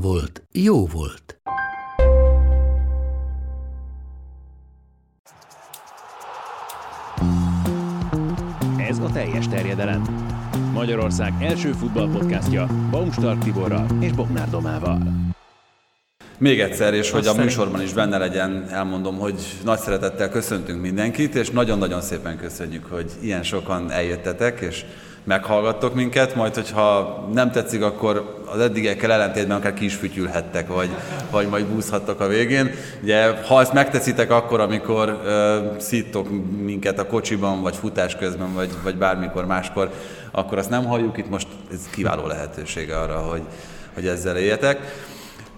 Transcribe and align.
volt, 0.00 0.42
jó 0.52 0.86
volt. 0.86 1.40
Ez 8.78 8.98
a 8.98 9.10
teljes 9.12 9.48
terjedelem. 9.48 10.02
Magyarország 10.72 11.32
első 11.40 11.72
futballpodcastja 11.72 12.66
Baumstark 12.90 13.42
Tiborral 13.42 13.86
és 14.00 14.12
Bognár 14.12 14.50
Domával. 14.50 14.98
Még 16.38 16.60
egyszer, 16.60 16.94
és 16.94 17.10
hogy 17.10 17.26
a 17.26 17.34
műsorban 17.34 17.82
is 17.82 17.92
benne 17.92 18.18
legyen, 18.18 18.66
elmondom, 18.70 19.18
hogy 19.18 19.34
nagy 19.64 19.78
szeretettel 19.78 20.28
köszöntünk 20.28 20.80
mindenkit, 20.80 21.34
és 21.34 21.50
nagyon-nagyon 21.50 22.00
szépen 22.00 22.36
köszönjük, 22.38 22.84
hogy 22.84 23.10
ilyen 23.20 23.42
sokan 23.42 23.90
eljöttetek, 23.90 24.60
és 24.60 24.84
meghallgattok 25.26 25.94
minket, 25.94 26.34
majd 26.34 26.54
hogyha 26.54 27.20
nem 27.32 27.50
tetszik, 27.50 27.82
akkor 27.82 28.44
az 28.44 28.60
eddigekkel 28.60 29.12
ellentétben 29.12 29.56
akár 29.56 29.74
ki 29.74 29.84
is 29.84 29.94
fütyülhettek, 29.94 30.68
vagy, 30.68 30.88
vagy 31.30 31.48
majd 31.48 31.64
búzhattok 31.64 32.20
a 32.20 32.26
végén. 32.26 32.70
Ugye, 33.02 33.42
ha 33.46 33.60
ezt 33.60 33.72
megteszitek 33.72 34.30
akkor, 34.30 34.60
amikor 34.60 35.08
uh, 35.08 35.78
szíttok 35.78 36.28
minket 36.62 36.98
a 36.98 37.06
kocsiban, 37.06 37.62
vagy 37.62 37.76
futás 37.76 38.16
közben, 38.16 38.54
vagy, 38.54 38.70
vagy 38.82 38.96
bármikor 38.96 39.46
máskor, 39.46 39.90
akkor 40.30 40.58
azt 40.58 40.70
nem 40.70 40.84
halljuk, 40.84 41.16
itt 41.16 41.30
most 41.30 41.48
ez 41.72 41.80
kiváló 41.90 42.26
lehetősége 42.26 42.98
arra, 42.98 43.18
hogy, 43.18 43.42
hogy 43.94 44.06
ezzel 44.06 44.36
éljetek. 44.36 44.78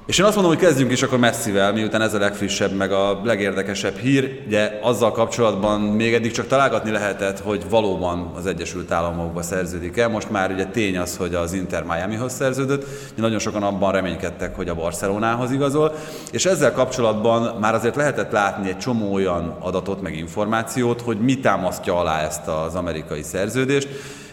És 0.08 0.18
én 0.18 0.24
azt 0.24 0.34
mondom, 0.34 0.54
hogy 0.54 0.64
kezdjünk 0.64 0.92
is 0.92 1.02
akkor 1.02 1.18
messzivel, 1.18 1.72
miután 1.72 2.02
ez 2.02 2.14
a 2.14 2.18
legfrissebb, 2.18 2.72
meg 2.72 2.92
a 2.92 3.20
legérdekesebb 3.24 3.96
hír. 3.96 4.42
Ugye 4.46 4.78
azzal 4.82 5.12
kapcsolatban 5.12 5.80
még 5.80 6.14
eddig 6.14 6.30
csak 6.30 6.46
találgatni 6.46 6.90
lehetett, 6.90 7.40
hogy 7.40 7.64
valóban 7.68 8.32
az 8.36 8.46
Egyesült 8.46 8.90
Államokba 8.90 9.42
szerződik 9.42 9.96
el. 9.96 10.08
Most 10.08 10.30
már 10.30 10.50
ugye 10.50 10.64
tény 10.64 10.98
az, 10.98 11.16
hogy 11.16 11.34
az 11.34 11.52
Inter 11.52 11.82
Miamihoz 11.82 12.32
szerződött. 12.32 12.86
Nagyon 13.14 13.38
sokan 13.38 13.62
abban 13.62 13.92
reménykedtek, 13.92 14.56
hogy 14.56 14.68
a 14.68 14.74
Barcelonához 14.74 15.50
igazol. 15.52 15.94
És 16.30 16.46
ezzel 16.46 16.72
kapcsolatban 16.72 17.58
már 17.60 17.74
azért 17.74 17.96
lehetett 17.96 18.32
látni 18.32 18.68
egy 18.68 18.78
csomó 18.78 19.12
olyan 19.12 19.56
adatot, 19.60 20.02
meg 20.02 20.16
információt, 20.16 21.00
hogy 21.00 21.18
mi 21.18 21.38
támasztja 21.38 21.98
alá 21.98 22.20
ezt 22.20 22.46
az 22.46 22.74
amerikai 22.74 23.22
szerződést. 23.22 23.88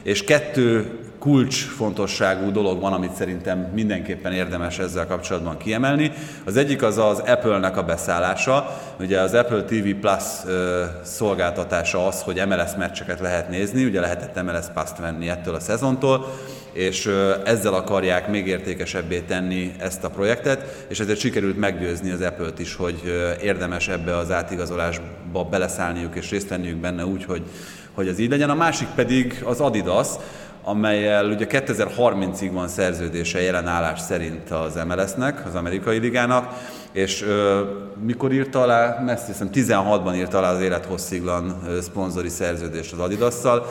És 0.06 0.24
kettő 0.24 1.00
kulcsfontosságú 1.20 2.52
dolog 2.52 2.82
van, 2.82 2.94
amit 2.94 3.16
szerintem 3.16 3.60
mindenképpen 3.74 4.32
érdemes 4.32 4.80
ezzel 4.80 5.08
kapcsolatban 5.08 5.58
kiemelni. 5.58 6.12
Az 6.44 6.58
egyik 6.58 6.84
az 6.84 6.98
az 6.98 7.20
Apple-nek 7.20 7.78
a 7.78 7.84
beszállása. 7.84 8.82
Ugye 9.00 9.20
az 9.20 9.34
Apple 9.34 9.64
TV 9.64 9.90
Plus 10.00 10.24
szolgáltatása 11.04 12.08
az, 12.08 12.22
hogy 12.22 12.44
MLS 12.48 12.76
meccseket 12.78 13.20
lehet 13.20 13.50
nézni, 13.50 13.86
ugye 13.86 14.00
lehetett 14.00 14.44
MLS 14.44 14.66
Pass-t 14.74 14.98
venni 15.00 15.30
ettől 15.30 15.56
a 15.56 15.60
szezontól, 15.60 16.34
és 16.74 17.12
ezzel 17.46 17.74
akarják 17.74 18.30
még 18.30 18.48
értékesebbé 18.48 19.20
tenni 19.20 19.72
ezt 19.80 20.04
a 20.04 20.10
projektet, 20.10 20.86
és 20.88 21.00
ezért 21.00 21.20
sikerült 21.20 21.58
meggyőzni 21.58 22.12
az 22.12 22.22
Apple-t 22.22 22.60
is, 22.60 22.76
hogy 22.76 23.02
érdemes 23.42 23.88
ebbe 23.88 24.18
az 24.18 24.32
átigazolásba 24.32 25.44
beleszállniuk 25.50 26.16
és 26.16 26.30
részt 26.30 26.50
venniük 26.50 26.78
benne 26.78 27.06
úgy, 27.06 27.26
hogy, 27.26 27.42
hogy 27.96 28.08
ez 28.08 28.20
így 28.20 28.30
legyen. 28.30 28.50
A 28.50 28.56
másik 28.56 28.88
pedig 28.96 29.42
az 29.46 29.60
Adidas, 29.60 30.08
amelyel 30.64 31.26
ugye 31.26 31.46
2030-ig 31.50 32.50
van 32.54 32.68
szerződése 32.68 33.42
jelen 33.42 33.68
állás 33.68 34.00
szerint 34.00 34.50
az 34.50 34.80
MLS-nek, 34.88 35.46
az 35.46 35.56
amerikai 35.56 35.98
ligának, 35.98 36.54
és 36.92 37.22
ö, 37.22 37.62
mikor 38.06 38.34
írta 38.34 38.62
alá, 38.62 39.00
messze 39.06 39.26
hiszem 39.26 39.50
16-ban 39.54 40.16
írta 40.16 40.38
alá 40.38 40.52
az 40.52 40.62
élethossziglan 40.62 41.62
szponzori 41.82 42.30
szerződést 42.30 42.94
az 42.94 43.00
Adidasszal, 43.00 43.66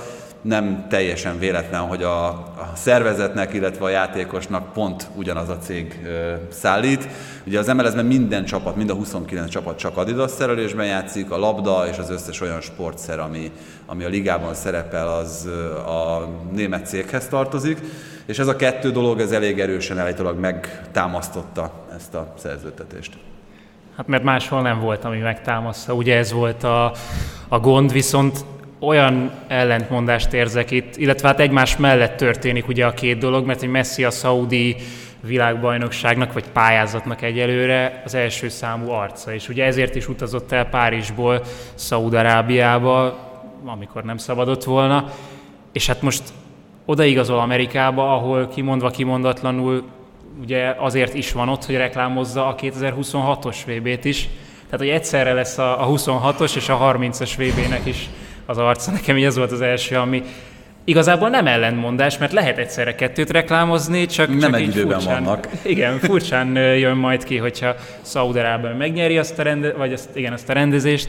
nem 0.44 0.86
teljesen 0.88 1.38
véletlen, 1.38 1.80
hogy 1.80 2.02
a, 2.02 2.26
a 2.28 2.72
szervezetnek, 2.74 3.52
illetve 3.54 3.84
a 3.84 3.88
játékosnak 3.88 4.72
pont 4.72 5.08
ugyanaz 5.14 5.48
a 5.48 5.58
cég 5.58 6.00
ö, 6.06 6.32
szállít. 6.50 7.08
Ugye 7.46 7.58
az 7.58 7.66
MLS-ben 7.66 8.04
minden 8.04 8.44
csapat, 8.44 8.76
mind 8.76 8.90
a 8.90 8.94
29 8.94 9.50
csapat 9.50 9.78
csak 9.78 9.96
Adidas 9.96 10.30
szerelésben 10.30 10.86
játszik, 10.86 11.30
a 11.30 11.38
labda 11.38 11.86
és 11.88 11.98
az 11.98 12.10
összes 12.10 12.40
olyan 12.40 12.60
sportszer, 12.60 13.18
ami, 13.18 13.50
ami 13.86 14.04
a 14.04 14.08
ligában 14.08 14.54
szerepel, 14.54 15.08
az 15.08 15.48
a 15.86 16.28
német 16.52 16.86
céghez 16.86 17.28
tartozik. 17.28 17.78
És 18.26 18.38
ez 18.38 18.46
a 18.46 18.56
kettő 18.56 18.90
dolog, 18.90 19.20
ez 19.20 19.32
elég 19.32 19.60
erősen 19.60 19.98
állítólag 19.98 20.38
megtámasztotta 20.38 21.72
ezt 21.96 22.14
a 22.14 22.32
szerződtetést. 22.38 23.12
Hát 23.96 24.06
mert 24.06 24.22
máshol 24.22 24.62
nem 24.62 24.80
volt, 24.80 25.04
ami 25.04 25.18
megtámaszta. 25.18 25.94
Ugye 25.94 26.16
ez 26.16 26.32
volt 26.32 26.62
a, 26.62 26.92
a 27.48 27.58
gond, 27.58 27.92
viszont 27.92 28.44
olyan 28.86 29.30
ellentmondást 29.46 30.32
érzek 30.32 30.70
itt, 30.70 30.96
illetve 30.96 31.28
hát 31.28 31.40
egymás 31.40 31.76
mellett 31.76 32.16
történik 32.16 32.68
ugye 32.68 32.86
a 32.86 32.94
két 32.94 33.18
dolog, 33.18 33.46
mert 33.46 33.62
egy 33.62 33.68
Messi 33.68 34.04
a 34.04 34.10
szaudi 34.10 34.76
világbajnokságnak 35.20 36.32
vagy 36.32 36.44
pályázatnak 36.52 37.22
egyelőre 37.22 38.02
az 38.04 38.14
első 38.14 38.48
számú 38.48 38.90
arca, 38.90 39.34
és 39.34 39.48
ugye 39.48 39.64
ezért 39.64 39.94
is 39.94 40.08
utazott 40.08 40.52
el 40.52 40.68
Párizsból 40.68 41.42
Szaúd-Arábiába, 41.74 43.18
amikor 43.64 44.04
nem 44.04 44.16
szabadott 44.16 44.64
volna, 44.64 45.10
és 45.72 45.86
hát 45.86 46.02
most 46.02 46.22
odaigazol 46.84 47.38
Amerikába, 47.38 48.14
ahol 48.14 48.48
kimondva 48.48 48.90
kimondatlanul 48.90 49.84
ugye 50.40 50.74
azért 50.78 51.14
is 51.14 51.32
van 51.32 51.48
ott, 51.48 51.64
hogy 51.64 51.76
reklámozza 51.76 52.46
a 52.46 52.54
2026-os 52.54 53.56
VB-t 53.66 54.04
is, 54.04 54.28
tehát 54.64 54.78
hogy 54.78 54.88
egyszerre 54.88 55.32
lesz 55.32 55.58
a, 55.58 55.82
a 55.82 55.88
26-os 55.88 56.56
és 56.56 56.68
a 56.68 56.94
30-as 56.98 57.32
VB-nek 57.36 57.86
is 57.86 58.08
az 58.46 58.58
arca. 58.58 58.90
Nekem 59.00 59.16
így 59.16 59.24
ez 59.24 59.36
volt 59.36 59.52
az 59.52 59.60
első, 59.60 59.96
ami 59.96 60.22
igazából 60.84 61.28
nem 61.28 61.46
ellentmondás, 61.46 62.18
mert 62.18 62.32
lehet 62.32 62.58
egyszerre 62.58 62.94
kettőt 62.94 63.30
reklámozni, 63.30 64.06
csak, 64.06 64.28
Nem 64.28 64.38
csak 64.38 64.54
egy 64.54 64.60
így 64.60 64.68
időben 64.68 64.98
furcsán, 64.98 65.24
vannak. 65.24 65.48
Igen, 65.62 65.98
furcsán 65.98 66.56
jön 66.56 66.96
majd 66.96 67.24
ki, 67.24 67.36
hogyha 67.36 67.74
Szaudarában 68.02 68.76
megnyeri 68.76 69.18
azt 69.18 69.38
a, 69.38 69.42
rende, 69.42 69.72
vagy 69.72 69.92
azt, 69.92 70.08
igen, 70.16 70.32
azt 70.32 70.48
a 70.48 70.52
rendezést, 70.52 71.08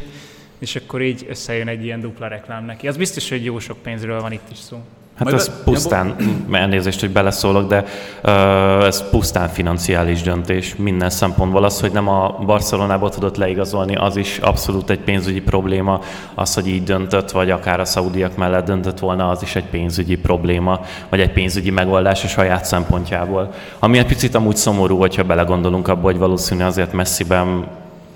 és 0.59 0.75
akkor 0.75 1.01
így 1.01 1.25
összejön 1.29 1.68
egy 1.68 1.84
ilyen 1.84 2.00
dupla 2.00 2.28
reklám 2.28 2.66
neki. 2.66 2.88
Az 2.88 2.97
biztos, 2.97 3.29
hogy 3.29 3.45
jó 3.45 3.59
sok 3.59 3.78
pénzről 3.78 4.22
van 4.22 4.31
itt 4.31 4.51
is 4.51 4.57
szó. 4.57 4.84
Hát 5.15 5.23
Majd 5.23 5.35
ez 5.35 5.47
be- 5.47 5.53
pusztán, 5.63 6.15
elnézést, 6.51 6.99
hogy 6.99 7.09
beleszólok, 7.09 7.67
de 7.67 7.85
uh, 8.23 8.85
ez 8.85 9.09
pusztán 9.09 9.47
financiális 9.47 10.21
döntés 10.21 10.75
minden 10.75 11.09
szempontból. 11.09 11.63
Az, 11.63 11.79
hogy 11.79 11.91
nem 11.91 12.07
a 12.07 12.35
Barcelonába 12.45 13.09
tudott 13.09 13.37
leigazolni, 13.37 13.95
az 13.95 14.15
is 14.15 14.37
abszolút 14.37 14.89
egy 14.89 14.99
pénzügyi 14.99 15.41
probléma. 15.41 15.99
Az, 16.33 16.53
hogy 16.53 16.67
így 16.67 16.83
döntött, 16.83 17.31
vagy 17.31 17.49
akár 17.49 17.79
a 17.79 17.85
szaudiak 17.85 18.37
mellett 18.37 18.65
döntött 18.65 18.99
volna, 18.99 19.29
az 19.29 19.41
is 19.41 19.55
egy 19.55 19.65
pénzügyi 19.65 20.15
probléma, 20.17 20.79
vagy 21.09 21.19
egy 21.19 21.31
pénzügyi 21.31 21.71
megoldás 21.71 22.23
a 22.23 22.27
saját 22.27 22.65
szempontjából. 22.65 23.53
Ami 23.79 23.97
egy 23.97 24.05
picit 24.05 24.35
amúgy 24.35 24.55
szomorú, 24.55 24.97
hogyha 24.97 25.23
belegondolunk 25.23 25.87
abba, 25.87 26.03
hogy 26.03 26.17
valószínű 26.17 26.63
azért 26.63 26.93
messziben 26.93 27.65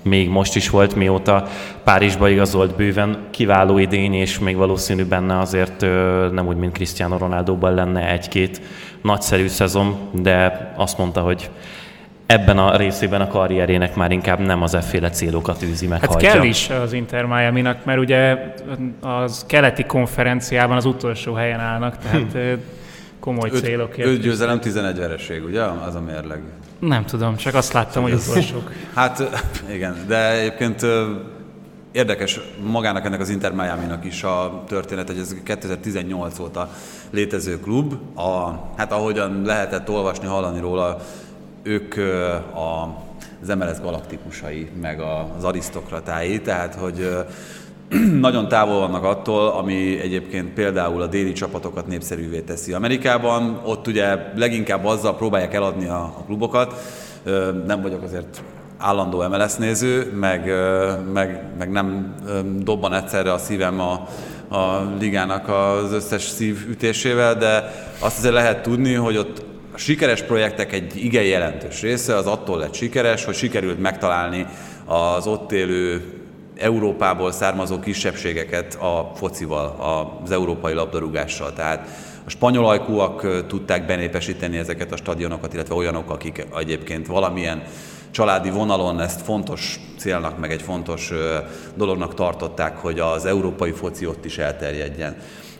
még 0.02 0.28
most 0.28 0.56
is 0.56 0.70
volt, 0.70 0.94
mióta 0.94 1.46
Párizsba 1.84 2.28
igazolt 2.28 2.76
bőven 2.76 3.18
kiváló 3.30 3.78
idény, 3.78 4.14
és 4.14 4.38
még 4.38 4.56
valószínű 4.56 5.04
benne 5.04 5.38
azért 5.38 5.80
nem 6.32 6.46
úgy, 6.46 6.56
mint 6.56 6.72
Cristiano 6.72 7.18
Ronaldoban 7.18 7.74
lenne 7.74 8.10
egy-két 8.10 8.60
nagyszerű 9.02 9.46
szezon, 9.46 9.96
de 10.12 10.72
azt 10.76 10.98
mondta, 10.98 11.20
hogy 11.20 11.50
ebben 12.26 12.58
a 12.58 12.76
részében 12.76 13.20
a 13.20 13.26
karrierének 13.26 13.94
már 13.94 14.10
inkább 14.10 14.38
nem 14.38 14.62
az 14.62 14.74
efféle 14.74 15.10
célokat 15.10 15.62
űzi 15.62 15.86
meg. 15.86 16.00
Hát 16.00 16.16
kell 16.16 16.42
is 16.42 16.70
az 16.70 16.92
Inter 16.92 17.24
miami 17.24 17.60
mert 17.60 17.98
ugye 17.98 18.54
az 19.00 19.44
keleti 19.48 19.84
konferenciában 19.84 20.76
az 20.76 20.84
utolsó 20.84 21.32
helyen 21.34 21.60
állnak, 21.60 21.96
tehát 21.98 22.58
komoly 23.20 23.50
Öt, 23.52 23.62
célokért. 23.64 24.08
öt 24.08 24.20
győzelem, 24.20 24.60
11 24.60 24.98
vereség, 24.98 25.44
ugye? 25.44 25.62
Az 25.62 25.94
a 25.94 26.00
mérleg. 26.00 26.40
Nem 26.80 27.04
tudom, 27.04 27.36
csak 27.36 27.54
azt 27.54 27.72
láttam, 27.72 28.02
hogy 28.02 28.12
utolsók. 28.12 28.72
Hát 28.94 29.22
igen, 29.72 29.96
de 30.06 30.30
egyébként 30.32 30.86
érdekes 31.92 32.40
magának 32.62 33.04
ennek 33.04 33.20
az 33.20 33.28
Inter 33.28 33.52
Miami-nak 33.52 34.04
is 34.04 34.22
a 34.22 34.62
történet, 34.66 35.06
hogy 35.06 35.18
ez 35.18 35.34
2018 35.44 36.38
óta 36.38 36.68
létező 37.10 37.60
klub. 37.60 37.94
A, 38.18 38.58
hát 38.76 38.92
ahogyan 38.92 39.42
lehetett 39.42 39.88
olvasni, 39.90 40.26
hallani 40.26 40.60
róla, 40.60 40.96
ők 41.62 41.94
a, 42.54 42.82
az 43.42 43.48
MLS 43.48 43.80
galaktikusai, 43.82 44.70
meg 44.80 45.00
a- 45.00 45.34
az 45.36 45.44
arisztokratái, 45.44 46.40
tehát 46.40 46.74
hogy 46.74 47.08
nagyon 48.20 48.48
távol 48.48 48.78
vannak 48.78 49.04
attól, 49.04 49.48
ami 49.48 50.00
egyébként 50.00 50.52
például 50.52 51.02
a 51.02 51.06
déli 51.06 51.32
csapatokat 51.32 51.86
népszerűvé 51.86 52.40
teszi 52.40 52.72
Amerikában. 52.72 53.60
Ott 53.64 53.86
ugye 53.86 54.16
leginkább 54.36 54.84
azzal 54.84 55.16
próbálják 55.16 55.54
eladni 55.54 55.86
a, 55.86 56.02
a 56.02 56.22
klubokat. 56.26 56.74
Nem 57.66 57.82
vagyok 57.82 58.02
azért 58.02 58.42
állandó 58.78 59.28
MLS 59.28 59.54
néző, 59.54 60.12
meg, 60.20 60.52
meg, 61.12 61.44
meg 61.58 61.70
nem 61.70 62.14
dobban 62.62 62.94
egyszerre 62.94 63.32
a 63.32 63.38
szívem 63.38 63.80
a, 63.80 63.92
a 64.56 64.92
ligának 64.98 65.48
az 65.48 65.92
összes 65.92 66.22
szívütésével, 66.22 67.34
de 67.34 67.74
azt 67.98 68.18
azért 68.18 68.34
lehet 68.34 68.62
tudni, 68.62 68.94
hogy 68.94 69.16
ott 69.16 69.44
a 69.74 69.78
sikeres 69.78 70.22
projektek 70.22 70.72
egy 70.72 71.04
igen 71.04 71.24
jelentős 71.24 71.80
része 71.82 72.16
az 72.16 72.26
attól 72.26 72.58
lett 72.58 72.74
sikeres, 72.74 73.24
hogy 73.24 73.34
sikerült 73.34 73.80
megtalálni 73.80 74.46
az 74.84 75.26
ott 75.26 75.52
élő 75.52 76.19
Európából 76.60 77.32
származó 77.32 77.78
kisebbségeket 77.78 78.74
a 78.74 79.10
focival, 79.14 79.76
az 80.24 80.30
európai 80.30 80.72
labdarúgással. 80.72 81.52
Tehát 81.52 81.88
a 82.26 82.30
spanyol 82.30 82.68
ajkúak 82.68 83.46
tudták 83.46 83.86
benépesíteni 83.86 84.56
ezeket 84.58 84.92
a 84.92 84.96
stadionokat, 84.96 85.54
illetve 85.54 85.74
olyanok, 85.74 86.10
akik 86.10 86.46
egyébként 86.58 87.06
valamilyen 87.06 87.62
családi 88.10 88.50
vonalon 88.50 89.00
ezt 89.00 89.20
fontos 89.20 89.80
célnak, 89.98 90.38
meg 90.38 90.52
egy 90.52 90.62
fontos 90.62 91.12
dolognak 91.74 92.14
tartották, 92.14 92.76
hogy 92.76 92.98
az 92.98 93.24
európai 93.24 93.70
foci 93.70 94.06
ott 94.06 94.24
is 94.24 94.38
elterjedjen. 94.38 95.16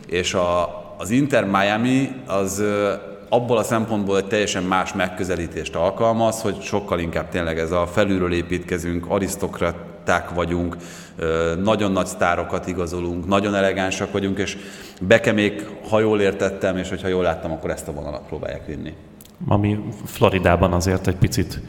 És 0.07 0.33
a, 0.33 0.81
az 0.97 1.09
Inter 1.09 1.45
Miami 1.45 2.09
az 2.27 2.63
abból 3.29 3.57
a 3.57 3.63
szempontból 3.63 4.17
egy 4.17 4.27
teljesen 4.27 4.63
más 4.63 4.93
megközelítést 4.93 5.75
alkalmaz, 5.75 6.41
hogy 6.41 6.61
sokkal 6.61 6.99
inkább 6.99 7.29
tényleg 7.29 7.59
ez 7.59 7.71
a 7.71 7.87
felülről 7.87 8.33
építkezünk, 8.33 9.05
arisztokraták 10.11 10.29
vagyunk, 10.29 10.77
nagyon 11.63 11.91
nagy 11.91 12.05
sztárokat 12.05 12.67
igazolunk, 12.67 13.27
nagyon 13.27 13.55
elegánsak 13.55 14.11
vagyunk, 14.11 14.37
és 14.37 14.57
Bekemék, 15.01 15.65
ha 15.89 15.99
jól 15.99 16.21
értettem, 16.21 16.77
és 16.77 16.89
hogyha 16.89 17.07
jól 17.07 17.23
láttam, 17.23 17.51
akkor 17.51 17.69
ezt 17.69 17.87
a 17.87 17.91
vonalat 17.91 18.25
próbálják 18.27 18.65
vinni. 18.65 18.93
Ami 19.47 19.79
Floridában 20.05 20.73
azért 20.73 21.07
egy 21.07 21.15
picit 21.15 21.59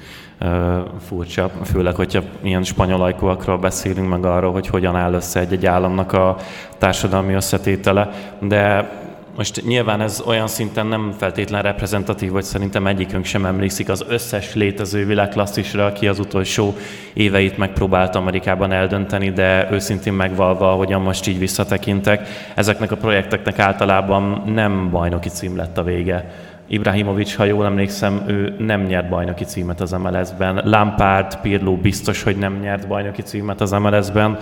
furcsa, 1.07 1.51
főleg, 1.65 1.95
hogyha 1.95 2.23
ilyen 2.43 2.63
spanyol 2.63 3.03
ajkúakról 3.03 3.59
beszélünk, 3.59 4.09
meg 4.09 4.25
arról, 4.25 4.53
hogy 4.53 4.67
hogyan 4.67 4.97
áll 4.97 5.13
össze 5.13 5.41
egy-egy 5.41 5.67
államnak 5.67 6.13
a 6.13 6.37
társadalmi 6.79 7.33
összetétele, 7.33 8.11
de 8.41 8.91
most 9.37 9.65
nyilván 9.67 10.01
ez 10.01 10.23
olyan 10.27 10.47
szinten 10.47 10.87
nem 10.87 11.15
feltétlen 11.19 11.63
reprezentatív, 11.63 12.31
vagy 12.31 12.43
szerintem 12.43 12.87
egyikünk 12.87 13.25
sem 13.25 13.47
emlékszik 13.47 13.89
az 13.89 14.05
összes 14.09 14.55
létező 14.55 15.07
világklasszisra, 15.07 15.87
aki 15.87 16.09
az 16.09 16.19
utolsó 16.19 16.77
éveit 17.13 17.57
megpróbált 17.57 18.15
Amerikában 18.15 18.73
eldönteni, 18.73 19.31
de 19.31 19.69
őszintén 19.71 20.13
megvalva, 20.13 20.73
ahogyan 20.73 21.03
most 21.03 21.27
így 21.27 21.39
visszatekintek, 21.39 22.29
ezeknek 22.55 22.91
a 22.93 22.97
projekteknek 22.97 23.59
általában 23.59 24.43
nem 24.47 24.91
bajnoki 24.91 25.29
cím 25.29 25.57
lett 25.57 25.79
a 25.79 25.83
vége. 25.83 26.31
Ibrahimovic, 26.67 27.35
ha 27.35 27.45
jól 27.45 27.65
emlékszem, 27.65 28.23
ő 28.27 28.55
nem 28.59 28.83
nyert 28.83 29.09
bajnoki 29.09 29.45
címet 29.45 29.81
az 29.81 29.91
MLS-ben. 29.91 30.61
Lampard, 30.65 31.37
Pirlo 31.37 31.77
biztos, 31.77 32.23
hogy 32.23 32.37
nem 32.37 32.59
nyert 32.63 32.89
bajnoki 32.89 33.23
címet 33.23 33.61
az 33.61 33.71
MLS-ben. 33.71 34.39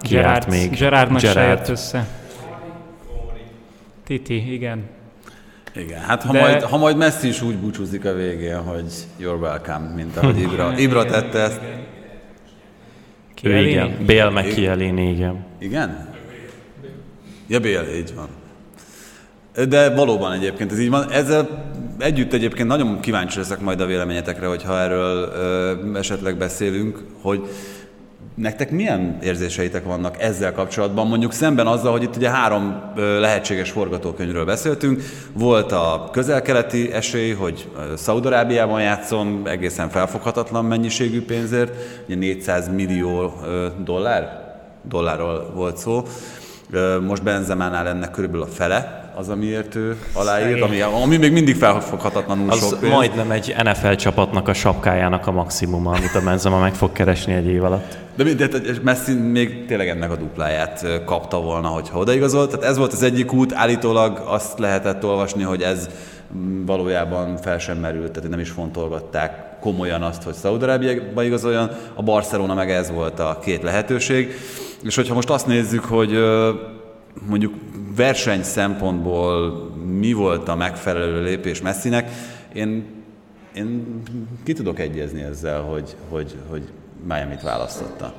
Ki 0.00 0.14
Gerard, 0.14 0.48
még? 0.48 0.70
Gerardnak 0.70 1.20
Gerard. 1.20 1.38
se 1.38 1.46
jött 1.46 1.68
össze. 1.68 2.06
Titi, 4.04 4.52
igen. 4.52 4.82
Igen, 5.76 6.00
hát 6.00 6.22
ha, 6.22 6.32
De... 6.32 6.40
majd, 6.40 6.62
ha 6.62 6.76
majd 6.76 6.96
Messi 6.96 7.28
is 7.28 7.42
úgy 7.42 7.56
búcsúzik 7.56 8.04
a 8.04 8.14
végén, 8.14 8.62
hogy 8.62 8.84
you're 9.20 9.40
welcome, 9.40 9.92
mint 9.94 10.16
ahogy 10.16 10.38
Ibra, 10.38 10.74
Ibra 10.86 11.04
tette 11.04 11.38
ezt. 11.38 11.60
Ő 13.42 13.68
igen, 13.68 13.96
Bél 14.06 14.30
meg 14.30 14.44
Kielini, 14.44 15.10
igen. 15.10 15.44
Igen? 15.58 16.08
Ja, 17.46 17.60
Bél, 17.60 17.82
így 17.96 18.14
van. 18.14 18.28
De 19.68 19.94
valóban 19.94 20.32
egyébként 20.32 20.72
ez 20.72 20.78
így 20.78 20.90
van. 20.90 21.10
Ezzel 21.10 21.72
együtt 21.98 22.32
egyébként 22.32 22.68
nagyon 22.68 23.00
kíváncsi 23.00 23.38
leszek 23.38 23.60
majd 23.60 23.80
a 23.80 23.86
véleményetekre, 23.86 24.46
hogyha 24.46 24.80
erről 24.80 25.32
ö, 25.34 25.98
esetleg 25.98 26.36
beszélünk, 26.36 27.04
hogy 27.20 27.48
Nektek 28.34 28.70
milyen 28.70 29.18
érzéseitek 29.22 29.84
vannak 29.84 30.22
ezzel 30.22 30.52
kapcsolatban, 30.52 31.06
mondjuk 31.06 31.32
szemben 31.32 31.66
azzal, 31.66 31.92
hogy 31.92 32.02
itt 32.02 32.16
ugye 32.16 32.30
három 32.30 32.82
lehetséges 32.96 33.70
forgatókönyvről 33.70 34.44
beszéltünk. 34.44 35.02
Volt 35.32 35.72
a 35.72 36.08
közel-keleti 36.12 36.92
esély, 36.92 37.32
hogy 37.32 37.68
Szaudarábiában 37.96 38.80
játszom 38.80 39.42
egészen 39.44 39.88
felfoghatatlan 39.88 40.64
mennyiségű 40.64 41.24
pénzért, 41.24 41.72
ugye 42.06 42.14
400 42.14 42.68
millió 42.68 43.32
dollár, 43.84 44.54
dollárról 44.88 45.50
volt 45.54 45.76
szó. 45.76 46.02
Most 47.06 47.22
Benzemánál 47.22 47.88
ennek 47.88 48.10
körülbelül 48.10 48.44
a 48.44 48.50
fele, 48.50 49.03
az, 49.14 49.28
amiért 49.28 49.74
ő 49.74 49.96
aláírt, 50.12 50.60
ami, 50.60 50.80
ami 50.80 51.16
még 51.16 51.32
mindig 51.32 51.56
felfoghatatlanul 51.56 52.50
az 52.50 52.58
sok 52.58 52.80
pénz. 52.80 52.92
majdnem 52.92 53.30
egy 53.30 53.54
NFL 53.62 53.92
csapatnak 53.92 54.48
a 54.48 54.52
sapkájának 54.54 55.26
a 55.26 55.32
maximuma, 55.32 55.90
amit 55.90 56.14
a 56.14 56.20
Benzema 56.20 56.58
meg 56.58 56.74
fog 56.74 56.92
keresni 56.92 57.32
egy 57.32 57.46
év 57.46 57.64
alatt. 57.64 57.96
De, 58.16 58.24
de, 58.24 58.46
de 58.46 58.58
Messi 58.82 59.12
még 59.12 59.66
tényleg 59.66 59.88
ennek 59.88 60.10
a 60.10 60.16
dupláját 60.16 60.86
kapta 61.04 61.40
volna, 61.40 61.68
hogyha 61.68 61.98
odaigazolt. 61.98 62.50
Tehát 62.50 62.64
ez 62.64 62.76
volt 62.76 62.92
az 62.92 63.02
egyik 63.02 63.32
út, 63.32 63.52
állítólag 63.52 64.22
azt 64.26 64.58
lehetett 64.58 65.04
olvasni, 65.04 65.42
hogy 65.42 65.62
ez 65.62 65.88
valójában 66.66 67.36
fel 67.36 67.58
sem 67.58 67.78
merült, 67.78 68.12
tehát 68.12 68.30
nem 68.30 68.40
is 68.40 68.50
fontolgatták 68.50 69.58
komolyan 69.60 70.02
azt, 70.02 70.22
hogy 70.22 70.34
Szaudarábiába 70.34 71.22
igazoljon. 71.22 71.70
A 71.94 72.02
Barcelona 72.02 72.54
meg 72.54 72.70
ez 72.70 72.90
volt 72.90 73.20
a 73.20 73.38
két 73.44 73.62
lehetőség. 73.62 74.32
És 74.82 74.96
hogyha 74.96 75.14
most 75.14 75.30
azt 75.30 75.46
nézzük, 75.46 75.84
hogy 75.84 76.18
mondjuk 77.28 77.54
verseny 77.96 78.42
szempontból 78.42 79.50
mi 79.84 80.12
volt 80.12 80.48
a 80.48 80.54
megfelelő 80.54 81.22
lépés 81.22 81.60
Messinek, 81.60 82.10
én, 82.52 82.84
én 83.54 84.02
ki 84.44 84.52
tudok 84.52 84.78
egyezni 84.78 85.22
ezzel, 85.22 85.60
hogy, 85.60 85.96
hogy, 86.08 86.34
hogy 86.48 86.62
Miami-t 87.08 87.42
választotta. 87.42 88.14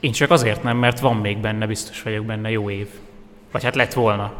Én 0.00 0.12
csak 0.12 0.30
azért 0.30 0.62
nem, 0.62 0.76
mert 0.76 1.00
van 1.00 1.16
még 1.16 1.38
benne, 1.38 1.66
biztos 1.66 2.02
vagyok 2.02 2.24
benne 2.24 2.50
jó 2.50 2.70
év. 2.70 2.86
Vagy 3.52 3.62
hát 3.62 3.74
lett 3.74 3.92
volna, 3.92 4.32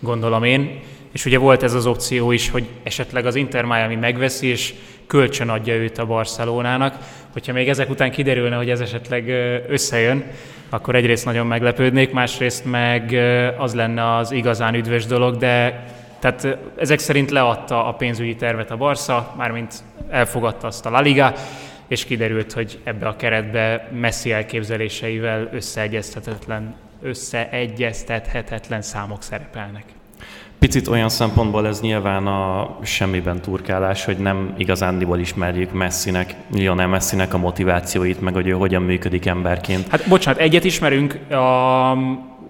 gondolom 0.00 0.44
én. 0.44 0.80
És 1.12 1.24
ugye 1.24 1.38
volt 1.38 1.62
ez 1.62 1.74
az 1.74 1.86
opció 1.86 2.30
is, 2.30 2.50
hogy 2.50 2.68
esetleg 2.82 3.26
az 3.26 3.34
Inter 3.34 3.64
Miami 3.64 3.94
megveszi, 3.94 4.46
és 4.46 4.74
kölcsön 5.08 5.48
adja 5.48 5.74
őt 5.74 5.98
a 5.98 6.06
Barcelonának. 6.06 6.94
Hogyha 7.32 7.52
még 7.52 7.68
ezek 7.68 7.90
után 7.90 8.10
kiderülne, 8.10 8.56
hogy 8.56 8.70
ez 8.70 8.80
esetleg 8.80 9.28
összejön, 9.68 10.24
akkor 10.68 10.94
egyrészt 10.94 11.24
nagyon 11.24 11.46
meglepődnék, 11.46 12.12
másrészt 12.12 12.64
meg 12.64 13.12
az 13.58 13.74
lenne 13.74 14.16
az 14.16 14.30
igazán 14.30 14.74
üdvös 14.74 15.06
dolog, 15.06 15.36
de 15.36 15.84
tehát 16.18 16.58
ezek 16.76 16.98
szerint 16.98 17.30
leadta 17.30 17.86
a 17.86 17.92
pénzügyi 17.92 18.36
tervet 18.36 18.70
a 18.70 18.76
Barca, 18.76 19.34
mármint 19.36 19.74
elfogadta 20.10 20.66
azt 20.66 20.86
a 20.86 20.90
La 20.90 21.00
Liga, 21.00 21.32
és 21.88 22.04
kiderült, 22.04 22.52
hogy 22.52 22.78
ebbe 22.84 23.06
a 23.06 23.16
keretbe 23.16 23.88
messzi 23.92 24.32
elképzeléseivel 24.32 25.48
összeegyeztethetetlen, 25.52 26.74
összeegyeztethetetlen 27.02 28.82
számok 28.82 29.22
szerepelnek. 29.22 29.84
Picit 30.58 30.88
olyan 30.88 31.08
szempontból 31.08 31.66
ez 31.66 31.80
nyilván 31.80 32.26
a 32.26 32.76
semmiben 32.82 33.40
turkálás, 33.40 34.04
hogy 34.04 34.16
nem 34.16 34.54
igazándiból 34.56 35.18
ismerjük 35.18 35.72
Messinek, 35.72 36.34
Lionel 36.52 36.86
Messinek 36.86 37.34
a 37.34 37.38
motivációit, 37.38 38.20
meg 38.20 38.34
hogy 38.34 38.46
ő 38.46 38.52
hogyan 38.52 38.82
működik 38.82 39.26
emberként. 39.26 39.88
Hát 39.88 40.08
bocsánat, 40.08 40.40
egyet 40.40 40.64
ismerünk, 40.64 41.30
a, 41.32 41.96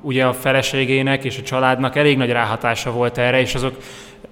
ugye 0.01 0.25
a 0.25 0.33
feleségének 0.33 1.25
és 1.25 1.39
a 1.39 1.43
családnak 1.43 1.97
elég 1.97 2.17
nagy 2.17 2.31
ráhatása 2.31 2.93
volt 2.93 3.19
erre, 3.19 3.41
és 3.41 3.55
azok 3.55 3.77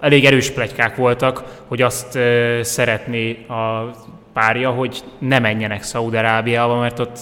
elég 0.00 0.24
erős 0.24 0.50
plegykák 0.50 0.96
voltak, 0.96 1.62
hogy 1.66 1.82
azt 1.82 2.14
uh, 2.14 2.60
szeretné 2.60 3.44
a 3.48 3.94
párja, 4.32 4.70
hogy 4.70 5.02
ne 5.18 5.38
menjenek 5.38 5.82
Szaúd-Arábiába, 5.82 6.78
mert 6.78 6.98
ott 6.98 7.18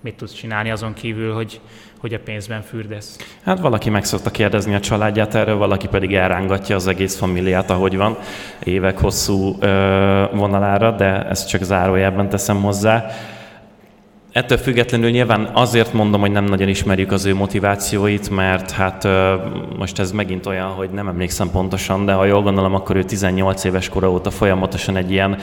mit 0.00 0.14
tudsz 0.14 0.32
csinálni 0.32 0.70
azon 0.70 0.92
kívül, 0.92 1.34
hogy 1.34 1.60
hogy 2.02 2.14
a 2.14 2.18
pénzben 2.24 2.62
fürdesz? 2.62 3.16
Hát 3.44 3.58
valaki 3.58 3.90
meg 3.90 4.04
szokta 4.04 4.30
kérdezni 4.30 4.74
a 4.74 4.80
családját 4.80 5.34
erről, 5.34 5.56
valaki 5.56 5.88
pedig 5.88 6.14
elrángatja 6.14 6.76
az 6.76 6.86
egész 6.86 7.16
familiát, 7.16 7.70
ahogy 7.70 7.96
van, 7.96 8.16
évek 8.62 8.98
hosszú 8.98 9.56
ö, 9.60 10.24
vonalára, 10.32 10.90
de 10.90 11.26
ezt 11.28 11.48
csak 11.48 11.62
zárójelben 11.62 12.28
teszem 12.28 12.62
hozzá. 12.62 13.06
Ettől 14.32 14.58
függetlenül 14.58 15.10
nyilván 15.10 15.50
azért 15.52 15.92
mondom, 15.92 16.20
hogy 16.20 16.30
nem 16.30 16.44
nagyon 16.44 16.68
ismerjük 16.68 17.12
az 17.12 17.24
ő 17.24 17.34
motivációit, 17.34 18.30
mert 18.30 18.70
hát 18.70 19.08
most 19.78 19.98
ez 19.98 20.12
megint 20.12 20.46
olyan, 20.46 20.68
hogy 20.68 20.90
nem 20.90 21.08
emlékszem 21.08 21.50
pontosan, 21.50 22.04
de 22.04 22.12
ha 22.12 22.24
jól 22.24 22.42
gondolom, 22.42 22.74
akkor 22.74 22.96
ő 22.96 23.02
18 23.02 23.64
éves 23.64 23.88
kora 23.88 24.10
óta 24.10 24.30
folyamatosan 24.30 24.96
egy 24.96 25.10
ilyen 25.10 25.38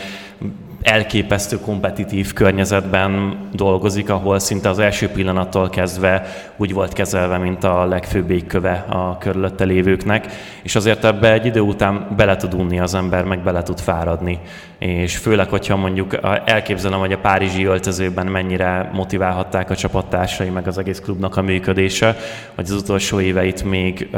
elképesztő 0.82 1.60
kompetitív 1.60 2.34
környezetben 2.34 3.38
dolgozik, 3.54 4.10
ahol 4.10 4.40
szinte 4.40 4.70
az 4.70 4.80
első 4.80 5.08
pillanattól 5.08 5.70
kezdve 5.70 6.26
úgy 6.58 6.74
volt 6.74 6.94
kezelve, 6.94 7.38
mint 7.38 7.64
a 7.64 7.86
legfőbb 7.86 8.30
égköve 8.30 8.86
a 8.90 9.18
körülötte 9.18 9.64
lévőknek, 9.64 10.28
és 10.64 10.76
azért 10.76 11.06
ebbe 11.06 11.34
egy 11.34 11.46
idő 11.46 11.60
után 11.60 12.08
bele 12.18 12.36
tud 12.36 12.54
unni 12.54 12.80
az 12.80 12.94
ember, 12.94 13.24
meg 13.24 13.40
bele 13.40 13.64
tud 13.64 13.80
fáradni. 13.80 14.40
És 14.78 15.18
főleg, 15.18 15.50
hogyha 15.50 15.76
mondjuk 15.76 16.18
elképzelem, 16.46 17.00
hogy 17.00 17.14
a 17.14 17.18
párizsi 17.18 17.66
öltözőben 17.66 18.28
mennyire 18.28 18.90
motiválhatták 18.94 19.70
a 19.70 19.76
csapattársai, 19.76 20.50
meg 20.50 20.68
az 20.68 20.78
egész 20.78 21.00
klubnak 21.00 21.38
a 21.38 21.42
működése, 21.42 22.16
hogy 22.56 22.66
az 22.66 22.72
utolsó 22.72 23.20
éveit 23.20 23.64
még 23.64 24.08
ö, 24.12 24.18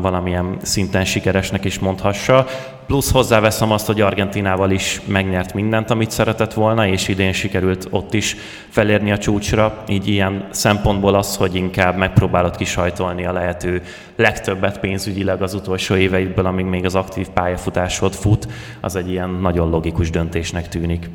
valamilyen 0.00 0.56
szinten 0.62 1.04
sikeresnek 1.04 1.64
is 1.64 1.78
mondhassa, 1.78 2.46
Plusz 2.86 3.12
hozzáveszem 3.12 3.70
azt, 3.70 3.86
hogy 3.86 4.00
Argentinával 4.00 4.70
is 4.70 5.00
megnyert 5.06 5.54
mindent, 5.54 5.90
amit 5.90 6.10
szeretett 6.10 6.52
volna, 6.52 6.86
és 6.86 7.08
idén 7.08 7.32
sikerült 7.32 7.86
ott 7.90 8.14
is 8.14 8.36
felérni 8.68 9.12
a 9.12 9.18
csúcsra. 9.18 9.84
Így 9.88 10.08
ilyen 10.08 10.48
szempontból 10.50 11.14
az, 11.14 11.36
hogy 11.36 11.54
inkább 11.54 11.96
megpróbálod 11.96 12.56
kisajtolni 12.56 13.26
a 13.26 13.32
lehető 13.32 13.82
legtöbbet 14.16 14.80
pénzügyileg 14.80 15.42
az 15.42 15.54
utolsó 15.54 15.94
éveidből, 15.94 16.46
amíg 16.46 16.64
még 16.64 16.84
az 16.84 16.94
aktív 16.94 17.28
pályafutásod 17.28 18.12
fut, 18.12 18.48
az 18.80 18.96
egy 18.96 19.10
ilyen 19.10 19.30
nagyon 19.30 19.70
logikus 19.70 20.10
döntésnek 20.10 20.68
tűnik. 20.68 21.10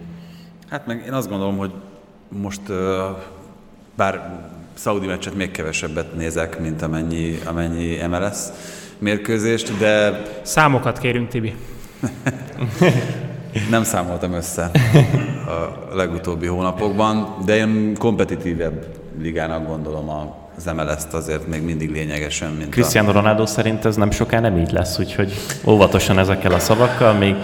Hát 0.70 0.88
meg 0.88 1.04
én 1.06 1.14
azt 1.14 1.30
gondolom, 1.30 1.58
hogy 1.58 1.72
most 2.28 2.62
bár 3.96 4.40
Saudi 4.74 5.08
meccset 5.08 5.36
még 5.36 5.52
kevesebbet 5.52 6.16
nézek, 6.16 6.60
mint 6.60 6.82
amennyi, 6.82 7.40
amennyi 7.46 7.98
MLS, 8.08 8.38
mérkőzést, 9.00 9.78
de... 9.78 10.22
Számokat 10.42 11.00
kérünk, 11.00 11.28
Tibi. 11.28 11.56
Nem 13.70 13.84
számoltam 13.84 14.34
össze 14.34 14.72
a 15.48 15.96
legutóbbi 15.96 16.48
hónapokban, 16.48 17.36
de 17.46 17.56
én 17.56 17.96
kompetitívebb 17.98 18.86
ligának 19.22 19.68
gondolom 19.68 20.10
az 20.58 20.66
MLS-t 20.76 21.14
azért 21.14 21.48
még 21.48 21.62
mindig 21.62 21.92
lényegesen, 21.92 22.52
mint 22.52 22.70
Cristiano 22.70 23.10
a... 23.10 23.12
Ronaldo 23.12 23.46
szerint 23.46 23.86
ez 23.86 23.96
nem 23.96 24.12
soká 24.12 24.40
nem 24.40 24.58
így 24.58 24.72
lesz, 24.72 25.00
úgyhogy 25.00 25.34
óvatosan 25.66 26.20
ezekkel 26.20 26.54
a 26.54 26.60
szavakkal, 26.60 27.14
még 27.14 27.36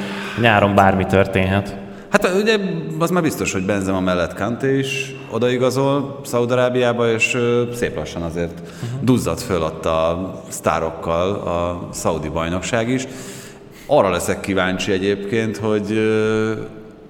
nyáron 0.41 0.75
bármi 0.75 1.05
történhet. 1.05 1.84
Hát 2.22 2.36
ugye 2.41 2.57
az 3.00 3.10
már 3.10 3.22
biztos, 3.22 3.51
hogy 3.53 3.65
Benzema 3.65 4.00
mellett 4.00 4.34
Kanté 4.34 4.77
is 4.77 5.15
odaigazol 5.31 6.19
Szaudarábiába, 6.24 7.12
és 7.12 7.38
szép 7.74 7.95
lassan 7.95 8.22
azért 8.22 8.60
uh-huh. 8.60 9.00
duzzadt 9.01 9.41
föl 9.41 9.62
ott 9.62 9.86
a 9.86 10.34
sztárokkal 10.50 11.34
a 11.34 11.88
szaudi 11.91 12.29
bajnokság 12.29 12.89
is. 12.89 13.07
Arra 13.88 14.10
leszek 14.10 14.39
kíváncsi 14.39 14.91
egyébként, 14.91 15.57
hogy 15.57 15.91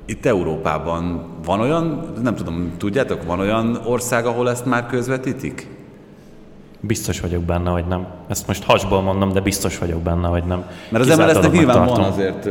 itt 0.05 0.25
Európában 0.25 1.25
van 1.45 1.59
olyan, 1.59 2.13
nem 2.23 2.35
tudom, 2.35 2.73
tudjátok, 2.77 3.23
van 3.23 3.39
olyan 3.39 3.79
ország, 3.83 4.25
ahol 4.25 4.49
ezt 4.49 4.65
már 4.65 4.85
közvetítik? 4.85 5.74
Biztos 6.87 7.19
vagyok 7.19 7.43
benne, 7.43 7.69
hogy 7.69 7.85
nem. 7.85 8.07
Ezt 8.27 8.47
most 8.47 8.63
hasból 8.63 9.01
mondom, 9.01 9.33
de 9.33 9.39
biztos 9.39 9.77
vagyok 9.77 10.01
benne, 10.01 10.27
hogy 10.27 10.43
nem. 10.43 10.63
Mert 10.89 11.09
az 11.09 11.17
MLS-nek 11.17 11.51
nyilván 11.51 11.85
van 11.85 11.99
azért, 12.01 12.47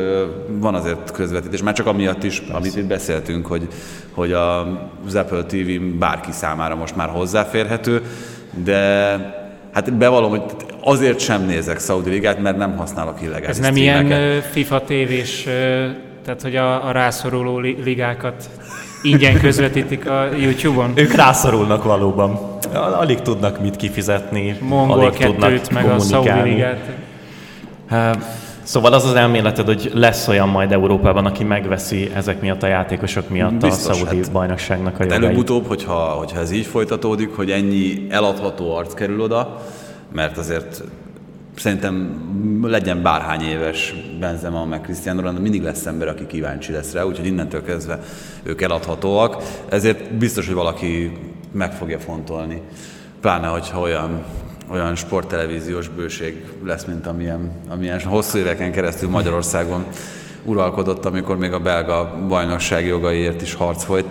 van 0.49 0.75
azért 0.75 1.11
közvetítés, 1.11 1.63
már 1.63 1.75
csak 1.75 1.87
amiatt 1.87 2.23
is, 2.23 2.39
Persze. 2.41 2.55
amit 2.55 2.77
itt 2.77 2.87
beszéltünk, 2.87 3.47
hogy, 3.47 3.69
hogy 4.15 4.33
az 4.33 5.15
Apple 5.15 5.45
TV 5.45 5.81
bárki 5.99 6.33
számára 6.33 6.75
most 6.75 6.97
már 6.97 7.09
hozzáférhető, 7.09 8.03
de 8.65 8.83
hát 9.73 9.93
bevallom, 9.93 10.31
hogy 10.31 10.43
azért 10.81 11.19
sem 11.19 11.45
nézek 11.45 11.81
Saudi 11.81 12.11
Ligát, 12.11 12.43
mert 12.43 12.57
nem 12.57 12.77
használok 12.77 13.23
illegális 13.23 13.49
Ez 13.49 13.59
nem 13.59 13.75
streameket. 13.75 14.19
ilyen 14.19 14.41
FIFA 14.43 14.85
tévés, 14.85 15.43
tehát 16.25 16.43
hogy 16.43 16.57
a, 16.57 16.87
a 16.89 16.91
rászoruló 16.91 17.59
ligákat 17.59 18.49
ingyen 19.03 19.39
közvetítik 19.39 20.09
a 20.11 20.29
YouTube-on? 20.37 20.93
Ők 20.95 21.13
rászorulnak 21.13 21.85
valóban. 21.85 22.53
Alig 22.75 23.21
tudnak 23.21 23.61
mit 23.61 23.77
kifizetni, 23.77 24.57
Mongol 24.61 24.99
alig 24.99 25.19
tudnak 25.19 25.71
meg 25.71 25.91
a 25.91 25.99
Saudi 25.99 26.41
Ligát. 26.43 26.79
Szóval 28.63 28.93
az 28.93 29.05
az 29.05 29.15
elméleted, 29.15 29.67
hogy 29.67 29.91
lesz 29.95 30.29
olyan 30.29 30.49
majd 30.49 30.73
Európában, 30.73 31.27
aki 31.27 31.45
megveszi 31.45 32.11
ezek 32.15 32.41
miatt 32.41 32.63
a 32.63 32.67
játékosok 32.67 33.29
miatt 33.29 33.55
Biztos, 33.55 33.91
a 33.91 34.05
Saudi 34.05 34.17
hát, 34.17 34.33
bajnokságnak 34.33 34.95
a 34.95 34.97
hát 34.99 35.11
jogait. 35.11 35.25
Előbb-utóbb, 35.25 35.67
hogyha, 35.67 35.95
hogyha 35.95 36.41
ez 36.41 36.51
így 36.51 36.67
folytatódik, 36.67 37.37
hogy 37.37 37.51
ennyi 37.51 38.07
eladható 38.11 38.77
arc 38.77 38.95
kerül 38.95 39.21
oda, 39.21 39.63
mert 40.13 40.39
azért 40.39 40.83
szerintem 41.57 42.23
legyen 42.63 43.03
bárhány 43.03 43.43
éves 43.43 43.95
Benzema, 44.21 44.65
meg 44.65 44.81
Cristiano 44.81 45.21
Ronaldo, 45.21 45.41
mindig 45.41 45.63
lesz 45.63 45.87
ember, 45.87 46.09
aki 46.09 46.27
kíváncsi 46.27 46.73
lesz 46.73 46.93
rá, 46.93 47.03
úgyhogy 47.03 47.27
innentől 47.27 47.65
kezdve 47.65 47.99
ők 48.43 48.63
eladhatóak. 48.63 49.43
Ezért 49.69 50.15
biztos, 50.15 50.47
hogy 50.47 50.55
valaki 50.55 51.13
meg 51.55 51.73
fogja 51.73 51.99
fontolni. 51.99 52.61
Pláne, 53.21 53.47
hogyha 53.47 53.81
olyan, 53.81 54.23
olyan 54.71 54.95
sporttelevíziós 54.95 55.89
bőség 55.89 56.45
lesz, 56.65 56.85
mint 56.85 57.07
amilyen, 57.07 57.51
amilyen 57.69 58.01
hosszú 58.01 58.39
éveken 58.39 58.73
keresztül 58.73 59.09
Magyarországon 59.11 59.85
uralkodott, 60.45 61.05
amikor 61.05 61.39
még 61.39 61.53
a 61.53 61.61
belga 61.61 62.17
bajnokság 62.29 62.87
jogaiért 62.87 63.43
is 63.43 63.55
harc 63.55 63.85
folyt. 63.85 64.07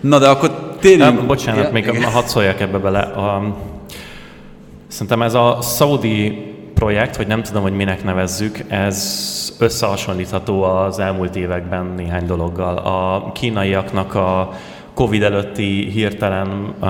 Na 0.00 0.18
de 0.18 0.28
akkor 0.28 0.76
térjünk... 0.80 1.26
Bocsánat, 1.26 1.64
ja, 1.64 1.72
még 1.72 1.86
igen. 1.86 2.10
hadd 2.10 2.24
szóljak 2.24 2.60
ebbe 2.60 2.78
bele. 2.78 3.00
A, 3.00 3.56
szerintem 4.88 5.22
ez 5.22 5.34
a 5.34 5.58
szaudi 5.60 6.46
projekt, 6.74 7.16
vagy 7.16 7.26
nem 7.26 7.42
tudom, 7.42 7.62
hogy 7.62 7.76
minek 7.76 8.04
nevezzük, 8.04 8.58
ez 8.68 9.56
összehasonlítható 9.58 10.62
az 10.62 10.98
elmúlt 10.98 11.36
években 11.36 11.92
néhány 11.96 12.26
dologgal. 12.26 12.76
A 12.76 13.32
kínaiaknak 13.32 14.14
a 14.14 14.52
Covid 14.98 15.22
előtti 15.22 15.90
hirtelen 15.90 16.74
uh, 16.80 16.88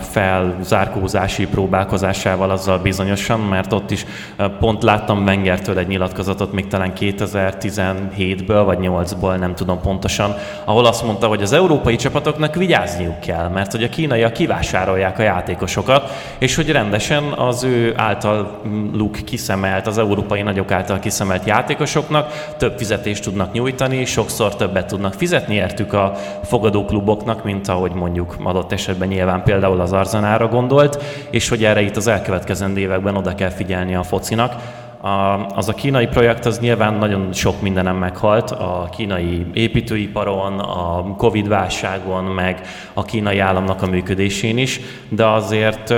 felzárkózási 0.00 1.46
próbálkozásával 1.46 2.50
azzal 2.50 2.78
bizonyosan, 2.78 3.40
mert 3.40 3.72
ott 3.72 3.90
is 3.90 4.04
uh, 4.38 4.46
pont 4.46 4.82
láttam 4.82 5.24
Wengertől 5.24 5.78
egy 5.78 5.86
nyilatkozatot, 5.86 6.52
még 6.52 6.66
talán 6.66 6.92
2017-ből 7.00 8.62
vagy 8.64 8.78
8-ból, 8.80 9.38
nem 9.38 9.54
tudom 9.54 9.80
pontosan, 9.80 10.34
ahol 10.64 10.86
azt 10.86 11.04
mondta, 11.04 11.26
hogy 11.26 11.42
az 11.42 11.52
európai 11.52 11.96
csapatoknak 11.96 12.54
vigyázniuk 12.54 13.20
kell, 13.20 13.48
mert 13.48 13.72
hogy 13.72 13.82
a 13.82 13.88
kínaiak 13.88 14.32
kivásárolják 14.32 15.18
a 15.18 15.22
játékosokat, 15.22 16.10
és 16.38 16.54
hogy 16.54 16.70
rendesen 16.70 17.24
az 17.24 17.64
ő 17.64 17.92
általuk 17.96 19.18
kiszemelt, 19.24 19.86
az 19.86 19.98
európai 19.98 20.42
nagyok 20.42 20.70
által 20.70 20.98
kiszemelt 20.98 21.46
játékosoknak 21.46 22.54
több 22.56 22.78
fizetést 22.78 23.22
tudnak 23.22 23.52
nyújtani, 23.52 24.04
sokszor 24.04 24.56
többet 24.56 24.86
tudnak 24.86 25.14
fizetni 25.14 25.54
értük 25.54 25.92
a 25.92 26.12
fogadókluboknak, 26.44 27.42
mint 27.44 27.68
ahogy 27.68 27.92
mondjuk 27.92 28.36
adott 28.42 28.72
esetben 28.72 29.08
nyilván 29.08 29.42
például 29.42 29.80
az 29.80 29.92
Arzanára 29.92 30.48
gondolt, 30.48 31.02
és 31.30 31.48
hogy 31.48 31.64
erre 31.64 31.80
itt 31.80 31.96
az 31.96 32.06
elkövetkezendő 32.06 32.80
években 32.80 33.16
oda 33.16 33.34
kell 33.34 33.50
figyelni 33.50 33.94
a 33.94 34.02
focinak. 34.02 34.54
A, 35.00 35.46
az 35.54 35.68
a 35.68 35.72
kínai 35.74 36.06
projekt 36.06 36.46
az 36.46 36.58
nyilván 36.58 36.94
nagyon 36.94 37.32
sok 37.32 37.60
mindenem 37.60 37.96
meghalt, 37.96 38.50
a 38.50 38.88
kínai 38.96 39.46
építőiparon, 39.52 40.58
a 40.58 41.14
Covid 41.16 41.48
válságon, 41.48 42.24
meg 42.24 42.60
a 42.92 43.04
kínai 43.04 43.38
államnak 43.38 43.82
a 43.82 43.86
működésén 43.86 44.58
is, 44.58 44.80
de 45.08 45.26
azért 45.26 45.94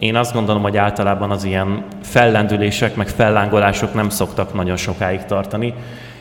én 0.00 0.16
azt 0.16 0.32
gondolom, 0.32 0.62
hogy 0.62 0.76
általában 0.76 1.30
az 1.30 1.44
ilyen 1.44 1.84
fellendülések, 2.02 2.96
meg 2.96 3.08
fellángolások 3.08 3.94
nem 3.94 4.08
szoktak 4.08 4.54
nagyon 4.54 4.76
sokáig 4.76 5.24
tartani, 5.24 5.74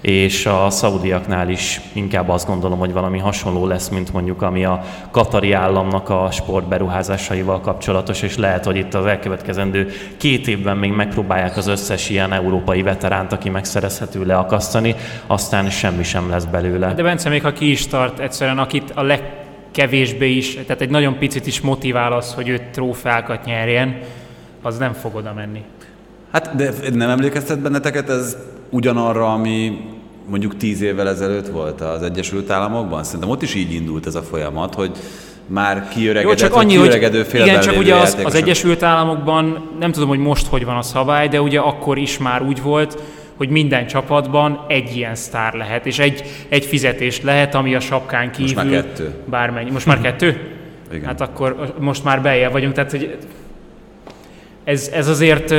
és 0.04 0.46
a 0.46 0.70
szaudiaknál 0.70 1.50
is 1.50 1.82
inkább 1.94 2.30
azt 2.30 2.48
gondolom, 2.48 2.80
hogy 2.80 2.94
valami 2.94 3.20
hasonló 3.20 3.68
lesz, 3.68 3.90
mint 3.90 4.14
mondjuk 4.14 4.42
ami 4.42 4.66
a 4.66 4.84
katari 5.12 5.52
államnak 5.52 6.10
a 6.10 6.30
sportberuházásaival 6.32 7.60
kapcsolatos, 7.62 8.22
és 8.22 8.38
lehet, 8.38 8.66
hogy 8.66 8.76
itt 8.76 8.94
az 8.94 9.06
elkövetkezendő 9.06 9.90
két 10.18 10.48
évben 10.48 10.78
még 10.78 10.92
megpróbálják 10.92 11.58
az 11.58 11.68
összes 11.68 12.10
ilyen 12.10 12.34
európai 12.34 12.82
veteránt, 12.82 13.32
aki 13.32 13.50
megszerezhető 13.50 14.26
leakasztani, 14.26 14.96
aztán 15.28 15.70
semmi 15.70 16.04
sem 16.04 16.30
lesz 16.30 16.46
belőle. 16.46 16.94
De 16.94 17.04
Bence, 17.04 17.30
még 17.30 17.42
ha 17.42 17.54
ki 17.54 17.70
is 17.72 17.88
tart, 17.88 18.20
egyszerűen 18.20 18.60
akit 18.60 18.92
a 18.96 19.02
leg 19.02 19.22
kevésbé 19.72 20.30
is, 20.30 20.54
tehát 20.54 20.82
egy 20.82 20.90
nagyon 20.90 21.18
picit 21.18 21.48
is 21.48 21.62
motivál 21.62 22.14
az, 22.14 22.34
hogy 22.34 22.50
ő 22.50 22.60
trófeákat 22.72 23.46
nyerjen, 23.46 24.00
az 24.62 24.78
nem 24.78 24.94
fog 24.94 25.16
oda 25.16 25.34
menni. 25.34 25.64
Hát 26.32 26.56
de 26.56 26.72
nem 26.94 27.10
emlékeztet 27.10 27.60
benneteket 27.60 28.10
ez 28.10 28.38
ugyanarra, 28.74 29.34
ami 29.34 29.82
mondjuk 30.30 30.58
tíz 30.58 30.82
évvel 30.82 31.08
ezelőtt 31.08 31.48
volt 31.48 31.82
az 31.82 32.02
Egyesült 32.02 32.50
Államokban? 32.50 33.04
Szerintem 33.04 33.30
ott 33.30 33.42
is 33.42 33.56
így 33.56 33.74
indult 33.74 34.06
ez 34.06 34.16
a 34.16 34.22
folyamat, 34.22 34.76
hogy 34.76 34.92
már 35.48 35.88
kiöregedett, 35.88 36.40
Jó, 36.40 36.48
csak 36.48 36.56
annyi, 36.56 36.76
hogy 36.76 37.14
Igen, 37.34 37.62
csak 37.62 37.78
ugye 37.78 37.96
az, 37.96 38.18
az 38.24 38.36
Egyesült 38.36 38.84
Államokban, 38.84 39.70
nem 39.80 39.92
tudom, 39.92 40.10
hogy 40.10 40.20
most 40.20 40.48
hogy 40.48 40.66
van 40.66 40.78
a 40.78 40.82
szabály, 40.82 41.28
de 41.28 41.42
ugye 41.42 41.60
akkor 41.60 41.98
is 41.98 42.18
már 42.18 42.42
úgy 42.42 42.62
volt, 42.62 42.98
hogy 43.38 43.50
minden 43.50 43.88
csapatban 43.88 44.66
egy 44.68 44.96
ilyen 44.96 45.16
sztár 45.16 45.54
lehet, 45.54 45.86
és 45.86 46.00
egy, 46.00 46.24
egy 46.50 46.66
fizetés 46.66 47.22
lehet, 47.22 47.56
ami 47.56 47.76
a 47.76 47.80
sapkán 47.80 48.32
kívül... 48.32 48.54
Most 48.54 48.56
már 48.56 48.82
kettő. 48.82 49.14
Bármennyi. 49.26 49.72
Most 49.72 49.86
már 49.86 50.02
kettő? 50.02 50.38
Igen. 50.94 51.06
Hát 51.06 51.22
akkor 51.22 51.74
most 51.80 52.04
már 52.04 52.22
bejel 52.22 52.52
vagyunk, 52.52 52.74
tehát 52.74 52.92
hogy 52.92 53.18
ez, 54.64 54.90
ez 54.94 55.08
azért 55.08 55.50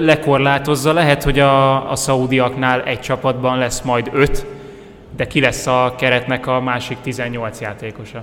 lekorlátozza. 0.00 0.92
Lehet, 0.92 1.22
hogy 1.22 1.38
a, 1.38 1.90
a 1.90 1.96
szaudiaknál 1.96 2.82
egy 2.82 3.00
csapatban 3.00 3.58
lesz 3.58 3.80
majd 3.80 4.10
öt, 4.12 4.46
de 5.16 5.26
ki 5.26 5.40
lesz 5.40 5.66
a 5.66 5.94
keretnek 5.98 6.46
a 6.46 6.60
másik 6.60 6.98
18 7.02 7.60
játékosa? 7.60 8.22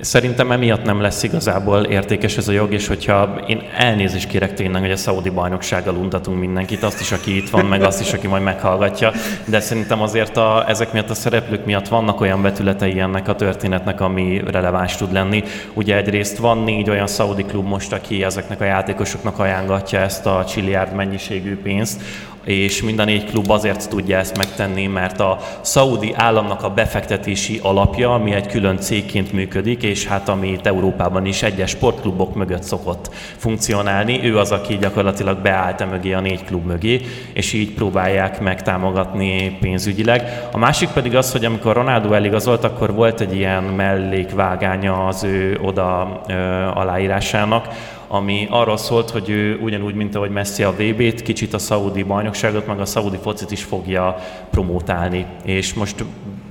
Szerintem 0.00 0.52
emiatt 0.52 0.84
nem 0.84 1.00
lesz 1.00 1.22
igazából 1.22 1.84
értékes 1.84 2.36
ez 2.36 2.48
a 2.48 2.52
jog, 2.52 2.72
és 2.72 2.86
hogyha 2.86 3.40
én 3.46 3.62
elnézést 3.76 4.28
kérek 4.28 4.54
tényleg, 4.54 4.80
hogy 4.80 4.90
a 4.90 4.96
szaudi 4.96 5.30
bajnoksággal 5.30 5.94
untatunk 5.94 6.38
mindenkit, 6.38 6.82
azt 6.82 7.00
is, 7.00 7.12
aki 7.12 7.36
itt 7.36 7.50
van, 7.50 7.64
meg 7.64 7.82
azt 7.82 8.00
is, 8.00 8.12
aki 8.12 8.26
majd 8.26 8.42
meghallgatja, 8.42 9.12
de 9.44 9.60
szerintem 9.60 10.02
azért 10.02 10.36
a, 10.36 10.64
ezek 10.68 10.92
miatt 10.92 11.10
a 11.10 11.14
szereplők 11.14 11.64
miatt 11.64 11.88
vannak 11.88 12.20
olyan 12.20 12.42
vetületei 12.42 13.00
ennek 13.00 13.28
a 13.28 13.34
történetnek, 13.34 14.00
ami 14.00 14.42
releváns 14.46 14.96
tud 14.96 15.12
lenni. 15.12 15.42
Ugye 15.74 15.96
egyrészt 15.96 16.38
van 16.38 16.58
négy 16.58 16.90
olyan 16.90 17.06
szaudi 17.06 17.42
klub 17.42 17.66
most, 17.66 17.92
aki 17.92 18.24
ezeknek 18.24 18.60
a 18.60 18.64
játékosoknak 18.64 19.38
ajánlatja 19.38 20.00
ezt 20.00 20.26
a 20.26 20.44
csilliárd 20.48 20.94
mennyiségű 20.94 21.56
pénzt, 21.56 22.02
és 22.48 22.82
mind 22.82 22.98
a 22.98 23.04
négy 23.04 23.24
klub 23.24 23.50
azért 23.50 23.88
tudja 23.88 24.18
ezt 24.18 24.36
megtenni, 24.36 24.86
mert 24.86 25.20
a 25.20 25.38
szaudi 25.60 26.12
államnak 26.16 26.62
a 26.62 26.70
befektetési 26.70 27.60
alapja, 27.62 28.14
ami 28.14 28.32
egy 28.32 28.46
külön 28.46 28.78
cégként 28.78 29.32
működik, 29.32 29.82
és 29.82 30.06
hát 30.06 30.28
ami 30.28 30.48
itt 30.48 30.66
Európában 30.66 31.26
is 31.26 31.42
egyes 31.42 31.70
sportklubok 31.70 32.34
mögött 32.34 32.62
szokott 32.62 33.10
funkcionálni, 33.36 34.24
ő 34.24 34.38
az, 34.38 34.52
aki 34.52 34.76
gyakorlatilag 34.76 35.38
beállt 35.38 35.90
mögé 35.90 36.12
a 36.12 36.20
négy 36.20 36.44
klub 36.44 36.66
mögé, 36.66 37.00
és 37.32 37.52
így 37.52 37.70
próbálják 37.70 38.40
megtámogatni 38.40 39.56
pénzügyileg. 39.60 40.48
A 40.52 40.58
másik 40.58 40.88
pedig 40.88 41.16
az, 41.16 41.32
hogy 41.32 41.44
amikor 41.44 41.74
Ronaldo 41.74 42.12
eligazolt, 42.12 42.64
akkor 42.64 42.94
volt 42.94 43.20
egy 43.20 43.34
ilyen 43.34 43.62
mellékvágánya 43.62 45.06
az 45.06 45.24
ő 45.24 45.58
oda 45.62 46.20
ö, 46.28 46.34
aláírásának, 46.74 47.68
ami 48.08 48.46
arról 48.50 48.76
szólt, 48.76 49.10
hogy 49.10 49.28
ő 49.28 49.58
ugyanúgy, 49.62 49.94
mint 49.94 50.14
ahogy 50.14 50.30
Messi 50.30 50.62
a 50.62 50.72
VB-t, 50.72 51.22
kicsit 51.22 51.54
a 51.54 51.58
szaudi 51.58 52.02
bajnokságot, 52.02 52.66
meg 52.66 52.80
a 52.80 52.86
szaudi 52.86 53.18
focit 53.22 53.50
is 53.50 53.62
fogja 53.62 54.16
promótálni. 54.50 55.26
És 55.44 55.74
most 55.74 56.04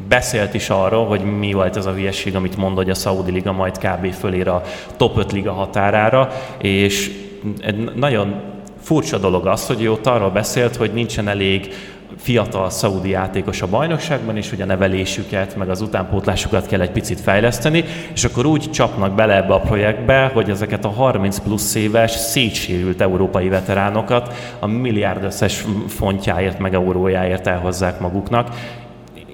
beszélt 0.07 0.53
is 0.53 0.69
arról, 0.69 1.05
hogy 1.05 1.37
mi 1.37 1.53
volt 1.53 1.75
ez 1.75 1.85
a 1.85 1.93
hülyeség, 1.93 2.35
amit 2.35 2.57
mond, 2.57 2.75
hogy 2.75 2.89
a 2.89 2.93
Saudi 2.93 3.31
Liga 3.31 3.51
majd 3.51 3.77
kb. 3.77 4.13
fölér 4.13 4.47
a 4.47 4.61
top 4.97 5.17
5 5.17 5.31
liga 5.31 5.51
határára, 5.51 6.31
és 6.57 7.11
egy 7.61 7.91
nagyon 7.95 8.41
furcsa 8.81 9.17
dolog 9.17 9.47
az, 9.47 9.67
hogy 9.67 9.83
ő 9.83 9.91
ott 9.91 10.07
arról 10.07 10.29
beszélt, 10.29 10.75
hogy 10.75 10.93
nincsen 10.93 11.27
elég 11.27 11.73
fiatal 12.17 12.69
szaudi 12.69 13.09
játékos 13.09 13.61
a 13.61 13.67
bajnokságban, 13.67 14.37
és 14.37 14.49
hogy 14.49 14.61
a 14.61 14.65
nevelésüket, 14.65 15.55
meg 15.55 15.69
az 15.69 15.81
utánpótlásukat 15.81 16.65
kell 16.65 16.81
egy 16.81 16.91
picit 16.91 17.19
fejleszteni, 17.19 17.83
és 18.13 18.23
akkor 18.23 18.45
úgy 18.45 18.71
csapnak 18.71 19.15
bele 19.15 19.35
ebbe 19.35 19.53
a 19.53 19.59
projektbe, 19.59 20.31
hogy 20.33 20.49
ezeket 20.49 20.85
a 20.85 20.89
30 20.89 21.39
plusz 21.39 21.75
éves, 21.75 22.11
szétsérült 22.11 23.01
európai 23.01 23.49
veteránokat 23.49 24.33
a 24.59 24.67
milliárd 24.67 25.23
összes 25.23 25.65
fontjáért, 25.87 26.59
meg 26.59 26.73
eurójáért 26.73 27.47
elhozzák 27.47 27.99
maguknak, 27.99 28.49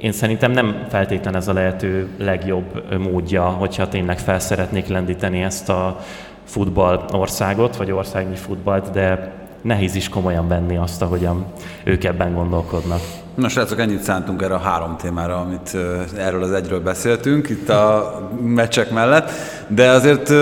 én 0.04 0.12
szerintem 0.12 0.52
nem 0.52 0.86
feltétlen 0.90 1.36
ez 1.36 1.48
a 1.48 1.54
lehető 1.54 2.10
legjobb 2.18 2.98
módja, 3.00 3.44
hogyha 3.44 3.88
tényleg 3.88 4.20
fel 4.20 4.40
szeretnék 4.40 4.88
lendíteni 4.88 5.42
ezt 5.42 5.70
a 5.70 6.00
futball 6.44 7.06
országot, 7.12 7.76
vagy 7.76 7.92
országnyi 7.92 8.36
futballt, 8.36 8.92
de 8.92 9.32
nehéz 9.64 9.96
is 9.96 10.10
komolyan 10.10 10.48
venni 10.48 10.78
azt, 10.78 11.02
ahogyan 11.02 11.46
ők 11.84 12.04
ebben 12.04 12.34
gondolkodnak. 12.34 13.00
Na 13.36 13.50
srácok, 13.50 13.80
ennyit 13.80 14.04
szántunk 14.04 14.42
erre 14.42 14.54
a 14.54 14.60
három 14.60 14.98
témára, 14.98 15.40
amit 15.40 15.78
erről 16.18 16.44
az 16.44 16.52
egyről 16.52 16.80
beszéltünk 16.80 17.50
itt 17.50 17.70
a 17.70 18.20
meccsek 18.42 18.92
mellett, 18.92 19.32
de 19.68 19.90
azért 19.90 20.34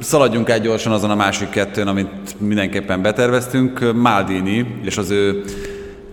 szaladjunk 0.00 0.48
egy 0.48 0.62
gyorsan 0.62 0.92
azon 0.92 1.10
a 1.10 1.14
másik 1.14 1.50
kettőn, 1.50 1.88
amit 1.88 2.40
mindenképpen 2.40 3.02
beterveztünk. 3.02 3.92
Maldini 3.94 4.80
és 4.82 4.98
az 4.98 5.10
ő 5.10 5.44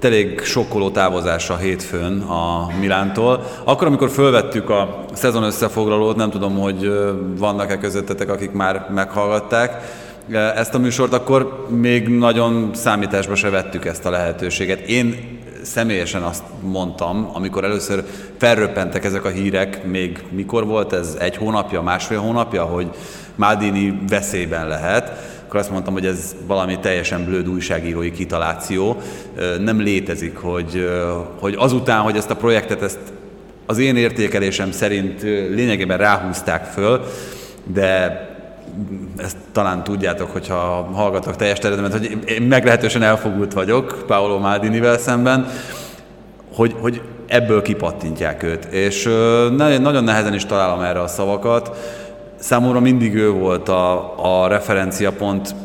elég 0.02 0.42
sokkoló 0.42 0.90
távozása 0.90 1.56
hétfőn 1.56 2.20
a 2.22 2.68
Milántól. 2.80 3.44
Akkor, 3.64 3.88
amikor 3.88 4.10
fölvettük 4.10 4.70
a 4.70 5.06
szezon 5.14 5.44
összefoglalót, 5.44 6.16
nem 6.16 6.30
tudom, 6.30 6.60
hogy 6.60 6.92
vannak-e 7.38 7.78
közöttetek, 7.78 8.30
akik 8.30 8.52
már 8.52 8.88
meghallgatták, 8.94 9.82
ezt 10.32 10.74
a 10.74 10.80
műsort, 10.80 11.14
akkor 11.14 11.66
még 11.70 12.08
nagyon 12.08 12.70
számításba 12.74 13.36
se 13.36 13.50
vettük 13.50 13.86
ezt 13.86 14.06
a 14.06 14.10
lehetőséget. 14.10 14.80
Én 14.80 15.36
személyesen 15.62 16.22
azt 16.22 16.44
mondtam, 16.62 17.30
amikor 17.34 17.64
először 17.64 18.04
felröppentek 18.38 19.06
ezek 19.06 19.26
a 19.26 19.30
hírek, 19.30 19.84
még 19.84 20.24
mikor 20.30 20.66
volt 20.66 20.94
ez, 20.94 21.18
egy 21.20 21.38
hónapja, 21.38 21.82
másfél 21.82 22.20
hónapja, 22.20 22.64
hogy 22.64 22.88
Mádini 23.36 24.00
veszélyben 24.10 24.68
lehet, 24.68 25.36
akkor 25.48 25.60
azt 25.60 25.72
mondtam, 25.72 25.94
hogy 25.94 26.06
ez 26.06 26.36
valami 26.48 26.80
teljesen 26.80 27.26
blöd 27.26 27.48
újságírói 27.48 28.12
kitaláció. 28.12 29.02
Nem 29.60 29.80
létezik, 29.80 30.38
hogy, 30.38 30.90
hogy 31.40 31.56
azután, 31.58 32.02
hogy 32.02 32.18
ezt 32.18 32.30
a 32.30 32.36
projektet, 32.36 32.82
ezt 32.82 33.00
az 33.66 33.78
én 33.78 33.96
értékelésem 33.96 34.72
szerint 34.72 35.22
lényegében 35.52 35.98
ráhúzták 35.98 36.66
föl, 36.66 37.04
de 37.64 38.37
ezt 39.18 39.38
talán 39.52 39.84
tudjátok, 39.84 40.32
hogyha 40.32 40.90
hallgatok 40.94 41.36
teljes 41.36 41.60
terjedemet, 41.60 41.92
hogy 41.92 42.18
én 42.26 42.42
meglehetősen 42.42 43.04
elfogult 43.04 43.54
vagyok 43.54 44.04
Paolo 44.08 44.40
Maldinivel 44.40 44.98
szemben, 44.98 45.48
hogy, 46.54 46.76
hogy 46.80 47.02
ebből 47.28 47.62
kipattintják 47.62 48.44
őt. 48.44 48.66
És 48.66 49.04
nagyon 49.58 50.04
nehezen 50.04 50.34
is 50.34 50.46
találom 50.46 50.82
erre 50.82 51.02
a 51.02 51.08
szavakat. 51.08 51.78
Számomra 52.40 52.80
mindig 52.80 53.16
ő 53.16 53.30
volt 53.30 53.70
a, 53.70 54.44
a 54.44 54.48
referenciapont, 54.48 55.56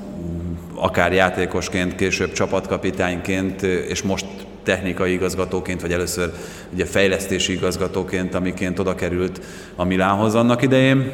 akár 0.74 1.12
játékosként, 1.12 1.94
később 1.94 2.32
csapatkapitányként, 2.32 3.62
és 3.62 4.02
most 4.02 4.26
technikai 4.62 5.12
igazgatóként, 5.12 5.80
vagy 5.80 5.92
először 5.92 6.32
ugye 6.72 6.84
fejlesztési 6.84 7.52
igazgatóként, 7.52 8.34
amiként 8.34 8.78
oda 8.78 8.94
került 8.94 9.40
a 9.76 9.84
Milánhoz 9.84 10.34
annak 10.34 10.62
idején 10.62 11.12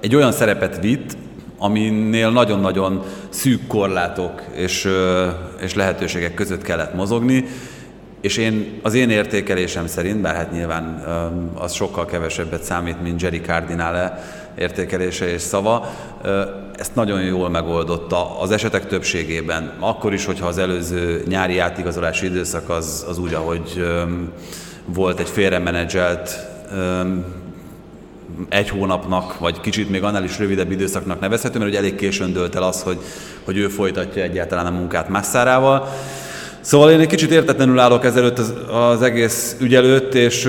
egy 0.00 0.14
olyan 0.14 0.32
szerepet 0.32 0.80
vitt, 0.80 1.16
aminél 1.58 2.30
nagyon-nagyon 2.30 3.02
szűk 3.28 3.66
korlátok 3.66 4.42
és, 4.54 4.88
és 5.60 5.74
lehetőségek 5.74 6.34
között 6.34 6.62
kellett 6.62 6.94
mozogni, 6.94 7.44
és 8.20 8.36
én, 8.36 8.80
az 8.82 8.94
én 8.94 9.10
értékelésem 9.10 9.86
szerint, 9.86 10.20
bár 10.20 10.34
hát 10.34 10.52
nyilván 10.52 10.84
az 11.54 11.72
sokkal 11.72 12.04
kevesebbet 12.04 12.62
számít, 12.62 13.02
mint 13.02 13.22
Jerry 13.22 13.40
Cardinale 13.40 14.24
értékelése 14.58 15.32
és 15.32 15.40
szava, 15.40 15.90
ezt 16.76 16.94
nagyon 16.94 17.22
jól 17.22 17.48
megoldotta 17.48 18.40
az 18.40 18.50
esetek 18.50 18.86
többségében. 18.86 19.72
Akkor 19.78 20.12
is, 20.12 20.24
hogyha 20.24 20.46
az 20.46 20.58
előző 20.58 21.22
nyári 21.28 21.58
átigazolási 21.58 22.26
időszak 22.26 22.68
az, 22.68 23.04
az 23.08 23.18
úgy, 23.18 23.34
ahogy 23.34 23.84
volt 24.84 25.20
egy 25.20 25.28
félremenedzselt 25.28 26.48
egy 28.48 28.68
hónapnak, 28.68 29.38
vagy 29.38 29.60
kicsit 29.60 29.90
még 29.90 30.02
annál 30.02 30.24
is 30.24 30.38
rövidebb 30.38 30.70
időszaknak 30.70 31.20
nevezhető, 31.20 31.58
mert 31.58 31.70
ugye 31.70 31.78
elég 31.78 31.94
későn 31.94 32.32
dőlt 32.32 32.54
el 32.54 32.62
az, 32.62 32.82
hogy, 32.82 32.98
hogy 33.44 33.56
ő 33.56 33.68
folytatja 33.68 34.22
egyáltalán 34.22 34.66
a 34.66 34.70
munkát 34.70 35.08
Masszárával. 35.08 35.88
Szóval 36.60 36.90
én 36.90 37.00
egy 37.00 37.06
kicsit 37.06 37.30
értetlenül 37.30 37.78
állok 37.78 38.04
ezelőtt 38.04 38.38
az, 38.38 38.54
az 38.70 39.02
egész 39.02 39.56
ügy 39.60 39.74
előtt, 39.74 40.14
és, 40.14 40.48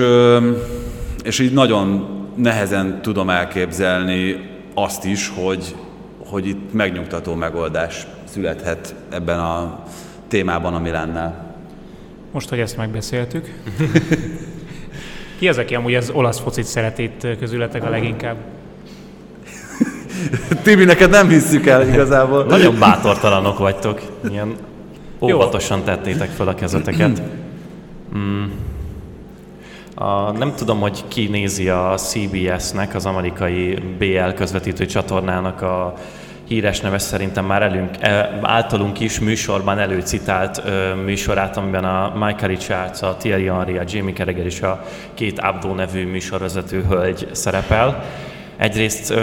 és 1.24 1.38
így 1.38 1.52
nagyon 1.52 2.08
nehezen 2.34 3.02
tudom 3.02 3.30
elképzelni 3.30 4.50
azt 4.74 5.04
is, 5.04 5.32
hogy, 5.34 5.76
hogy 6.26 6.46
itt 6.46 6.72
megnyugtató 6.72 7.34
megoldás 7.34 8.06
születhet 8.24 8.94
ebben 9.10 9.38
a 9.38 9.84
témában 10.28 10.74
a 10.74 10.78
Milánnál. 10.78 11.54
Most, 12.32 12.48
hogy 12.48 12.58
ezt 12.58 12.76
megbeszéltük. 12.76 13.52
Ki 15.42 15.48
az, 15.48 15.58
aki 15.58 15.74
amúgy 15.74 15.94
az 15.94 16.10
olasz 16.10 16.40
focit 16.40 16.64
szeretét 16.64 17.26
közületek 17.38 17.84
a 17.84 17.88
leginkább? 17.88 18.36
Tibi, 20.62 20.84
neked 20.84 21.10
nem 21.10 21.28
hiszük 21.28 21.66
el 21.66 21.88
igazából. 21.88 22.44
Nagyon 22.44 22.78
bátortalanok 22.78 23.58
vagytok. 23.58 24.00
Ilyen 24.30 24.56
óvatosan 25.20 25.84
tettétek 25.84 26.28
fel 26.30 26.48
a 26.48 26.54
kezeteket. 26.54 27.22
Mm. 28.16 28.44
A, 29.94 30.32
nem 30.32 30.54
tudom, 30.54 30.80
hogy 30.80 31.04
ki 31.08 31.26
nézi 31.26 31.68
a 31.68 31.94
CBS-nek, 31.96 32.94
az 32.94 33.06
amerikai 33.06 33.74
BL 33.98 34.34
közvetítő 34.34 34.86
csatornának 34.86 35.62
a 35.62 35.94
híres 36.48 36.80
neve 36.80 36.98
szerintem 36.98 37.44
már 37.44 37.62
elünk, 37.62 37.90
e, 38.00 38.38
általunk 38.42 39.00
is 39.00 39.20
műsorban 39.20 39.78
előcitált 39.78 40.62
műsorát, 41.04 41.56
amiben 41.56 41.84
a 41.84 42.12
Michael 42.14 42.48
Richards, 42.48 43.02
a 43.02 43.16
Thierry 43.16 43.46
Henry, 43.46 43.76
a 43.78 43.84
Jamie 43.86 44.14
Carragher 44.14 44.46
és 44.46 44.60
a 44.60 44.84
két 45.14 45.38
Abdo 45.38 45.74
nevű 45.74 46.06
műsorvezető 46.06 46.84
hölgy 46.88 47.28
szerepel. 47.32 48.04
Egyrészt 48.56 49.14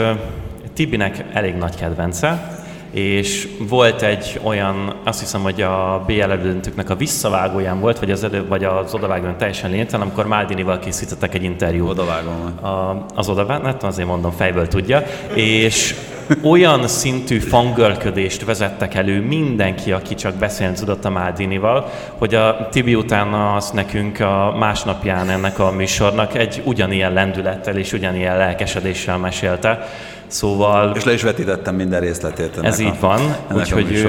Tibinek 0.73 1.25
elég 1.33 1.55
nagy 1.55 1.75
kedvence, 1.75 2.58
és 2.91 3.47
volt 3.69 4.01
egy 4.01 4.39
olyan, 4.43 4.93
azt 5.03 5.19
hiszem, 5.19 5.41
hogy 5.41 5.61
a 5.61 6.03
BL 6.07 6.21
elődöntőknek 6.21 6.89
a 6.89 6.95
visszavágóján 6.95 7.79
volt, 7.79 7.99
vagy 7.99 8.11
az, 8.11 8.23
elő, 8.23 8.47
vagy 8.47 8.63
az 8.63 8.93
odavágón 8.93 9.37
teljesen 9.37 9.69
lényegtelen, 9.69 10.05
amikor 10.05 10.27
Maldinival 10.27 10.79
készítettek 10.79 11.33
egy 11.33 11.43
interjút. 11.43 11.89
Odavágón. 11.89 12.45
A, 12.45 13.05
az 13.15 13.29
odavágón, 13.29 13.65
hát 13.65 13.83
azért 13.83 14.07
mondom, 14.07 14.31
fejből 14.31 14.67
tudja, 14.67 15.03
és 15.33 15.95
olyan 16.43 16.87
szintű 16.87 17.39
fangölködést 17.39 18.45
vezettek 18.45 18.95
elő 18.95 19.21
mindenki, 19.21 19.91
aki 19.91 20.15
csak 20.15 20.35
beszélni 20.35 20.75
tudott 20.75 21.05
a 21.05 21.09
Maldinival, 21.09 21.89
hogy 22.17 22.35
a 22.35 22.67
Tibi 22.71 22.95
utána 22.95 23.55
azt 23.55 23.73
nekünk 23.73 24.19
a 24.19 24.55
másnapján 24.59 25.29
ennek 25.29 25.59
a 25.59 25.71
műsornak 25.71 26.35
egy 26.35 26.61
ugyanilyen 26.65 27.13
lendülettel 27.13 27.77
és 27.77 27.93
ugyanilyen 27.93 28.37
lelkesedéssel 28.37 29.17
mesélte. 29.17 29.87
Szóval... 30.29 30.95
És 30.95 31.03
le 31.03 31.13
is 31.13 31.23
vetítettem 31.23 31.75
minden 31.75 31.99
részletét. 31.99 32.59
Ez 32.61 32.79
így 32.79 32.99
van, 32.99 33.35
úgyhogy 33.53 34.07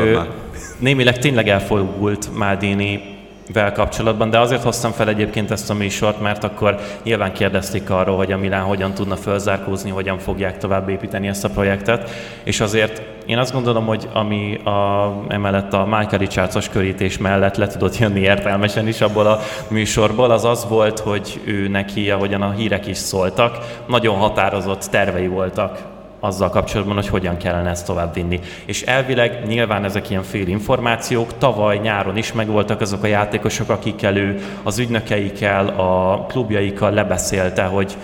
némileg 0.79 1.19
tényleg 1.19 1.49
elfogult 1.49 2.29
Maldini 2.37 3.19
vel 3.53 3.73
kapcsolatban, 3.73 4.31
de 4.31 4.39
azért 4.39 4.63
hoztam 4.63 4.93
fel 4.93 5.09
egyébként 5.09 5.51
ezt 5.51 5.71
a 5.71 5.75
műsort, 5.75 6.21
mert 6.21 6.45
akkor 6.45 6.79
nyilván 7.03 7.33
kérdezték 7.33 7.91
arról, 7.91 8.17
hogy 8.17 8.33
a 8.33 8.39
Milán 8.39 8.63
hogyan 8.63 8.95
tudna 8.95 9.17
fölzárkózni, 9.17 9.91
hogyan 9.91 10.19
fogják 10.19 10.59
tovább 10.59 10.89
építeni 10.89 11.29
ezt 11.29 11.45
a 11.45 11.49
projektet, 11.49 12.11
és 12.45 12.61
azért 12.61 13.03
én 13.27 13.39
azt 13.39 13.53
gondolom, 13.53 13.87
hogy 13.87 14.09
ami 14.13 14.61
a, 14.65 15.13
emellett 15.29 15.73
a 15.73 15.85
Michael 15.85 16.19
Richardsos 16.19 16.69
körítés 16.69 17.19
mellett 17.19 17.57
le 17.57 17.67
tudott 17.67 17.99
jönni 17.99 18.21
értelmesen 18.21 18.89
is 18.89 19.01
abból 19.01 19.27
a 19.27 19.41
műsorból, 19.69 20.31
az 20.31 20.45
az 20.45 20.67
volt, 20.69 20.99
hogy 20.99 21.41
ő 21.45 21.69
neki, 21.69 22.11
ahogyan 22.11 22.43
a 22.43 22.51
hírek 22.51 22.87
is 22.87 22.97
szóltak, 22.97 23.59
nagyon 23.87 24.17
határozott 24.17 24.87
tervei 24.91 25.27
voltak 25.27 25.90
azzal 26.21 26.51
kapcsolatban, 26.51 26.95
hogy 26.95 27.09
hogyan 27.09 27.37
kellene 27.37 27.71
ezt 27.71 27.87
továbbvinni. 27.87 28.41
És 28.65 28.83
elvileg 28.83 29.47
nyilván 29.47 29.85
ezek 29.85 30.11
ilyen 30.11 30.23
fél 30.23 30.49
információk, 30.49 31.39
tavaly 31.39 31.79
nyáron 31.79 32.17
is 32.17 32.33
megvoltak 32.33 32.81
azok 32.81 33.03
a 33.03 33.07
játékosok, 33.07 33.69
akikkel 33.69 34.17
ő 34.17 34.41
az 34.63 34.79
ügynökeikkel, 34.79 35.69
a 35.69 36.25
klubjaikkal 36.29 36.91
lebeszélte, 36.91 37.63
hogy 37.63 37.97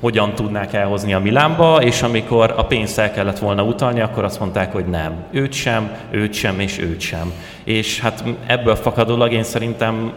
hogyan 0.00 0.34
tudnák 0.34 0.72
elhozni 0.72 1.14
a 1.14 1.18
Milánba, 1.18 1.82
és 1.82 2.02
amikor 2.02 2.54
a 2.56 2.64
pénzt 2.64 2.98
el 2.98 3.12
kellett 3.12 3.38
volna 3.38 3.62
utalni, 3.62 4.00
akkor 4.00 4.24
azt 4.24 4.40
mondták, 4.40 4.72
hogy 4.72 4.86
nem. 4.86 5.24
Őt 5.30 5.52
sem, 5.52 5.90
őt 6.10 6.32
sem, 6.32 6.60
és 6.60 6.78
őt 6.78 7.00
sem. 7.00 7.32
És 7.64 8.00
hát 8.00 8.24
ebből 8.46 8.74
fakadólag 8.74 9.32
én 9.32 9.42
szerintem 9.42 10.12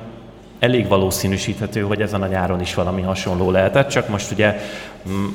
elég 0.59 0.87
valószínűsíthető, 0.87 1.81
hogy 1.81 2.01
ezen 2.01 2.21
a 2.21 2.27
nyáron 2.27 2.61
is 2.61 2.73
valami 2.73 3.01
hasonló 3.01 3.51
lehetett, 3.51 3.89
csak 3.89 4.09
most 4.09 4.31
ugye 4.31 4.59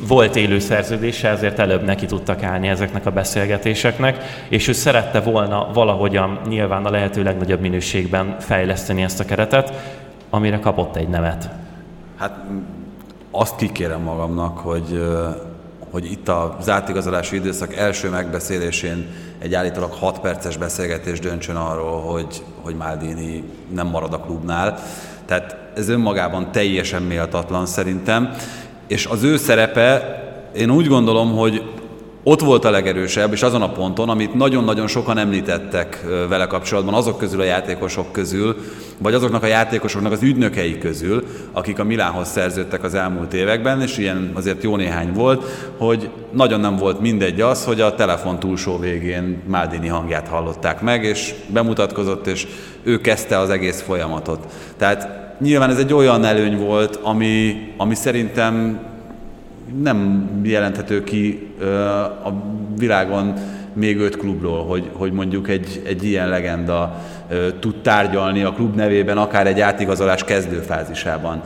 volt 0.09 0.37
élő 0.37 0.59
szerződése, 0.59 1.29
ezért 1.29 1.59
előbb 1.59 1.85
neki 1.85 2.07
tudtak 2.07 2.43
állni 2.43 2.69
ezeknek 2.69 3.07
a 3.07 3.11
beszélgetéseknek, 3.11 4.25
és 4.49 4.69
ő 4.69 4.73
szerette 4.73 5.21
volna 5.21 5.71
valahogyan 5.73 6.41
nyilván 6.49 6.85
a 6.85 6.91
lehető 6.91 7.23
legnagyobb 7.23 7.61
minőségben 7.61 8.37
fejleszteni 8.41 9.03
ezt 9.03 9.21
a 9.21 9.25
keretet, 9.25 9.73
amire 10.31 10.59
kapott 10.59 10.97
egy 10.97 11.09
nevet. 11.09 11.49
Hát 12.17 12.45
azt 13.31 13.57
kikérem 13.57 14.01
magamnak, 14.01 14.59
hogy, 14.59 15.03
hogy 15.91 16.05
itt 16.05 16.29
az 16.29 16.69
átigazolási 16.69 17.37
időszak 17.37 17.77
első 17.77 18.09
megbeszélésén 18.09 19.07
egy 19.39 19.55
állítólag 19.55 19.93
6 19.93 20.19
perces 20.19 20.57
beszélgetés 20.57 21.19
döntsön 21.19 21.57
arról, 21.57 22.01
hogy, 22.01 22.43
hogy 22.63 22.75
Maldini 22.75 23.45
nem 23.75 23.87
marad 23.87 24.13
a 24.13 24.19
klubnál. 24.19 24.79
Tehát 25.27 25.57
ez 25.77 25.89
önmagában 25.89 26.53
teljesen 26.53 27.03
méltatlan 27.03 27.67
szerintem, 27.67 28.35
és 28.91 29.07
az 29.07 29.23
ő 29.23 29.37
szerepe, 29.37 30.19
én 30.57 30.71
úgy 30.71 30.87
gondolom, 30.87 31.33
hogy 31.33 31.63
ott 32.23 32.41
volt 32.41 32.65
a 32.65 32.71
legerősebb, 32.71 33.33
és 33.33 33.43
azon 33.43 33.63
a 33.63 33.73
ponton, 33.73 34.09
amit 34.09 34.35
nagyon-nagyon 34.35 34.87
sokan 34.87 35.19
említettek 35.19 36.05
vele 36.29 36.47
kapcsolatban, 36.47 36.95
azok 36.95 37.19
közül 37.19 37.41
a 37.41 37.45
játékosok 37.45 38.13
közül, 38.13 38.57
vagy 38.99 39.15
azoknak 39.15 39.43
a 39.43 39.47
játékosoknak 39.47 40.13
az 40.13 40.23
ügynökei 40.23 40.79
közül, 40.79 41.27
akik 41.53 41.79
a 41.79 41.85
Milánhoz 41.85 42.29
szerződtek 42.29 42.85
az 42.85 42.95
elmúlt 42.95 43.35
években, 43.35 43.81
és 43.81 43.99
ilyen 43.99 44.31
azért 44.35 44.63
jó 44.63 44.77
néhány 44.77 45.13
volt, 45.13 45.45
hogy 45.79 46.11
nagyon 46.33 46.61
nem 46.61 46.77
volt 46.77 47.01
mindegy 47.01 47.41
az, 47.41 47.65
hogy 47.65 47.81
a 47.81 47.95
telefon 47.95 48.39
túlsó 48.39 48.79
végén 48.79 49.43
Maldini 49.47 49.89
hangját 49.89 50.29
hallották 50.29 50.81
meg, 50.81 51.05
és 51.05 51.35
bemutatkozott, 51.47 52.27
és 52.27 52.47
ő 52.83 53.01
kezdte 53.01 53.39
az 53.39 53.51
egész 53.51 53.81
folyamatot. 53.81 54.47
Tehát 54.77 55.29
nyilván 55.41 55.71
ez 55.71 55.79
egy 55.79 55.95
olyan 55.95 56.25
előny 56.25 56.57
volt, 56.57 56.97
ami, 57.03 57.55
ami 57.77 57.95
szerintem 57.95 58.81
nem 59.83 60.31
jelenthető 60.43 61.05
ki 61.05 61.49
a 62.25 62.31
világon 62.79 63.35
még 63.73 63.99
öt 63.99 64.17
klubról, 64.17 64.65
hogy, 64.65 64.91
hogy 64.93 65.13
mondjuk 65.13 65.49
egy, 65.49 65.83
egy 65.87 66.05
ilyen 66.05 66.29
legenda 66.29 67.01
tud 67.61 67.75
tárgyalni 67.83 68.43
a 68.43 68.53
klub 68.53 68.77
nevében, 68.77 69.19
akár 69.19 69.47
egy 69.47 69.61
átigazolás 69.61 70.25
kezdőfázisában. 70.25 71.41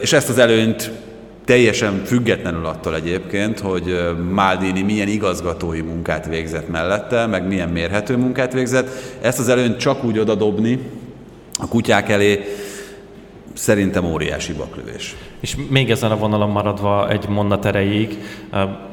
És 0.00 0.12
ezt 0.12 0.28
az 0.28 0.38
előnyt 0.38 0.90
teljesen 1.44 2.02
függetlenül 2.04 2.66
attól 2.66 2.94
egyébként, 2.94 3.60
hogy 3.60 4.14
Maldini 4.30 4.82
milyen 4.82 5.08
igazgatói 5.08 5.80
munkát 5.80 6.26
végzett 6.26 6.68
mellette, 6.68 7.26
meg 7.26 7.46
milyen 7.46 7.68
mérhető 7.68 8.16
munkát 8.16 8.52
végzett, 8.52 8.88
ezt 9.20 9.38
az 9.38 9.48
előnyt 9.48 9.76
csak 9.76 10.04
úgy 10.04 10.18
odadobni 10.18 10.78
a 11.58 11.68
kutyák 11.68 12.08
elé, 12.08 12.44
szerintem 13.54 14.04
óriási 14.04 14.52
baklövés. 14.52 15.16
És 15.40 15.56
még 15.68 15.90
ezen 15.90 16.10
a 16.10 16.16
vonalon 16.16 16.50
maradva 16.50 17.10
egy 17.10 17.28
mondat 17.28 17.64
erejéig, 17.64 18.18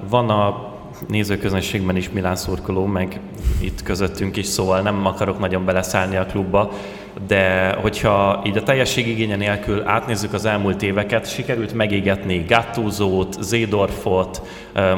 van 0.10 0.30
a 0.30 0.70
nézőközönségben 1.08 1.96
is 1.96 2.10
Milán 2.10 2.36
szurkoló, 2.36 2.86
meg 2.86 3.20
itt 3.60 3.84
közöttünk 3.84 4.38
is, 4.38 4.46
szóval 4.46 4.82
nem 4.82 5.06
akarok 5.06 5.40
nagyon 5.40 5.66
beleszállni 5.66 6.16
a 6.16 6.26
klubba, 6.26 6.72
de 7.28 7.76
hogyha 7.82 8.42
így 8.46 8.58
a 8.58 8.64
teljesség 8.64 9.08
igénye 9.08 9.36
nélkül 9.36 9.84
átnézzük 9.88 10.34
az 10.34 10.46
elmúlt 10.46 10.82
éveket, 10.82 11.34
sikerült 11.34 11.74
megégetni 11.74 12.46
Gattuzót, 12.48 13.38
Zédorfot, 13.42 14.42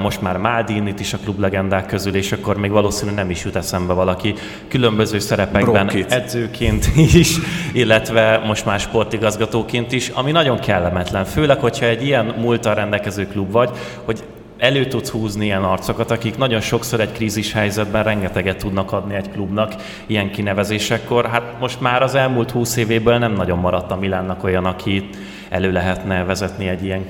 most 0.02 0.22
már 0.22 0.38
Maldinit 0.38 1.00
is 1.00 1.14
a 1.14 1.18
klublegendák 1.18 1.86
közül, 1.86 2.16
és 2.16 2.32
akkor 2.32 2.58
még 2.58 2.72
valószínűleg 2.72 3.20
nem 3.20 3.30
is 3.30 3.44
jut 3.44 3.56
eszembe 3.56 3.94
valaki 3.94 4.34
különböző 4.68 5.20
szerepekben 5.20 5.86
Bronkit. 5.86 6.12
edzőként 6.12 6.86
is, 7.14 7.38
illetve 7.74 8.42
most 8.46 8.66
már 8.66 8.80
sportigazgatóként 8.80 9.92
is, 9.92 10.10
ami 10.10 10.32
nagyon 10.32 10.60
kellemetlen, 10.60 11.26
főleg, 11.26 11.60
hogyha 11.60 11.86
egy 11.86 12.06
ilyen 12.06 12.26
múltal 12.26 12.76
rendelkező 12.76 13.28
klub 13.28 13.52
vagy, 13.52 13.70
hogy 14.06 14.24
elő 14.64 14.86
tudsz 14.86 15.10
húzni 15.10 15.46
ilyen 15.46 15.64
arcokat, 15.64 16.12
akik 16.12 16.38
nagyon 16.38 16.62
sokszor 16.62 17.00
egy 17.00 17.12
krízis 17.12 17.54
helyzetben 17.54 18.04
rengeteget 18.04 18.58
tudnak 18.58 18.92
adni 18.92 19.16
egy 19.16 19.32
klubnak 19.32 19.76
ilyen 20.06 20.32
kinevezésekkor. 20.32 21.26
Hát 21.26 21.60
most 21.60 21.82
már 21.82 22.02
az 22.02 22.16
elmúlt 22.16 22.52
húsz 22.52 22.76
évéből 22.76 23.18
nem 23.18 23.34
nagyon 23.34 23.60
maradt 23.60 23.92
a 23.92 23.96
Milánnak 23.96 24.44
olyan, 24.44 24.66
aki 24.66 25.10
elő 25.50 25.72
lehetne 25.72 26.24
vezetni 26.24 26.68
egy 26.68 26.84
ilyen 26.84 27.06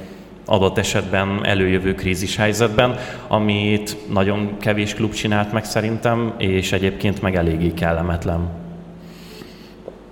adott 0.46 0.78
esetben 0.78 1.46
előjövő 1.46 1.96
krízis 1.96 2.36
helyzetben, 2.36 2.96
amit 3.28 3.98
nagyon 4.14 4.58
kevés 4.60 4.94
klub 4.94 5.14
csinált 5.14 5.52
meg 5.52 5.66
szerintem, 5.66 6.34
és 6.38 6.72
egyébként 6.72 7.22
meg 7.22 7.36
eléggé 7.36 7.74
kellemetlen. 7.74 8.50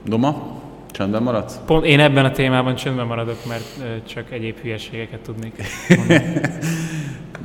Doma? 0.05 0.60
Csöndben 0.91 1.23
maradsz? 1.23 1.59
Pont 1.65 1.85
én 1.85 1.99
ebben 1.99 2.25
a 2.25 2.31
témában 2.31 2.75
csöndben 2.75 3.05
maradok, 3.05 3.45
mert 3.47 3.63
csak 4.07 4.31
egyéb 4.31 4.57
hülyeségeket 4.61 5.19
tudnék 5.19 5.53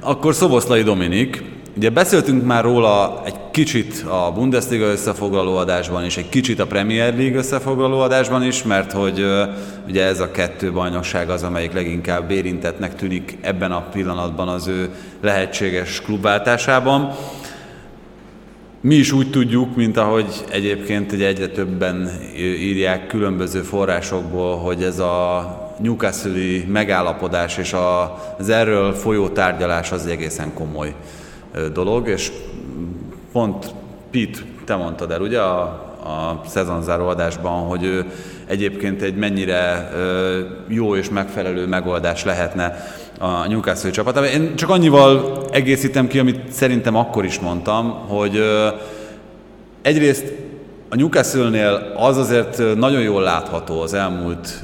Akkor 0.01 0.35
Szoboszlai 0.35 0.83
Dominik, 0.83 1.43
ugye 1.77 1.91
beszéltünk 1.91 2.45
már 2.45 2.65
róla 2.65 3.23
egy 3.25 3.35
kicsit 3.51 4.05
a 4.09 4.33
Bundesliga 4.35 4.85
összefoglaló 4.85 5.57
adásban 5.57 6.05
és 6.05 6.17
egy 6.17 6.29
kicsit 6.29 6.61
a 6.61 6.67
Premier 6.67 7.17
League 7.17 7.39
összefoglaló 7.39 8.01
adásban 8.01 8.43
is, 8.45 8.63
mert 8.63 8.93
hogy 8.93 9.25
ugye 9.89 10.05
ez 10.05 10.21
a 10.21 10.31
kettő 10.31 10.73
bajnokság 10.73 11.31
az, 11.31 11.43
amelyik 11.43 11.73
leginkább 11.73 12.31
érintetnek 12.31 12.95
tűnik 12.95 13.37
ebben 13.41 13.73
a 13.73 13.81
pillanatban 13.93 14.49
az 14.49 14.67
ő 14.67 14.91
lehetséges 15.21 16.01
klubváltásában. 16.01 17.11
Mi 18.81 18.95
is 18.95 19.13
úgy 19.13 19.31
tudjuk, 19.31 19.77
mint 19.77 19.97
ahogy 19.97 20.45
egyébként 20.51 21.13
ugye 21.13 21.27
egyre 21.27 21.49
többen 21.49 22.11
írják 22.39 23.07
különböző 23.07 23.61
forrásokból, 23.61 24.57
hogy 24.59 24.83
ez 24.83 24.99
a 24.99 25.75
newcastle 25.83 26.65
megállapodás 26.69 27.59
és 27.59 27.75
az 28.39 28.49
erről 28.49 28.93
folyó 28.93 29.29
tárgyalás 29.29 29.93
az 29.93 30.07
egészen 30.07 30.55
komoly 30.55 30.95
dolog, 31.73 32.09
és 32.09 32.33
pont 33.33 33.75
Pete, 34.11 34.39
te 34.65 34.75
mondtad 34.75 35.11
el 35.11 35.21
ugye 35.21 35.41
a, 35.41 35.63
a 36.03 36.43
szezonzáró 36.47 37.07
adásban, 37.07 37.67
hogy 37.67 37.85
ő 37.85 38.05
egyébként 38.47 39.03
egy 39.03 39.17
mennyire 39.17 39.91
jó 40.69 40.97
és 40.97 41.09
megfelelő 41.09 41.67
megoldás 41.67 42.25
lehetne 42.25 42.77
a 43.19 43.47
Newcastle 43.49 43.91
csapatában. 43.91 44.29
Én 44.29 44.57
csak 44.57 44.71
annyival 44.71 45.43
egészítem 45.51 46.07
ki, 46.07 46.19
amit 46.19 46.53
szerintem 46.53 46.97
akkor 46.97 47.25
is 47.25 47.39
mondtam, 47.39 47.91
hogy 47.91 48.43
egyrészt 49.83 50.33
a 50.89 50.97
Newcastle-nél 50.97 51.93
az 51.97 52.17
azért 52.17 52.77
nagyon 52.77 53.01
jól 53.01 53.23
látható 53.23 53.81
az 53.81 53.95
elmúlt 53.95 54.63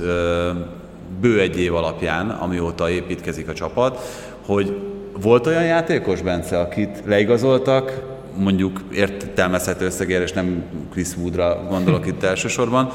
bő 1.21 1.41
egy 1.41 1.61
év 1.61 1.75
alapján, 1.75 2.31
amióta 2.31 2.91
építkezik 2.91 3.49
a 3.49 3.53
csapat, 3.53 3.99
hogy 4.47 4.77
volt 5.21 5.47
olyan 5.47 5.65
játékos, 5.65 6.23
Bence, 6.23 6.61
akit 6.61 7.03
leigazoltak, 7.07 8.01
mondjuk 8.37 8.81
értelmezhető 8.93 9.85
összegére, 9.85 10.23
és 10.23 10.33
nem 10.33 10.65
Chris 10.91 11.17
Woodra 11.17 11.67
gondolok 11.69 12.07
itt 12.07 12.23
elsősorban, 12.23 12.91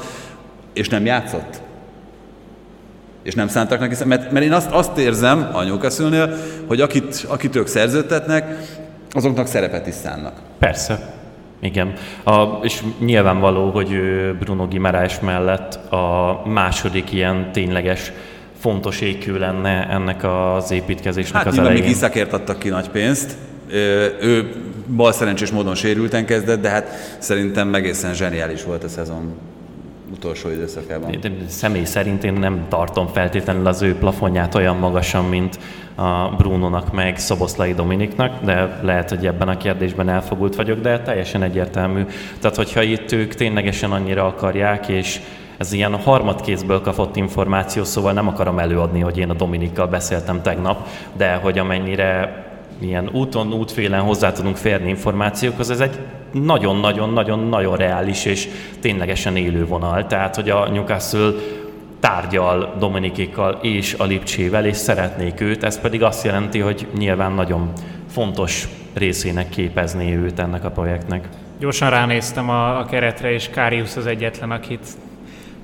és 0.72 0.88
nem 0.88 1.04
játszott? 1.04 1.60
És 3.22 3.34
nem 3.34 3.48
szántak 3.48 3.80
neki, 3.80 4.04
mert, 4.04 4.30
mert 4.30 4.44
én 4.44 4.52
azt, 4.52 4.70
azt 4.70 4.98
érzem 4.98 5.48
a 5.52 5.62
newcastle 5.62 6.28
hogy 6.66 6.80
akit, 6.80 7.24
akit 7.28 7.56
ők 7.56 7.66
szerződtetnek, 7.66 8.58
azoknak 9.10 9.46
szerepet 9.46 9.86
is 9.86 9.94
szánnak. 9.94 10.32
Persze, 10.58 11.14
igen, 11.60 11.92
a, 12.24 12.42
és 12.62 12.82
nyilvánvaló, 12.98 13.70
hogy 13.70 13.88
Bruno 14.38 14.66
Gimarás 14.66 15.20
mellett 15.20 15.92
a 15.92 16.42
második 16.44 17.12
ilyen 17.12 17.52
tényleges 17.52 18.12
fontos 18.58 19.00
ékű 19.00 19.32
lenne 19.32 19.88
ennek 19.90 20.24
az 20.24 20.70
építkezésnek 20.70 21.42
hát, 21.42 21.52
az 21.52 21.58
elején. 21.58 21.82
Hát 21.82 21.90
Iszakért 21.90 22.32
adtak 22.32 22.58
ki 22.58 22.68
nagy 22.68 22.88
pénzt, 22.88 23.36
ő 24.20 24.52
bal 24.96 25.12
szerencsés 25.12 25.50
módon 25.50 25.74
sérülten 25.74 26.24
kezdett, 26.24 26.60
de 26.60 26.68
hát 26.68 27.16
szerintem 27.18 27.74
egészen 27.74 28.14
zseniális 28.14 28.64
volt 28.64 28.84
a 28.84 28.88
szezon 28.88 29.34
utolsó 30.12 30.50
időszakában. 30.50 31.16
De 31.20 31.30
személy 31.46 31.84
szerint 31.84 32.24
én 32.24 32.32
nem 32.32 32.64
tartom 32.68 33.06
feltétlenül 33.06 33.66
az 33.66 33.82
ő 33.82 33.94
plafonját 33.94 34.54
olyan 34.54 34.76
magasan, 34.76 35.24
mint 35.24 35.58
a 35.94 36.28
Brunonak 36.36 36.92
meg 36.92 37.18
Szoboszlai 37.18 37.74
Dominiknak, 37.74 38.44
de 38.44 38.78
lehet, 38.82 39.08
hogy 39.08 39.26
ebben 39.26 39.48
a 39.48 39.56
kérdésben 39.56 40.08
elfogult 40.08 40.56
vagyok, 40.56 40.80
de 40.80 41.00
teljesen 41.00 41.42
egyértelmű. 41.42 42.04
Tehát, 42.40 42.56
hogyha 42.56 42.82
itt 42.82 43.12
ők 43.12 43.34
ténylegesen 43.34 43.92
annyira 43.92 44.26
akarják, 44.26 44.88
és 44.88 45.20
ez 45.56 45.72
ilyen 45.72 45.96
harmadkézből 45.96 46.80
kapott 46.80 47.16
információ, 47.16 47.84
szóval 47.84 48.12
nem 48.12 48.28
akarom 48.28 48.58
előadni, 48.58 49.00
hogy 49.00 49.18
én 49.18 49.30
a 49.30 49.34
Dominikkal 49.34 49.86
beszéltem 49.86 50.42
tegnap, 50.42 50.86
de 51.12 51.34
hogy 51.34 51.58
amennyire 51.58 52.46
ilyen 52.78 53.08
úton, 53.12 53.52
útfélen 53.52 54.00
hozzá 54.00 54.32
tudunk 54.32 54.56
férni 54.56 54.88
információkhoz, 54.88 55.70
ez 55.70 55.80
egy 55.80 55.98
nagyon-nagyon-nagyon-nagyon 56.32 57.76
reális 57.76 58.24
és 58.24 58.48
ténylegesen 58.80 59.36
élő 59.36 59.66
vonal. 59.66 60.06
Tehát, 60.06 60.34
hogy 60.34 60.50
a 60.50 60.68
Newcastle 60.68 61.30
tárgyal 62.00 62.74
Dominikékkal 62.78 63.58
és 63.62 63.94
a 63.98 64.04
Lipcsével, 64.04 64.66
és 64.66 64.76
szeretnék 64.76 65.40
őt, 65.40 65.64
ez 65.64 65.80
pedig 65.80 66.02
azt 66.02 66.24
jelenti, 66.24 66.58
hogy 66.58 66.86
nyilván 66.98 67.32
nagyon 67.32 67.72
fontos 68.10 68.68
részének 68.94 69.48
képezni 69.48 70.16
őt 70.16 70.38
ennek 70.38 70.64
a 70.64 70.70
projektnek. 70.70 71.28
Gyorsan 71.60 71.90
ránéztem 71.90 72.50
a, 72.50 72.78
a 72.78 72.84
keretre, 72.84 73.32
és 73.32 73.48
Káriusz 73.48 73.96
az 73.96 74.06
egyetlen, 74.06 74.50
akit 74.50 74.86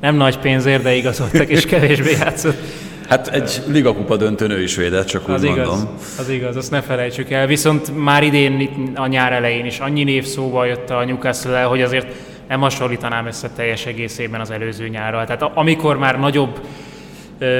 nem 0.00 0.16
nagy 0.16 0.38
pénzért, 0.38 0.82
de 0.82 0.94
igazoltak, 0.94 1.48
és 1.48 1.66
kevésbé 1.74 2.10
játszott. 2.10 2.58
Hát 3.08 3.28
egy 3.28 3.62
ligakupa 3.66 4.16
döntő 4.16 4.46
nő 4.46 4.62
is 4.62 4.76
védett, 4.76 5.06
csak 5.06 5.28
úgy 5.28 5.34
az 5.34 5.42
mondom. 5.42 5.64
igaz, 5.64 5.86
az 6.18 6.28
igaz, 6.28 6.56
azt 6.56 6.70
ne 6.70 6.80
felejtsük 6.80 7.30
el. 7.30 7.46
Viszont 7.46 8.04
már 8.04 8.22
idén 8.22 8.60
itt 8.60 8.98
a 8.98 9.06
nyár 9.06 9.32
elején 9.32 9.64
is 9.64 9.78
annyi 9.78 10.04
név 10.04 10.24
szóba 10.24 10.64
jött 10.64 10.90
a 10.90 11.04
newcastle 11.04 11.62
hogy 11.62 11.82
azért 11.82 12.06
nem 12.48 12.60
hasonlítanám 12.60 13.26
össze 13.26 13.50
teljes 13.50 13.86
egészében 13.86 14.40
az 14.40 14.50
előző 14.50 14.88
nyárral. 14.88 15.24
Tehát 15.24 15.42
amikor 15.54 15.98
már 15.98 16.18
nagyobb 16.18 16.60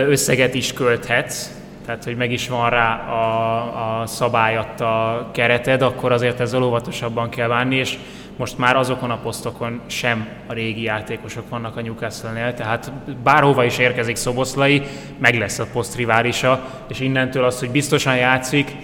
összeget 0.09 0.54
is 0.54 0.72
költhetsz, 0.72 1.50
tehát 1.87 2.04
hogy 2.04 2.16
meg 2.16 2.33
is 2.33 2.48
van 2.48 2.70
rá 2.70 2.94
a, 2.94 4.00
a 4.00 4.07
szabályat 4.07 4.80
a 4.80 5.30
kereted, 5.33 5.83
akkor 5.83 6.12
azért 6.12 6.40
ezzel 6.40 6.62
óvatosabban 6.62 7.28
kell 7.28 7.48
bánni, 7.48 7.76
és 7.76 7.98
most 8.37 8.59
már 8.59 8.77
azokon 8.77 9.11
a 9.11 9.18
posztokon 9.18 9.81
sem 9.87 10.29
a 10.47 10.53
régi 10.53 10.83
játékosok 10.83 11.49
vannak 11.49 11.77
a 11.77 11.81
Newcastle-nél, 11.81 12.55
tehát 12.55 12.92
bárhova 13.23 13.64
is 13.64 13.79
érkezik 13.79 14.16
Szoboszlai, 14.16 14.83
meg 15.18 15.38
lesz 15.38 15.59
a 15.59 15.66
posztriválisa, 15.73 16.64
és 16.88 17.01
innentől 17.01 17.44
az, 17.44 17.59
hogy 17.59 17.70
biztosan 17.70 18.16
játszik, 18.16 18.77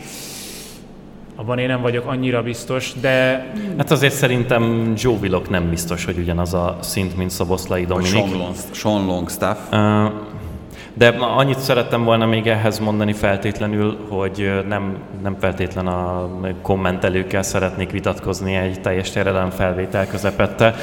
abban 1.36 1.58
én 1.58 1.66
nem 1.66 1.80
vagyok 1.80 2.06
annyira 2.06 2.42
biztos, 2.42 2.92
de... 3.00 3.46
Hát 3.78 3.90
azért 3.90 4.14
szerintem 4.14 4.92
Joe 4.96 5.16
Willock 5.20 5.48
nem 5.48 5.70
biztos, 5.70 6.04
hogy 6.04 6.18
ugyanaz 6.18 6.54
a 6.54 6.78
szint, 6.80 7.16
mint 7.16 7.30
Szoboszlai 7.30 7.84
Dominik. 7.84 8.12
Sean, 8.12 8.30
Long, 8.30 8.54
Sean 8.70 9.06
Longstaff. 9.06 9.58
Uh, 9.72 10.12
de 11.00 11.08
annyit 11.08 11.58
szerettem 11.58 12.04
volna 12.04 12.26
még 12.26 12.46
ehhez 12.46 12.78
mondani 12.78 13.12
feltétlenül, 13.12 13.98
hogy 14.08 14.64
nem, 14.68 14.96
nem 15.22 15.36
feltétlen 15.40 15.86
a 15.86 16.28
kommentelőkkel 16.62 17.42
szeretnék 17.42 17.90
vitatkozni 17.90 18.54
egy 18.54 18.80
teljes 18.80 19.10
terelem 19.10 19.50
felvétel 19.50 20.06
közepette, 20.06 20.74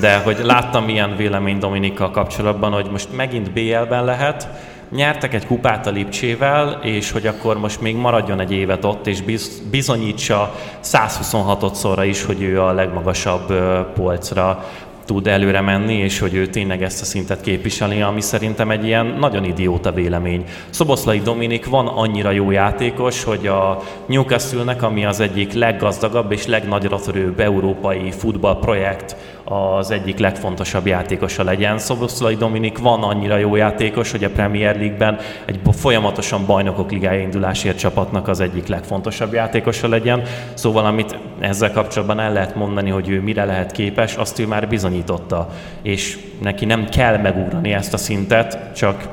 de 0.00 0.18
hogy 0.18 0.38
láttam 0.42 0.88
ilyen 0.88 1.16
vélemény 1.16 1.58
Dominikkal 1.58 2.10
kapcsolatban, 2.10 2.72
hogy 2.72 2.90
most 2.90 3.16
megint 3.16 3.52
BL-ben 3.52 4.04
lehet, 4.04 4.48
nyertek 4.90 5.34
egy 5.34 5.46
kupát 5.46 5.86
a 5.86 5.90
Lipcsével, 5.90 6.78
és 6.82 7.10
hogy 7.10 7.26
akkor 7.26 7.58
most 7.58 7.80
még 7.80 7.96
maradjon 7.96 8.40
egy 8.40 8.52
évet 8.52 8.84
ott, 8.84 9.06
és 9.06 9.22
bizonyítsa 9.70 10.54
126-szorra 10.82 12.04
is, 12.06 12.24
hogy 12.24 12.42
ő 12.42 12.62
a 12.62 12.72
legmagasabb 12.72 13.52
polcra 13.94 14.64
tud 15.06 15.26
előre 15.26 15.60
menni, 15.60 15.94
és 15.94 16.18
hogy 16.18 16.34
ő 16.34 16.46
tényleg 16.46 16.82
ezt 16.82 17.00
a 17.00 17.04
szintet 17.04 17.40
képviseli, 17.40 18.00
ami 18.00 18.20
szerintem 18.20 18.70
egy 18.70 18.84
ilyen 18.84 19.06
nagyon 19.06 19.44
idióta 19.44 19.92
vélemény. 19.92 20.44
Szoboszlai 20.70 21.20
Dominik 21.20 21.66
van 21.66 21.86
annyira 21.86 22.30
jó 22.30 22.50
játékos, 22.50 23.24
hogy 23.24 23.46
a 23.46 23.82
Newcastle-nek, 24.06 24.82
ami 24.82 25.04
az 25.04 25.20
egyik 25.20 25.52
leggazdagabb 25.52 26.32
és 26.32 26.46
legnagyra 26.46 27.00
törőbb 27.00 27.40
európai 27.40 28.10
futballprojekt, 28.10 29.16
az 29.48 29.90
egyik 29.90 30.18
legfontosabb 30.18 30.86
játékosa 30.86 31.42
legyen. 31.42 31.78
Szoboszlai 31.78 32.34
Dominik 32.34 32.78
van 32.78 33.02
annyira 33.02 33.36
jó 33.36 33.56
játékos, 33.56 34.10
hogy 34.10 34.24
a 34.24 34.30
Premier 34.30 34.76
League-ben 34.76 35.18
egy 35.44 35.60
folyamatosan 35.72 36.46
bajnokok 36.46 36.90
ligája 36.90 37.20
indulásért 37.20 37.78
csapatnak 37.78 38.28
az 38.28 38.40
egyik 38.40 38.66
legfontosabb 38.66 39.32
játékosa 39.32 39.88
legyen. 39.88 40.22
Szóval 40.54 40.84
amit 40.84 41.18
ezzel 41.40 41.72
kapcsolatban 41.72 42.20
el 42.20 42.32
lehet 42.32 42.54
mondani, 42.54 42.90
hogy 42.90 43.08
ő 43.08 43.20
mire 43.20 43.44
lehet 43.44 43.72
képes, 43.72 44.14
azt 44.14 44.38
ő 44.38 44.46
már 44.46 44.68
bizonyította, 44.68 45.48
és 45.82 46.18
neki 46.42 46.64
nem 46.64 46.88
kell 46.88 47.16
megugrani 47.16 47.72
ezt 47.72 47.94
a 47.94 47.96
szintet, 47.96 48.74
csak 48.74 49.08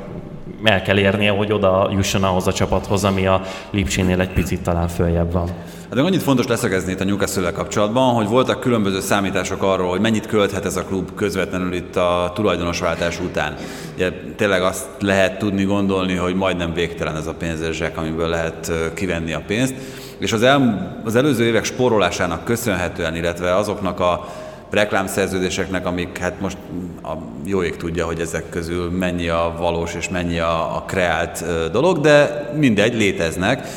el 0.64 0.82
kell 0.82 0.98
érnie, 0.98 1.32
hogy 1.32 1.52
oda 1.52 1.90
jusson 1.92 2.24
ahhoz 2.24 2.48
a 2.48 2.54
csapathoz, 2.54 3.04
ami 3.04 3.26
a 3.26 3.42
Lipcsénél 3.70 4.20
egy 4.20 4.34
picit 4.34 4.62
talán 4.62 4.88
följebb 4.88 5.32
van. 5.32 5.50
Hát 5.94 6.02
de 6.02 6.08
annyit 6.08 6.24
fontos 6.24 6.48
leszögezni 6.48 6.92
itt 6.92 7.00
a 7.00 7.04
newcastle 7.04 7.52
kapcsolatban, 7.52 8.14
hogy 8.14 8.28
voltak 8.28 8.60
különböző 8.60 9.02
számítások 9.02 9.64
arról, 9.64 9.90
hogy 9.90 10.00
mennyit 10.00 10.26
költhet 10.26 10.66
ez 10.66 10.76
a 10.76 10.84
klub 10.84 11.16
közvetlenül 11.16 11.74
itt 11.74 11.96
a 11.96 12.32
tulajdonosváltás 12.36 13.20
után. 13.20 13.56
Ugye, 13.96 14.12
tényleg 14.36 14.62
azt 14.62 14.86
lehet 15.00 15.38
tudni, 15.38 15.64
gondolni, 15.64 16.16
hogy 16.16 16.36
majdnem 16.36 16.74
végtelen 16.74 17.16
ez 17.16 17.28
a 17.28 17.34
pénzérzsek, 17.34 17.98
amiből 17.98 18.28
lehet 18.28 18.72
kivenni 18.94 19.34
a 19.34 19.42
pénzt. 19.48 19.74
És 20.18 20.34
az, 20.34 20.44
el, 20.44 21.02
az 21.04 21.16
előző 21.16 21.46
évek 21.46 21.64
spórolásának 21.64 22.44
köszönhetően, 22.44 23.16
illetve 23.16 23.56
azoknak 23.56 24.00
a 24.00 24.28
reklámszerződéseknek, 24.70 25.86
amik 25.86 26.18
hát 26.18 26.42
most 26.42 26.58
a 27.04 27.14
jó 27.46 27.64
ég 27.64 27.78
tudja, 27.78 28.06
hogy 28.06 28.20
ezek 28.20 28.50
közül 28.50 28.90
mennyi 28.90 29.28
a 29.28 29.56
valós 29.58 29.94
és 29.94 30.10
mennyi 30.10 30.40
a, 30.40 30.76
a 30.76 30.84
kreált 30.88 31.46
dolog, 31.72 32.00
de 32.00 32.50
mindegy, 32.58 32.94
léteznek 32.94 33.68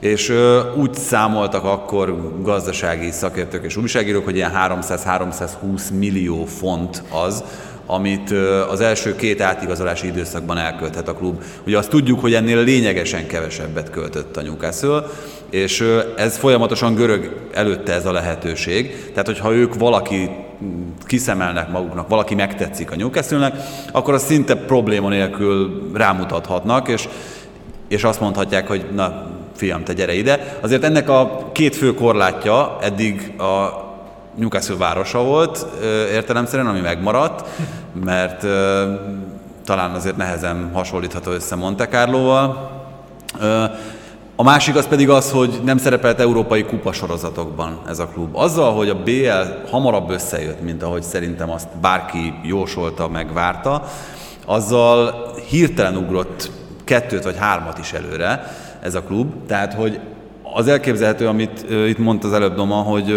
és 0.00 0.32
úgy 0.76 0.94
számoltak 0.94 1.64
akkor 1.64 2.32
gazdasági 2.42 3.10
szakértők 3.10 3.64
és 3.64 3.76
újságírók, 3.76 4.24
hogy 4.24 4.36
ilyen 4.36 4.52
300-320 4.54 5.98
millió 5.98 6.44
font 6.44 7.02
az, 7.10 7.44
amit 7.86 8.30
az 8.70 8.80
első 8.80 9.16
két 9.16 9.40
átigazolási 9.40 10.06
időszakban 10.06 10.58
elkölthet 10.58 11.08
a 11.08 11.14
klub. 11.14 11.42
Ugye 11.66 11.78
azt 11.78 11.90
tudjuk, 11.90 12.20
hogy 12.20 12.34
ennél 12.34 12.64
lényegesen 12.64 13.26
kevesebbet 13.26 13.90
költött 13.90 14.36
a 14.36 14.42
Newcastle, 14.42 15.02
és 15.50 15.84
ez 16.16 16.36
folyamatosan 16.36 16.94
görög 16.94 17.36
előtte 17.52 17.92
ez 17.92 18.06
a 18.06 18.12
lehetőség. 18.12 19.10
Tehát, 19.10 19.26
hogyha 19.26 19.52
ők 19.52 19.74
valaki 19.74 20.30
kiszemelnek 21.06 21.70
maguknak, 21.70 22.08
valaki 22.08 22.34
megtetszik 22.34 22.90
a 22.90 22.96
newcastle 22.96 23.54
akkor 23.92 24.14
az 24.14 24.22
szinte 24.22 24.54
probléma 24.54 25.08
nélkül 25.08 25.90
rámutathatnak, 25.94 26.88
és, 26.88 27.08
és 27.88 28.04
azt 28.04 28.20
mondhatják, 28.20 28.68
hogy 28.68 28.84
na, 28.94 29.29
fiam, 29.60 29.84
te 29.84 29.92
gyere 29.92 30.14
ide. 30.14 30.58
Azért 30.60 30.84
ennek 30.84 31.08
a 31.08 31.48
két 31.52 31.76
fő 31.76 31.94
korlátja 31.94 32.78
eddig 32.80 33.40
a 33.40 33.88
Newcastle 34.34 34.76
városa 34.76 35.22
volt 35.22 35.66
értelemszerűen, 36.12 36.68
ami 36.68 36.80
megmaradt, 36.80 37.48
mert 38.04 38.40
talán 39.64 39.90
azért 39.94 40.16
nehezen 40.16 40.70
hasonlítható 40.72 41.30
össze 41.30 41.54
Monte 41.54 41.88
Carlo-val. 41.88 42.70
A 44.36 44.42
másik 44.42 44.76
az 44.76 44.86
pedig 44.86 45.10
az, 45.10 45.30
hogy 45.30 45.60
nem 45.64 45.78
szerepelt 45.78 46.20
európai 46.20 46.64
kupasorozatokban 46.64 47.80
ez 47.88 47.98
a 47.98 48.06
klub. 48.06 48.36
Azzal, 48.36 48.72
hogy 48.72 48.88
a 48.88 49.02
BL 49.02 49.70
hamarabb 49.70 50.10
összejött, 50.10 50.62
mint 50.62 50.82
ahogy 50.82 51.02
szerintem 51.02 51.50
azt 51.50 51.68
bárki 51.80 52.34
jósolta, 52.42 53.08
megvárta, 53.08 53.84
azzal 54.46 55.32
hirtelen 55.48 55.96
ugrott 55.96 56.50
kettőt 56.84 57.24
vagy 57.24 57.36
hármat 57.38 57.78
is 57.78 57.92
előre 57.92 58.54
ez 58.82 58.94
a 58.94 59.02
klub. 59.02 59.32
Tehát, 59.46 59.74
hogy 59.74 60.00
az 60.54 60.68
elképzelhető, 60.68 61.26
amit 61.26 61.70
itt 61.70 61.98
mondta 61.98 62.26
az 62.26 62.32
előbb 62.32 62.54
Doma, 62.54 62.74
hogy, 62.74 63.14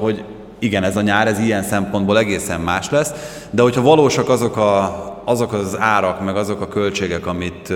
hogy 0.00 0.24
igen, 0.58 0.82
ez 0.82 0.96
a 0.96 1.00
nyár, 1.00 1.26
ez 1.26 1.38
ilyen 1.38 1.62
szempontból 1.62 2.18
egészen 2.18 2.60
más 2.60 2.90
lesz, 2.90 3.12
de 3.50 3.62
hogyha 3.62 3.82
valósak 3.82 4.28
azok, 4.28 4.56
a, 4.56 5.22
azok 5.24 5.52
az 5.52 5.76
árak, 5.78 6.24
meg 6.24 6.36
azok 6.36 6.60
a 6.60 6.68
költségek, 6.68 7.26
amit 7.26 7.72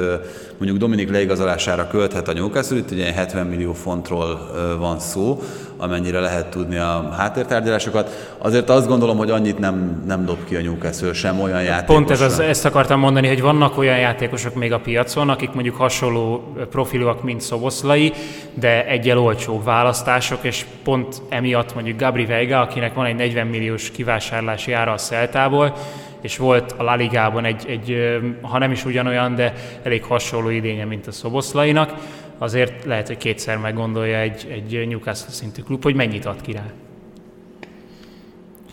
mondjuk 0.58 0.78
Dominik 0.78 1.10
leigazolására 1.10 1.86
költhet 1.86 2.28
a 2.28 2.32
Newcastle, 2.32 2.76
itt 2.76 2.90
ugye 2.90 3.12
70 3.12 3.46
millió 3.46 3.72
fontról 3.72 4.50
van 4.78 4.98
szó, 4.98 5.42
amennyire 5.78 6.20
lehet 6.20 6.46
tudni 6.46 6.76
a 6.76 7.14
háttértárgyalásokat. 7.16 8.34
Azért 8.38 8.70
azt 8.70 8.88
gondolom, 8.88 9.16
hogy 9.16 9.30
annyit 9.30 9.58
nem, 9.58 10.02
nem 10.06 10.24
dob 10.24 10.44
ki 10.44 10.56
a 10.56 10.60
Newcastle 10.60 11.12
sem 11.12 11.40
olyan 11.40 11.62
játékosra. 11.62 11.94
Pont 11.94 12.10
ez 12.10 12.20
az, 12.20 12.38
ezt 12.38 12.64
akartam 12.64 13.00
mondani, 13.00 13.28
hogy 13.28 13.40
vannak 13.40 13.78
olyan 13.78 13.98
játékosok 13.98 14.54
még 14.54 14.72
a 14.72 14.78
piacon, 14.78 15.28
akik 15.28 15.52
mondjuk 15.52 15.76
hasonló 15.76 16.54
profilúak, 16.70 17.22
mint 17.22 17.40
Szoboszlai, 17.40 18.12
de 18.54 18.86
egyel 18.86 19.18
olcsóbb 19.18 19.64
választások, 19.64 20.38
és 20.42 20.66
pont 20.84 21.22
emiatt 21.28 21.74
mondjuk 21.74 21.98
Gabri 21.98 22.24
Veiga, 22.24 22.60
akinek 22.60 22.94
van 22.94 23.06
egy 23.06 23.16
40 23.16 23.46
milliós 23.46 23.90
kivásárlási 23.90 24.72
ára 24.72 24.92
a 24.92 24.98
Szeltából, 24.98 25.74
és 26.20 26.36
volt 26.36 26.74
a 26.76 26.82
La 26.82 26.94
Ligában 26.94 27.44
egy, 27.44 27.64
egy, 27.68 28.18
ha 28.40 28.58
nem 28.58 28.70
is 28.70 28.84
ugyanolyan, 28.84 29.34
de 29.34 29.52
elég 29.82 30.04
hasonló 30.04 30.48
idénye, 30.48 30.84
mint 30.84 31.06
a 31.06 31.12
Szoboszlainak, 31.12 31.92
azért 32.38 32.84
lehet, 32.84 33.06
hogy 33.06 33.16
kétszer 33.16 33.58
meggondolja 33.58 34.18
egy, 34.18 34.46
egy 34.50 34.88
Newcastle 34.88 35.32
szintű 35.32 35.62
klub, 35.62 35.82
hogy 35.82 35.94
mennyit 35.94 36.24
ad 36.24 36.40
ki 36.40 36.52
rá. 36.52 36.64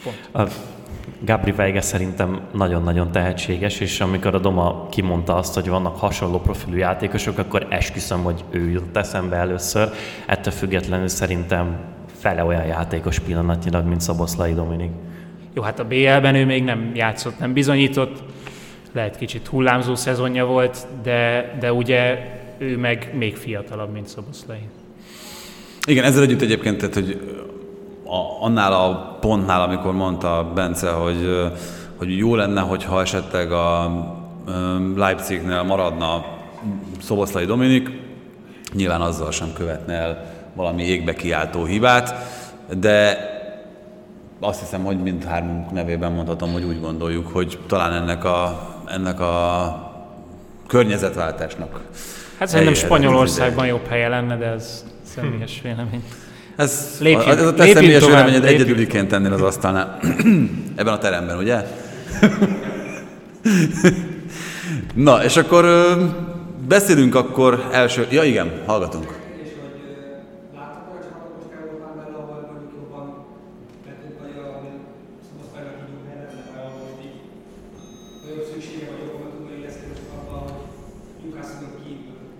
Pont. 0.03 0.49
A 0.49 0.53
Gabri 1.19 1.51
Veiga 1.51 1.81
szerintem 1.81 2.41
nagyon-nagyon 2.51 3.11
tehetséges, 3.11 3.79
és 3.79 3.99
amikor 3.99 4.35
a 4.35 4.39
Doma 4.39 4.87
kimondta 4.89 5.35
azt, 5.35 5.53
hogy 5.53 5.67
vannak 5.67 5.97
hasonló 5.97 6.39
profilú 6.39 6.77
játékosok, 6.77 7.37
akkor 7.37 7.67
esküszöm, 7.69 8.23
hogy 8.23 8.43
ő 8.49 8.69
jutott 8.69 8.97
eszembe 8.97 9.35
először. 9.35 9.89
Ettől 10.25 10.53
függetlenül 10.53 11.07
szerintem 11.07 11.79
fele 12.19 12.43
olyan 12.43 12.65
játékos 12.65 13.19
pillanatnyilag, 13.19 13.85
mint 13.85 14.01
Szoboszlai 14.01 14.53
Dominik. 14.53 14.91
Jó, 15.53 15.61
hát 15.61 15.79
a 15.79 15.85
BL-ben 15.85 16.35
ő 16.35 16.45
még 16.45 16.63
nem 16.63 16.91
játszott, 16.95 17.39
nem 17.39 17.53
bizonyított, 17.53 18.23
lehet 18.91 19.17
kicsit 19.17 19.47
hullámzó 19.47 19.95
szezonja 19.95 20.45
volt, 20.45 20.87
de, 21.03 21.51
de 21.59 21.73
ugye 21.73 22.17
ő 22.63 22.77
meg 22.77 23.11
még 23.17 23.35
fiatalabb, 23.35 23.91
mint 23.91 24.07
Szoboszlai. 24.07 24.67
Igen, 25.87 26.03
ezzel 26.03 26.23
együtt 26.23 26.41
egyébként, 26.41 26.77
tehát, 26.77 26.93
hogy 26.93 27.21
a, 28.03 28.45
annál 28.45 28.73
a 28.73 29.17
pontnál, 29.21 29.61
amikor 29.61 29.93
mondta 29.93 30.51
Bence, 30.55 30.89
hogy, 30.89 31.51
hogy 31.95 32.17
jó 32.17 32.35
lenne, 32.35 32.61
hogyha 32.61 33.01
esetleg 33.01 33.51
a 33.51 33.91
Leipzignél 34.95 35.63
maradna 35.63 36.25
Szoboszlai 37.01 37.45
Dominik, 37.45 37.89
nyilván 38.73 39.01
azzal 39.01 39.31
sem 39.31 39.53
követne 39.53 39.93
el 39.93 40.33
valami 40.53 40.83
égbe 40.83 41.13
kiáltó 41.13 41.65
hibát, 41.65 42.15
de 42.77 43.17
azt 44.39 44.59
hiszem, 44.59 44.83
hogy 44.83 45.01
mindhármunk 45.01 45.71
nevében 45.71 46.11
mondhatom, 46.11 46.51
hogy 46.51 46.63
úgy 46.63 46.81
gondoljuk, 46.81 47.27
hogy 47.27 47.59
talán 47.67 47.93
ennek 47.93 48.23
a, 48.23 48.69
ennek 48.85 49.19
a 49.19 49.93
környezetváltásnak. 50.67 51.81
Hát 52.37 52.47
szerintem 52.47 52.73
Spanyolországban 52.73 53.65
jobb 53.65 53.87
helye 53.87 54.07
lenne, 54.07 54.37
de 54.37 54.45
ez 54.45 54.85
személyes 55.15 55.59
vélemény. 55.63 56.03
Ez, 56.55 56.97
lépjünk, 56.99 57.39
ez 57.39 57.45
a 57.45 57.53
te 57.53 57.65
személyes 57.67 58.05
véleményed 58.05 58.45
egyedüliként 58.45 59.07
tennél 59.07 59.33
az 59.33 59.41
asztalnál. 59.41 59.99
Ebben 60.75 60.93
a 60.93 60.97
teremben, 60.97 61.37
ugye? 61.37 61.61
Na, 64.93 65.23
és 65.23 65.37
akkor 65.37 65.65
beszélünk 66.67 67.15
akkor 67.15 67.67
első... 67.71 68.07
Ja 68.09 68.23
igen, 68.23 68.51
hallgatunk. 68.65 69.21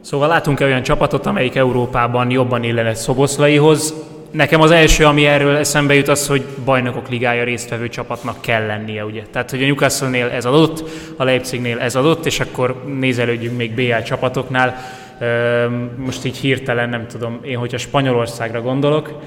Szóval 0.03 0.27
látunk-e 0.27 0.65
olyan 0.65 0.83
csapatot, 0.83 1.25
amelyik 1.25 1.55
Európában 1.55 2.31
jobban 2.31 2.63
illene 2.63 2.93
Szoboszlaihoz? 2.93 3.93
Nekem 4.31 4.61
az 4.61 4.71
első, 4.71 5.05
ami 5.05 5.25
erről 5.25 5.55
eszembe 5.55 5.93
jut, 5.93 6.07
az, 6.07 6.27
hogy 6.27 6.45
bajnokok 6.65 7.09
ligája 7.09 7.43
résztvevő 7.43 7.89
csapatnak 7.89 8.41
kell 8.41 8.65
lennie, 8.65 9.05
ugye? 9.05 9.23
Tehát, 9.31 9.49
hogy 9.49 9.63
a 9.63 9.65
Newcastle-nél 9.65 10.27
ez 10.27 10.45
adott, 10.45 10.89
a 11.17 11.23
Leipzignél 11.23 11.79
ez 11.79 11.95
adott, 11.95 12.25
és 12.25 12.39
akkor 12.39 12.83
nézelődjünk 12.99 13.57
még 13.57 13.73
BL 13.73 14.01
csapatoknál. 14.05 14.75
Most 15.95 16.25
így 16.25 16.37
hirtelen, 16.37 16.89
nem 16.89 17.07
tudom, 17.07 17.39
én 17.43 17.57
hogyha 17.57 17.77
Spanyolországra 17.77 18.61
gondolok, 18.61 19.19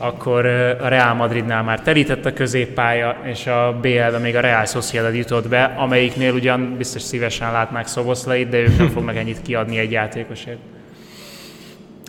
akkor 0.00 0.46
a 0.80 0.88
Real 0.88 1.14
Madridnál 1.14 1.62
már 1.62 1.80
telített 1.80 2.26
a 2.26 2.32
középpálya, 2.32 3.16
és 3.24 3.46
a 3.46 3.78
BL-be 3.80 4.18
még 4.18 4.36
a 4.36 4.40
Real 4.40 4.64
Sociedad 4.64 5.14
jutott 5.14 5.48
be, 5.48 5.74
amelyiknél 5.78 6.34
ugyan 6.34 6.74
biztos 6.76 7.02
szívesen 7.02 7.52
látnák 7.52 7.86
Szoboszlait, 7.86 8.48
de 8.48 8.58
ők 8.58 8.78
nem 8.78 8.88
fognak 8.96 9.16
ennyit 9.16 9.42
kiadni 9.42 9.78
egy 9.78 9.90
játékosért. 9.90 10.58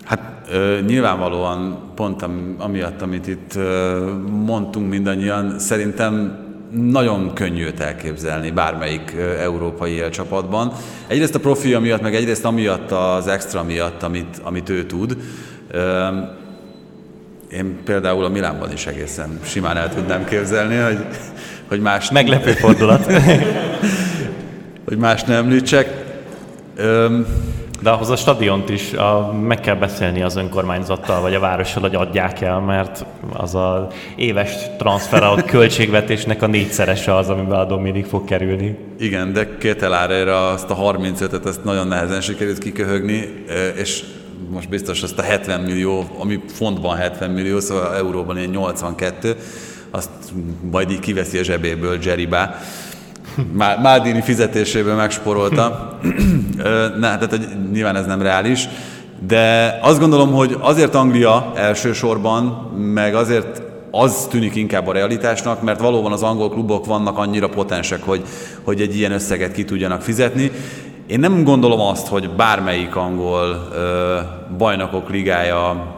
Hát 0.04 0.48
ö, 0.52 0.80
nyilvánvalóan 0.86 1.92
pont 1.96 2.26
amiatt, 2.58 3.02
amit 3.02 3.28
itt 3.28 3.56
ö, 3.56 4.14
mondtunk 4.46 4.90
mindannyian, 4.90 5.60
szerintem 5.60 6.40
nagyon 6.72 7.34
könnyű 7.34 7.68
elképzelni 7.78 8.52
bármelyik 8.52 9.14
ö, 9.18 9.40
európai 9.40 10.10
csapatban. 10.10 10.72
Egyrészt 11.08 11.36
a 11.36 11.40
profilja 11.40 11.80
miatt, 11.80 12.02
meg 12.02 12.16
egyrészt 12.16 12.46
amiatt 12.46 12.92
az 12.92 13.28
extra 13.28 13.64
miatt, 13.64 14.04
amit, 14.04 14.42
amit 14.44 14.70
ő 14.70 14.86
tud. 14.86 15.18
Ö, 15.72 16.08
én 17.52 17.78
például 17.84 18.24
a 18.24 18.30
Milánban 18.30 18.72
is 18.72 18.86
egészen 18.86 19.40
simán 19.44 19.78
el 19.78 19.94
tudnám 19.94 20.26
képzelni, 20.26 20.76
hogy, 20.76 21.06
hogy 21.68 21.80
más... 21.80 22.12
Meglepő 22.12 22.52
fordulat. 22.52 23.06
hogy 24.88 24.98
más 24.98 25.24
nem 25.24 25.38
említsek. 25.38 26.04
Öm, 26.76 27.26
de 27.82 27.90
ahhoz 27.90 28.10
a 28.10 28.16
stadiont 28.16 28.70
is 28.70 28.94
a, 28.94 29.34
meg 29.48 29.60
kell 29.60 29.76
beszélni 29.76 30.22
az 30.22 30.36
önkormányzattal, 30.36 31.22
vagy 31.22 31.34
a 31.34 31.40
várossal, 31.40 31.82
hogy 31.82 31.96
adják 31.96 32.42
el, 32.42 32.60
mert 32.60 33.06
az 33.34 33.56
az 33.56 33.82
éves 34.16 34.54
transfer 34.78 35.24
a 35.24 35.36
költségvetésnek 35.46 36.42
a 36.42 36.48
négyszerese 36.48 37.16
az, 37.16 37.30
amiben 37.30 37.60
a 37.60 37.66
Dominik 37.66 38.06
fog 38.06 38.26
kerülni. 38.26 38.78
Igen, 39.00 39.34
de 39.34 39.58
két 39.58 39.82
erre 39.84 40.38
azt 40.38 40.70
a 40.70 40.76
35-et, 40.76 41.46
ezt 41.46 41.64
nagyon 41.64 41.88
nehezen 41.88 42.22
sikerült 42.22 42.58
kiköhögni, 42.58 43.46
és 43.76 44.04
most 44.50 44.70
biztos 44.70 45.04
azt 45.04 45.20
a 45.20 45.22
70 45.22 45.62
millió, 45.62 46.06
ami 46.18 46.40
fontban 46.48 46.98
70 46.98 47.30
millió, 47.30 47.60
szóval 47.60 47.96
euróban 47.96 48.38
ilyen 48.38 48.50
82, 48.50 49.36
azt 49.92 50.10
majd 50.72 50.92
így 50.92 51.00
kiveszi 51.00 51.38
a 51.38 51.44
zsebéből 51.44 51.98
Jerrybe. 52.04 52.62
Mádini 53.82 54.22
fizetéséből 54.22 54.96
megsporolta. 54.96 55.98
ne, 57.00 57.18
tehát 57.18 57.40
nyilván 57.72 57.96
ez 57.96 58.06
nem 58.06 58.22
reális. 58.22 58.68
De 59.28 59.78
azt 59.82 60.00
gondolom, 60.00 60.32
hogy 60.32 60.58
azért 60.60 60.96
Anglia 60.96 61.52
elsősorban, 61.56 62.44
meg 62.78 63.16
azért 63.16 63.62
az 63.92 64.28
tűnik 64.30 64.56
inkább 64.56 64.88
a 64.88 64.92
realitásnak, 64.92 65.62
mert 65.62 65.80
valóban 65.80 66.12
az 66.12 66.24
angol 66.24 66.50
klubok 66.50 66.86
vannak 66.86 67.18
annyira 67.18 67.50
potensek, 67.50 68.04
hogy, 68.04 68.22
hogy 68.64 68.82
egy 68.82 68.98
ilyen 68.98 69.12
összeget 69.12 69.52
ki 69.52 69.66
tudjanak 69.66 70.02
fizetni, 70.02 70.52
én 71.12 71.20
nem 71.20 71.44
gondolom 71.44 71.80
azt, 71.80 72.08
hogy 72.08 72.30
bármelyik 72.30 72.96
angol 72.96 73.68
ö, 73.74 74.20
bajnokok 74.58 75.10
ligája 75.10 75.96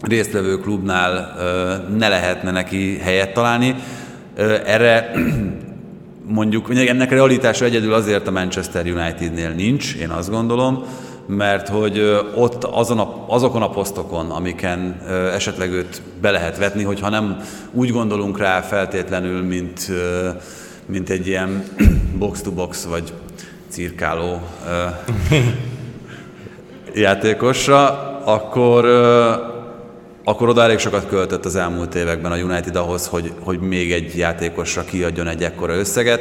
résztvevő 0.00 0.58
klubnál 0.58 1.36
ö, 1.38 1.74
ne 1.96 2.08
lehetne 2.08 2.50
neki 2.50 2.98
helyet 2.98 3.32
találni. 3.32 3.74
Ö, 4.36 4.56
erre 4.66 5.10
mondjuk 6.26 6.76
ennek 6.76 7.10
realitása 7.10 7.64
egyedül 7.64 7.92
azért 7.92 8.26
a 8.26 8.30
Manchester 8.30 8.86
Unitednél 8.86 9.50
nincs, 9.50 9.94
én 9.94 10.10
azt 10.10 10.30
gondolom, 10.30 10.84
mert 11.26 11.68
hogy 11.68 12.20
ott 12.34 12.64
azon 12.64 12.98
a, 12.98 13.24
azokon 13.28 13.62
a 13.62 13.70
posztokon, 13.70 14.30
amiken 14.30 15.00
esetleg 15.32 15.70
őt 15.70 16.02
be 16.20 16.30
lehet 16.30 16.58
vetni, 16.58 16.82
hogyha 16.82 17.08
nem 17.08 17.36
úgy 17.72 17.90
gondolunk 17.90 18.38
rá 18.38 18.60
feltétlenül, 18.60 19.42
mint, 19.42 19.90
mint 20.86 21.10
egy 21.10 21.26
ilyen 21.26 21.64
box-to-box, 22.18 22.84
vagy 22.84 23.12
cirkáló 23.72 24.40
játékosra, 26.94 27.88
akkor, 28.24 28.84
akkor 30.24 30.48
oda 30.48 30.62
elég 30.62 30.78
sokat 30.78 31.06
költött 31.06 31.44
az 31.44 31.56
elmúlt 31.56 31.94
években 31.94 32.32
a 32.32 32.36
United 32.36 32.76
ahhoz, 32.76 33.06
hogy, 33.06 33.32
hogy 33.40 33.60
még 33.60 33.92
egy 33.92 34.16
játékosra 34.16 34.84
kiadjon 34.84 35.26
egy 35.26 35.42
ekkora 35.42 35.74
összeget, 35.74 36.20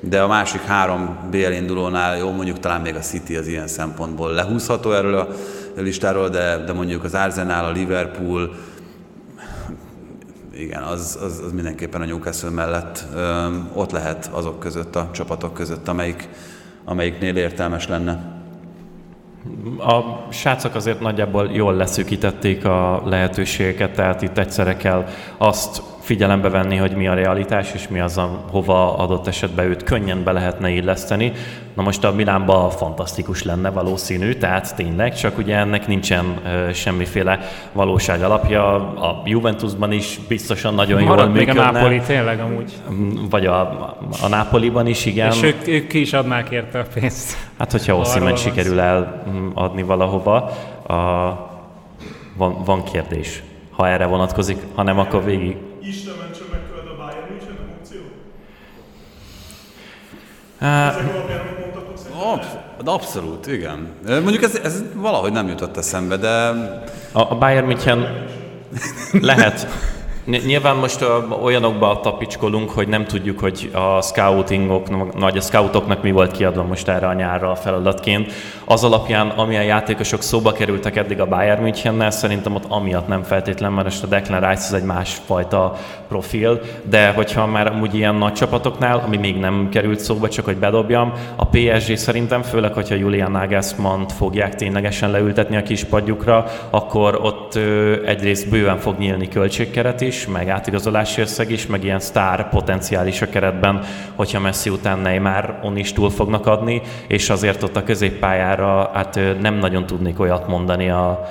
de 0.00 0.20
a 0.22 0.26
másik 0.26 0.60
három 0.60 1.18
BL 1.30 1.52
indulónál, 1.52 2.16
jó, 2.16 2.30
mondjuk 2.30 2.58
talán 2.58 2.80
még 2.80 2.94
a 2.94 3.00
City 3.00 3.36
az 3.36 3.46
ilyen 3.46 3.68
szempontból 3.68 4.32
lehúzható 4.32 4.92
erről 4.92 5.14
a 5.14 5.28
listáról, 5.76 6.28
de, 6.28 6.64
de 6.64 6.72
mondjuk 6.72 7.04
az 7.04 7.14
Arsenal, 7.14 7.64
a 7.64 7.70
Liverpool, 7.70 8.54
igen, 10.54 10.82
az, 10.82 11.18
az, 11.22 11.42
az 11.44 11.52
mindenképpen 11.52 12.00
a 12.00 12.04
Newcastle 12.04 12.50
mellett 12.50 13.04
ö, 13.14 13.46
ott 13.72 13.90
lehet 13.90 14.30
azok 14.32 14.60
között, 14.60 14.96
a 14.96 15.10
csapatok 15.12 15.54
között, 15.54 15.88
amelyik, 15.88 16.28
amelyiknél 16.84 17.36
értelmes 17.36 17.88
lenne. 17.88 18.40
A 19.78 20.26
srácok 20.32 20.74
azért 20.74 21.00
nagyjából 21.00 21.50
jól 21.52 21.74
leszűkítették 21.74 22.64
a 22.64 23.02
lehetőségeket, 23.04 23.92
tehát 23.92 24.22
itt 24.22 24.38
egyszerre 24.38 24.76
kell 24.76 25.06
azt 25.36 25.82
figyelembe 26.02 26.48
venni, 26.48 26.76
hogy 26.76 26.92
mi 26.96 27.06
a 27.08 27.14
realitás, 27.14 27.72
és 27.72 27.88
mi 27.88 28.00
az, 28.00 28.18
a, 28.18 28.44
hova 28.50 28.96
adott 28.96 29.26
esetben 29.26 29.66
őt 29.66 29.82
könnyen 29.82 30.24
be 30.24 30.32
lehetne 30.32 30.70
illeszteni. 30.70 31.32
Na 31.74 31.82
most 31.82 32.04
a 32.04 32.12
Milánban 32.12 32.70
fantasztikus 32.70 33.42
lenne 33.42 33.70
valószínű, 33.70 34.32
tehát 34.32 34.76
tényleg, 34.76 35.14
csak 35.14 35.38
ugye 35.38 35.56
ennek 35.56 35.86
nincsen 35.86 36.24
uh, 36.24 36.72
semmiféle 36.72 37.38
valóság 37.72 38.22
alapja. 38.22 38.74
A 38.94 39.22
Juventusban 39.24 39.92
is 39.92 40.20
biztosan 40.28 40.74
nagyon 40.74 41.02
Marad 41.02 41.18
jól 41.18 41.28
még 41.28 41.46
működne. 41.46 41.68
a 41.68 41.72
Napoli 41.72 42.00
tényleg 42.00 42.40
amúgy. 42.40 42.72
Vagy 43.30 43.46
a, 43.46 43.60
a 44.22 44.28
Nápoliban 44.28 44.86
is, 44.86 45.06
igen. 45.06 45.30
És 45.30 45.42
ők, 45.42 45.68
ők 45.68 45.86
ki 45.86 46.00
is 46.00 46.12
adnák 46.12 46.50
érte 46.50 46.78
a 46.78 46.84
pénzt. 46.94 47.36
Hát, 47.58 47.70
hogyha 47.70 47.96
Osziment 47.96 48.38
sikerül 48.38 48.80
eladni 48.80 49.82
valahova, 49.82 50.34
a, 50.86 50.94
van, 52.36 52.64
van 52.64 52.84
kérdés, 52.84 53.42
ha 53.70 53.88
erre 53.88 54.06
vonatkozik, 54.06 54.58
ha 54.74 54.82
nem, 54.82 54.98
akkor 54.98 55.24
végig. 55.24 55.56
Isten 55.84 56.14
mentsen 56.20 56.46
meg 56.50 56.60
tőled 56.68 56.86
a 56.86 56.96
Bayern 56.96 57.26
München 57.30 57.56
opció? 57.80 58.00
Hát, 60.58 60.94
Ezek 60.98 61.14
alapján, 61.14 61.40
amit 61.40 61.58
mondtatok 61.58 61.98
szerintem. 61.98 62.28
Absz- 62.28 62.88
abszolút, 62.88 63.46
igen. 63.46 63.88
Mondjuk 64.06 64.42
ez, 64.42 64.54
ez 64.54 64.82
valahogy 64.94 65.32
nem 65.32 65.48
jutott 65.48 65.76
eszembe, 65.76 66.16
de 66.16 66.28
a, 67.12 67.30
a 67.30 67.38
Bayern 67.38 67.66
München 67.66 68.26
lehet. 69.12 69.66
Ny- 70.24 70.44
Nyilván 70.46 70.76
most 70.76 71.04
olyanokba 71.42 72.00
tapicskolunk, 72.00 72.70
hogy 72.70 72.88
nem 72.88 73.04
tudjuk, 73.04 73.38
hogy 73.38 73.70
a 73.72 74.00
scoutingoknak, 74.00 75.20
vagy 75.20 75.36
a 75.36 75.40
scoutoknak 75.40 76.02
mi 76.02 76.10
volt 76.10 76.30
kiadva 76.30 76.62
most 76.62 76.88
erre 76.88 77.06
a 77.06 77.12
nyárra 77.12 77.50
a 77.50 77.54
feladatként. 77.54 78.32
Az 78.64 78.84
alapján, 78.84 79.28
amilyen 79.28 79.64
játékosok 79.64 80.22
szóba 80.22 80.52
kerültek 80.52 80.96
eddig 80.96 81.20
a 81.20 81.26
Bayern 81.26 81.62
Münchennel, 81.62 82.10
szerintem 82.10 82.54
ott 82.54 82.64
amiatt 82.68 83.08
nem 83.08 83.22
feltétlen, 83.22 83.72
mert 83.72 83.86
most 83.86 84.02
a 84.02 84.06
Declan 84.06 84.40
Rice 84.40 84.66
az 84.66 84.72
egy 84.72 84.82
másfajta 84.82 85.76
profil, 86.08 86.60
de 86.82 87.12
hogyha 87.12 87.46
már 87.46 87.66
amúgy 87.66 87.94
ilyen 87.94 88.14
nagy 88.14 88.32
csapatoknál, 88.32 89.02
ami 89.06 89.16
még 89.16 89.36
nem 89.36 89.68
került 89.70 90.00
szóba, 90.00 90.28
csak 90.28 90.44
hogy 90.44 90.56
bedobjam, 90.56 91.12
a 91.36 91.46
PSG 91.46 91.96
szerintem, 91.96 92.42
főleg, 92.42 92.72
hogyha 92.72 92.94
Julian 92.94 93.30
Nagelsmann-t 93.30 94.12
fogják 94.12 94.54
ténylegesen 94.54 95.10
leültetni 95.10 95.56
a 95.56 95.62
kispadjukra, 95.62 96.46
akkor 96.70 97.18
ott 97.22 97.58
egyrészt 98.06 98.50
bőven 98.50 98.78
fog 98.78 98.98
nyílni 98.98 99.28
költségkeret 99.28 100.00
is, 100.00 100.11
meg 100.26 100.48
átigazolási 100.48 101.20
összeg 101.20 101.50
is, 101.50 101.66
meg 101.66 101.84
ilyen 101.84 102.00
sztár 102.00 102.48
potenciális 102.48 103.22
a 103.22 103.28
keretben, 103.28 103.80
hogyha 104.14 104.40
Messi 104.40 104.70
után 104.70 104.98
Neymaron 104.98 105.76
is 105.76 105.92
túl 105.92 106.10
fognak 106.10 106.46
adni, 106.46 106.82
és 107.06 107.30
azért 107.30 107.62
ott 107.62 107.76
a 107.76 107.84
középpályára 107.84 108.90
hát 108.94 109.20
nem 109.40 109.54
nagyon 109.54 109.86
tudnék 109.86 110.20
olyat 110.20 110.48
mondani 110.48 110.90
a 110.90 111.28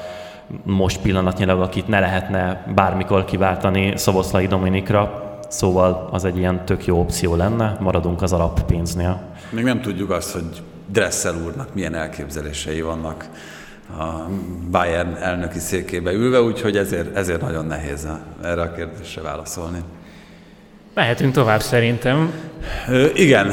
most 0.64 1.02
pillanatnyilag, 1.02 1.62
akit 1.62 1.88
ne 1.88 2.00
lehetne 2.00 2.66
bármikor 2.76 3.26
kiváltani 3.26 3.98
Szoboszlai 3.98 4.48
Dominikra, 4.48 5.30
szóval 5.48 6.10
az 6.12 6.26
egy 6.26 6.38
ilyen 6.38 6.66
tök 6.66 6.86
jó 6.86 7.00
opció 7.00 7.36
lenne, 7.36 7.78
maradunk 7.80 8.22
az 8.22 8.34
alappénznél. 8.34 9.22
még 9.50 9.64
nem 9.64 9.82
tudjuk 9.82 10.10
azt, 10.10 10.32
hogy 10.32 10.62
Dressel 10.88 11.36
úrnak 11.46 11.74
milyen 11.74 11.96
elképzelései 11.96 12.82
vannak 12.82 13.26
a 14.00 14.30
Bayern 14.72 15.16
elnöki 15.16 15.60
székébe 15.60 16.12
ülve, 16.12 16.42
úgyhogy 16.42 16.78
ezért, 16.78 17.16
ezért 17.16 17.42
nagyon 17.42 17.66
nehéz 17.66 18.08
erre 18.44 18.62
a 18.62 18.74
kérdésre 18.74 19.22
válaszolni. 19.22 19.80
Mehetünk 20.94 21.34
tovább 21.34 21.62
szerintem. 21.62 22.32
Ö, 22.90 23.06
igen, 23.14 23.52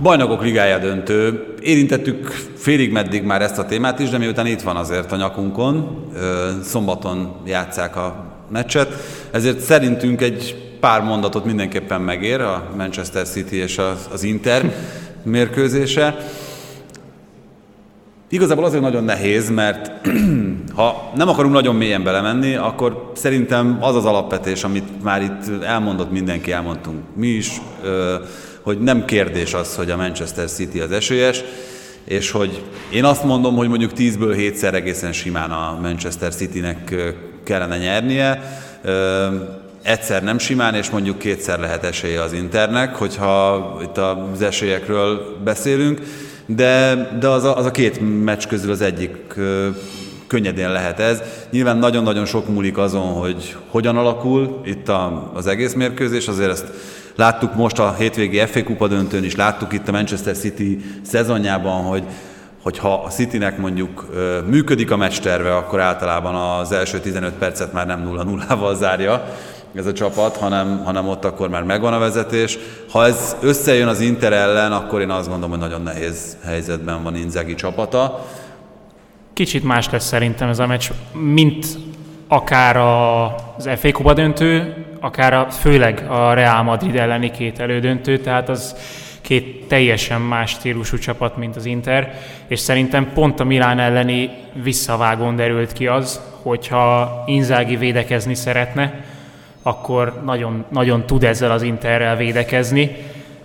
bajnokok 0.00 0.42
ligája 0.42 0.78
döntő. 0.78 1.46
Érintettük 1.60 2.26
félig 2.56 2.92
meddig 2.92 3.22
már 3.22 3.42
ezt 3.42 3.58
a 3.58 3.66
témát 3.66 3.98
is, 3.98 4.08
de 4.08 4.18
miután 4.18 4.46
itt 4.46 4.60
van 4.60 4.76
azért 4.76 5.12
a 5.12 5.16
nyakunkon, 5.16 6.04
ö, 6.14 6.50
szombaton 6.62 7.36
játszák 7.46 7.96
a 7.96 8.24
meccset, 8.48 8.92
ezért 9.30 9.60
szerintünk 9.60 10.20
egy 10.20 10.64
pár 10.80 11.02
mondatot 11.02 11.44
mindenképpen 11.44 12.00
megér 12.00 12.40
a 12.40 12.70
Manchester 12.76 13.26
City 13.26 13.56
és 13.56 13.80
az 14.12 14.22
Inter 14.22 14.72
mérkőzése. 15.22 16.16
Igazából 18.34 18.64
azért 18.64 18.82
nagyon 18.82 19.04
nehéz, 19.04 19.50
mert 19.50 19.90
ha 20.76 21.12
nem 21.16 21.28
akarunk 21.28 21.54
nagyon 21.54 21.74
mélyen 21.74 22.02
belemenni, 22.02 22.54
akkor 22.54 23.10
szerintem 23.14 23.78
az 23.80 23.96
az 23.96 24.04
alapvetés, 24.04 24.64
amit 24.64 25.02
már 25.02 25.22
itt 25.22 25.62
elmondott 25.62 26.10
mindenki, 26.10 26.52
elmondtunk 26.52 27.02
mi 27.16 27.26
is, 27.26 27.60
hogy 28.62 28.78
nem 28.78 29.04
kérdés 29.04 29.54
az, 29.54 29.76
hogy 29.76 29.90
a 29.90 29.96
Manchester 29.96 30.48
City 30.48 30.80
az 30.80 30.90
esélyes, 30.90 31.42
és 32.04 32.30
hogy 32.30 32.62
én 32.90 33.04
azt 33.04 33.24
mondom, 33.24 33.56
hogy 33.56 33.68
mondjuk 33.68 33.92
10-ből 33.96 34.34
7-szer 34.38 34.72
egészen 34.72 35.12
simán 35.12 35.50
a 35.50 35.78
Manchester 35.82 36.34
Citynek 36.34 36.94
kellene 37.44 37.78
nyernie, 37.78 38.58
egyszer 39.82 40.22
nem 40.22 40.38
simán, 40.38 40.74
és 40.74 40.90
mondjuk 40.90 41.18
kétszer 41.18 41.58
lehet 41.58 41.84
esélye 41.84 42.22
az 42.22 42.32
Internek, 42.32 42.94
hogyha 42.94 43.76
itt 43.82 43.96
az 43.96 44.42
esélyekről 44.42 45.36
beszélünk, 45.44 46.00
de, 46.46 46.94
de 47.20 47.28
az, 47.28 47.44
a, 47.44 47.56
az 47.56 47.66
a 47.66 47.70
két 47.70 48.24
meccs 48.24 48.46
közül 48.46 48.70
az 48.70 48.80
egyik 48.80 49.34
könnyedén 50.26 50.72
lehet 50.72 51.00
ez. 51.00 51.22
Nyilván 51.50 51.76
nagyon-nagyon 51.76 52.24
sok 52.24 52.48
múlik 52.48 52.78
azon, 52.78 53.12
hogy 53.12 53.56
hogyan 53.68 53.96
alakul 53.96 54.60
itt 54.64 54.88
a, 54.88 55.30
az 55.34 55.46
egész 55.46 55.74
mérkőzés, 55.74 56.28
azért 56.28 56.50
ezt 56.50 56.66
láttuk 57.16 57.54
most 57.54 57.78
a 57.78 57.94
hétvégi 57.98 58.38
FA 58.38 58.62
Kupa 58.62 58.88
döntőn 58.88 59.24
is, 59.24 59.36
láttuk 59.36 59.72
itt 59.72 59.88
a 59.88 59.92
Manchester 59.92 60.36
City 60.36 60.84
szezonjában, 61.02 61.82
hogy 61.82 62.02
hogyha 62.62 63.02
a 63.04 63.08
Citynek 63.08 63.58
mondjuk 63.58 64.06
működik 64.46 64.90
a 64.90 64.96
meccsterve, 64.96 65.56
akkor 65.56 65.80
általában 65.80 66.34
az 66.34 66.72
első 66.72 67.00
15 67.00 67.32
percet 67.32 67.72
már 67.72 67.86
nem 67.86 68.10
0-0-val 68.14 68.76
zárja 68.76 69.24
ez 69.74 69.86
a 69.86 69.92
csapat, 69.92 70.36
hanem, 70.36 70.82
hanem 70.84 71.08
ott 71.08 71.24
akkor 71.24 71.48
már 71.48 71.62
megvan 71.62 71.92
a 71.92 71.98
vezetés. 71.98 72.58
Ha 72.90 73.06
ez 73.06 73.36
összejön 73.40 73.88
az 73.88 74.00
Inter 74.00 74.32
ellen, 74.32 74.72
akkor 74.72 75.00
én 75.00 75.10
azt 75.10 75.28
gondolom, 75.28 75.50
hogy 75.50 75.68
nagyon 75.68 75.82
nehéz 75.82 76.36
helyzetben 76.44 77.02
van 77.02 77.16
Inzaghi 77.16 77.54
csapata. 77.54 78.26
Kicsit 79.32 79.64
más 79.64 79.90
lesz 79.90 80.06
szerintem 80.06 80.48
ez 80.48 80.58
a 80.58 80.66
meccs, 80.66 80.90
mint 81.12 81.66
akár 82.28 82.76
az 82.76 83.68
FA 83.76 83.92
Kupa 83.92 84.12
döntő, 84.12 84.74
akár 85.00 85.34
a, 85.34 85.50
főleg 85.50 86.06
a 86.08 86.32
Real 86.32 86.62
Madrid 86.62 86.96
elleni 86.96 87.30
két 87.30 87.58
elődöntő, 87.58 88.18
tehát 88.18 88.48
az 88.48 88.76
két 89.20 89.68
teljesen 89.68 90.20
más 90.20 90.50
stílusú 90.50 90.98
csapat, 90.98 91.36
mint 91.36 91.56
az 91.56 91.64
Inter, 91.64 92.20
és 92.46 92.60
szerintem 92.60 93.12
pont 93.12 93.40
a 93.40 93.44
Milán 93.44 93.78
elleni 93.78 94.30
visszavágón 94.62 95.36
derült 95.36 95.72
ki 95.72 95.86
az, 95.86 96.20
hogyha 96.42 97.22
Inzaghi 97.26 97.76
védekezni 97.76 98.34
szeretne, 98.34 99.04
akkor 99.66 100.20
nagyon, 100.24 100.64
nagyon 100.68 101.06
tud 101.06 101.24
ezzel 101.24 101.50
az 101.50 101.62
Interrel 101.62 102.16
védekezni, 102.16 102.96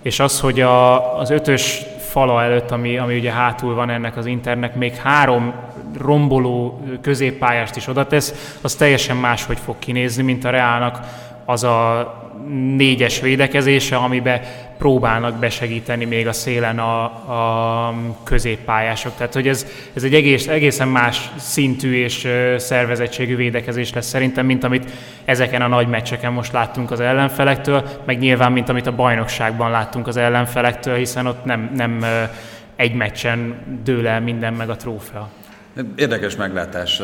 és 0.02 0.20
az, 0.20 0.40
hogy 0.40 0.60
a, 0.60 1.18
az 1.18 1.30
ötös 1.30 1.82
fala 1.98 2.42
előtt, 2.42 2.70
ami, 2.70 2.98
ami 2.98 3.18
ugye 3.18 3.32
hátul 3.32 3.74
van 3.74 3.90
ennek 3.90 4.16
az 4.16 4.26
Internek, 4.26 4.74
még 4.74 4.94
három 4.94 5.54
romboló 5.98 6.80
középpályást 7.00 7.76
is 7.76 7.86
oda 7.86 8.06
tesz, 8.06 8.56
az 8.60 8.74
teljesen 8.74 9.16
máshogy 9.16 9.58
fog 9.58 9.78
kinézni, 9.78 10.22
mint 10.22 10.44
a 10.44 10.50
Reálnak 10.50 11.00
az 11.44 11.64
a 11.64 12.14
négyes 12.76 13.20
védekezése, 13.20 13.96
amiben 13.96 14.40
próbálnak 14.80 15.38
besegíteni 15.38 16.04
még 16.04 16.26
a 16.26 16.32
szélen 16.32 16.78
a, 16.78 17.04
a 17.04 17.94
középpályások. 18.24 19.14
Tehát, 19.16 19.34
hogy 19.34 19.48
ez, 19.48 19.66
ez 19.92 20.02
egy 20.02 20.14
egész, 20.14 20.48
egészen 20.48 20.88
más 20.88 21.30
szintű 21.36 21.94
és 21.94 22.28
szervezettségű 22.56 23.36
védekezés 23.36 23.92
lesz 23.92 24.06
szerintem, 24.06 24.46
mint 24.46 24.64
amit 24.64 24.90
ezeken 25.24 25.62
a 25.62 25.66
nagy 25.66 25.88
meccseken 25.88 26.32
most 26.32 26.52
láttunk 26.52 26.90
az 26.90 27.00
ellenfelektől, 27.00 27.88
meg 28.04 28.18
nyilván, 28.18 28.52
mint 28.52 28.68
amit 28.68 28.86
a 28.86 28.94
bajnokságban 28.94 29.70
láttunk 29.70 30.06
az 30.06 30.16
ellenfelektől, 30.16 30.96
hiszen 30.96 31.26
ott 31.26 31.44
nem, 31.44 31.70
nem 31.74 32.04
egy 32.76 32.94
meccsen 32.94 33.54
dől 33.84 34.06
el 34.06 34.20
minden 34.20 34.52
meg 34.52 34.70
a 34.70 34.76
trófea. 34.76 35.28
Érdekes 35.96 36.36
meglátás 36.36 37.02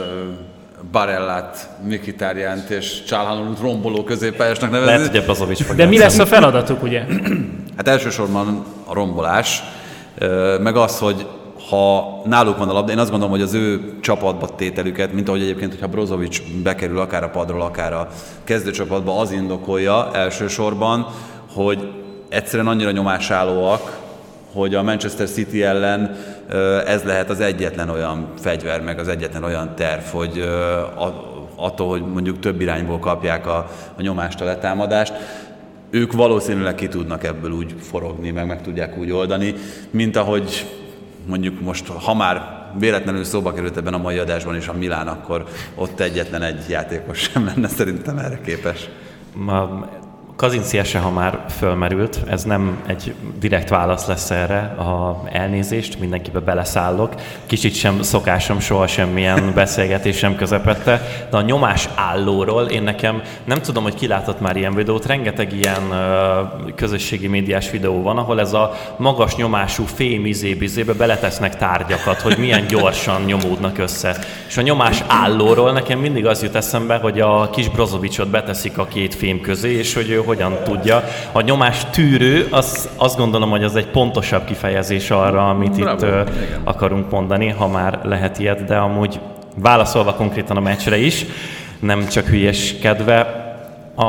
Barellát, 0.93 1.69
Mikitárjánt 1.85 2.71
és 2.71 3.05
Csálhanonut 3.05 3.61
romboló 3.61 4.05
középpályásnak 4.05 4.71
nevezni. 4.71 4.93
Lehet, 4.93 5.11
hogy 5.11 5.25
Brozovic 5.25 5.63
fog 5.63 5.77
De 5.77 5.87
mi 5.87 5.99
lesz 5.99 6.19
a 6.19 6.27
feladatuk, 6.27 6.83
ugye? 6.83 7.05
Hát 7.77 7.89
elsősorban 7.89 8.65
a 8.85 8.95
rombolás, 8.95 9.63
meg 10.61 10.77
az, 10.77 10.99
hogy 10.99 11.27
ha 11.71 12.21
náluk 12.25 12.59
van 12.59 12.69
a 12.69 12.73
labda, 12.73 12.93
én 12.93 12.99
azt 12.99 13.11
gondolom, 13.11 13.35
hogy 13.35 13.45
az 13.45 13.55
ő 13.55 13.99
csapatba 14.01 14.55
tételüket, 14.55 15.13
mint 15.13 15.29
ahogy 15.29 15.43
egyébként, 15.43 15.73
hogyha 15.73 15.87
Brozovic 15.87 16.41
bekerül 16.63 16.99
akár 16.99 17.23
a 17.23 17.29
padról, 17.29 17.63
akár 17.63 17.93
a 17.93 18.09
kezdőcsapatba, 18.45 19.19
az 19.19 19.33
indokolja 19.33 20.11
elsősorban, 20.13 21.07
hogy 21.55 21.93
egyszerűen 22.29 22.69
annyira 22.69 22.91
nyomásállóak, 22.91 23.99
hogy 24.53 24.75
a 24.75 24.83
Manchester 24.83 25.29
City 25.29 25.63
ellen 25.63 26.17
ez 26.87 27.03
lehet 27.03 27.31
az 27.31 27.41
egyetlen 27.41 27.89
olyan 27.89 28.29
fegyver, 28.39 28.81
meg 28.81 28.99
az 28.99 29.09
egyetlen 29.09 29.45
olyan 29.45 29.75
terv, 29.75 30.03
hogy 30.03 30.49
attól, 31.57 31.89
hogy 31.89 32.03
mondjuk 32.13 32.39
több 32.39 32.61
irányból 32.61 32.99
kapják 32.99 33.47
a, 33.47 33.71
a 33.97 34.03
nyomást, 34.03 34.41
a 34.41 34.45
letámadást, 34.45 35.13
ők 35.91 36.13
valószínűleg 36.13 36.75
ki 36.75 36.89
tudnak 36.89 37.25
ebből 37.25 37.51
úgy 37.51 37.75
forogni, 37.81 38.31
meg 38.31 38.47
meg 38.47 38.63
tudják 38.63 38.99
úgy 38.99 39.11
oldani, 39.11 39.55
mint 39.91 40.17
ahogy 40.17 40.67
mondjuk 41.27 41.61
most, 41.61 41.89
ha 41.89 42.15
már 42.15 42.65
véletlenül 42.79 43.25
szóba 43.25 43.53
került 43.53 43.77
ebben 43.77 43.95
a 43.95 43.99
mai 43.99 44.19
adásban 44.19 44.57
is 44.57 44.69
a 44.69 44.73
Milán, 44.73 45.09
akkor 45.09 45.45
ott 45.75 46.01
egyetlen 46.01 46.43
egy 46.43 46.65
játékos 46.69 47.19
sem 47.19 47.45
lenne 47.45 47.69
szerintem 47.69 48.19
erre 48.19 48.41
képes. 48.41 48.89
Ma 49.35 49.89
Kazinci 50.37 50.79
ese, 50.79 50.99
ha 50.99 51.11
már 51.11 51.45
fölmerült, 51.59 52.19
ez 52.29 52.45
nem 52.45 52.83
egy 52.87 53.15
direkt 53.39 53.69
válasz 53.69 54.07
lesz 54.07 54.31
erre 54.31 54.59
a 54.59 55.23
elnézést, 55.33 56.01
mindenkibe 56.01 56.41
beleszállok. 56.41 57.15
Kicsit 57.47 57.75
sem 57.75 58.03
szokásom 58.03 58.61
soha 58.61 58.87
semmilyen 58.87 59.53
beszélgetés 59.55 60.17
sem 60.17 60.37
közepette, 60.37 61.03
de 61.31 61.37
a 61.37 61.41
nyomás 61.41 61.89
állóról 61.95 62.65
én 62.65 62.83
nekem 62.83 63.23
nem 63.45 63.61
tudom, 63.61 63.83
hogy 63.83 63.95
ki 63.95 64.07
látott 64.07 64.41
már 64.41 64.57
ilyen 64.57 64.75
videót, 64.75 65.07
rengeteg 65.07 65.53
ilyen 65.53 65.83
közösségi 66.75 67.27
médiás 67.27 67.71
videó 67.71 68.03
van, 68.03 68.19
ahol 68.19 68.41
ez 68.41 68.53
a 68.53 68.73
magas 68.97 69.37
nyomású 69.37 69.85
fém 69.85 70.27
izébizébe 70.27 70.93
beletesznek 70.93 71.57
tárgyakat, 71.57 72.21
hogy 72.21 72.39
milyen 72.39 72.67
gyorsan 72.77 73.23
nyomódnak 73.23 73.79
össze. 73.79 74.17
És 74.49 74.57
a 74.57 74.63
nyomás 74.63 75.03
állóról 75.07 75.73
nekem 75.73 75.99
mindig 75.99 76.27
az 76.27 76.43
jut 76.43 76.55
eszembe, 76.55 76.97
hogy 76.97 77.21
a 77.21 77.51
kis 77.51 77.69
Brozovicsot 77.69 78.29
beteszik 78.29 78.79
a 78.79 78.87
két 78.87 79.15
fém 79.15 79.41
közé, 79.41 79.73
és 79.73 79.95
hogy 79.95 80.11
ő 80.11 80.25
hogyan 80.27 80.57
tudja. 80.65 81.03
A 81.33 81.41
nyomás 81.41 81.85
tűrő, 81.91 82.47
az, 82.51 82.89
azt 82.97 83.17
gondolom, 83.17 83.51
hogy 83.51 83.65
az 83.65 83.77
egy 83.77 83.87
pontosabb 83.87 84.45
kifejezés 84.45 85.11
arra, 85.11 85.49
amit 85.49 85.77
Bravo, 85.77 85.93
itt 85.93 86.03
uh, 86.03 86.29
akarunk 86.65 87.11
mondani, 87.11 87.49
ha 87.49 87.69
már 87.69 88.01
lehet 88.03 88.39
ilyet, 88.39 88.65
de 88.65 88.77
amúgy 88.77 89.21
válaszolva 89.55 90.15
konkrétan 90.15 90.57
a 90.57 90.61
meccsre 90.61 90.97
is, 90.97 91.25
nem 91.81 92.07
csak 92.07 92.25
kedve, 92.83 93.45
a, 93.95 94.05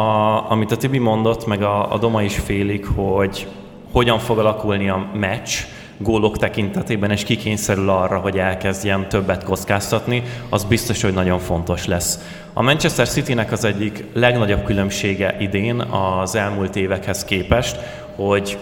amit 0.51 0.71
a 0.71 0.77
Tibi 0.77 0.97
mondott, 0.97 1.45
meg 1.45 1.61
a, 1.61 1.93
a 1.93 1.97
Doma 1.97 2.23
is 2.23 2.35
félik, 2.35 2.85
hogy 2.95 3.47
hogyan 3.91 4.19
fog 4.19 4.37
alakulni 4.37 4.89
a 4.89 5.05
meccs, 5.13 5.49
gólok 5.97 6.37
tekintetében, 6.37 7.11
és 7.11 7.23
kikényszerül 7.23 7.89
arra, 7.89 8.17
hogy 8.17 8.37
elkezdjen 8.37 9.09
többet 9.09 9.43
kockáztatni, 9.43 10.23
az 10.49 10.63
biztos, 10.63 11.01
hogy 11.01 11.13
nagyon 11.13 11.39
fontos 11.39 11.85
lesz. 11.85 12.19
A 12.53 12.61
Manchester 12.61 13.07
Citynek 13.07 13.51
az 13.51 13.63
egyik 13.63 14.03
legnagyobb 14.13 14.63
különbsége 14.63 15.35
idén 15.39 15.79
az 15.79 16.35
elmúlt 16.35 16.75
évekhez 16.75 17.25
képest, 17.25 17.79
hogy 18.15 18.57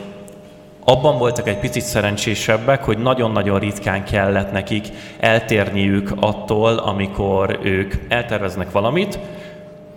abban 0.85 1.17
voltak 1.17 1.47
egy 1.47 1.59
picit 1.59 1.83
szerencsésebbek, 1.83 2.83
hogy 2.83 2.97
nagyon-nagyon 2.97 3.59
ritkán 3.59 4.03
kellett 4.03 4.51
nekik 4.51 4.87
eltérniük 5.19 6.11
attól, 6.19 6.77
amikor 6.77 7.59
ők 7.63 7.93
elterveznek 8.07 8.71
valamit, 8.71 9.19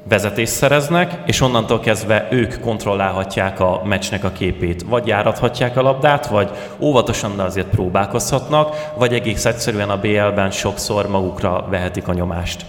vezetést 0.08 0.52
szereznek, 0.52 1.18
és 1.26 1.40
onnantól 1.40 1.80
kezdve 1.80 2.28
ők 2.30 2.60
kontrollálhatják 2.60 3.60
a 3.60 3.82
meccsnek 3.84 4.24
a 4.24 4.32
képét. 4.32 4.82
Vagy 4.82 5.06
járathatják 5.06 5.76
a 5.76 5.82
labdát, 5.82 6.26
vagy 6.26 6.50
óvatosan, 6.80 7.36
de 7.36 7.42
azért 7.42 7.66
próbálkozhatnak, 7.66 8.92
vagy 8.96 9.12
egész 9.12 9.44
egyszerűen 9.44 9.90
a 9.90 10.00
BL-ben 10.00 10.50
sokszor 10.50 11.08
magukra 11.08 11.66
vehetik 11.70 12.08
a 12.08 12.12
nyomást. 12.14 12.64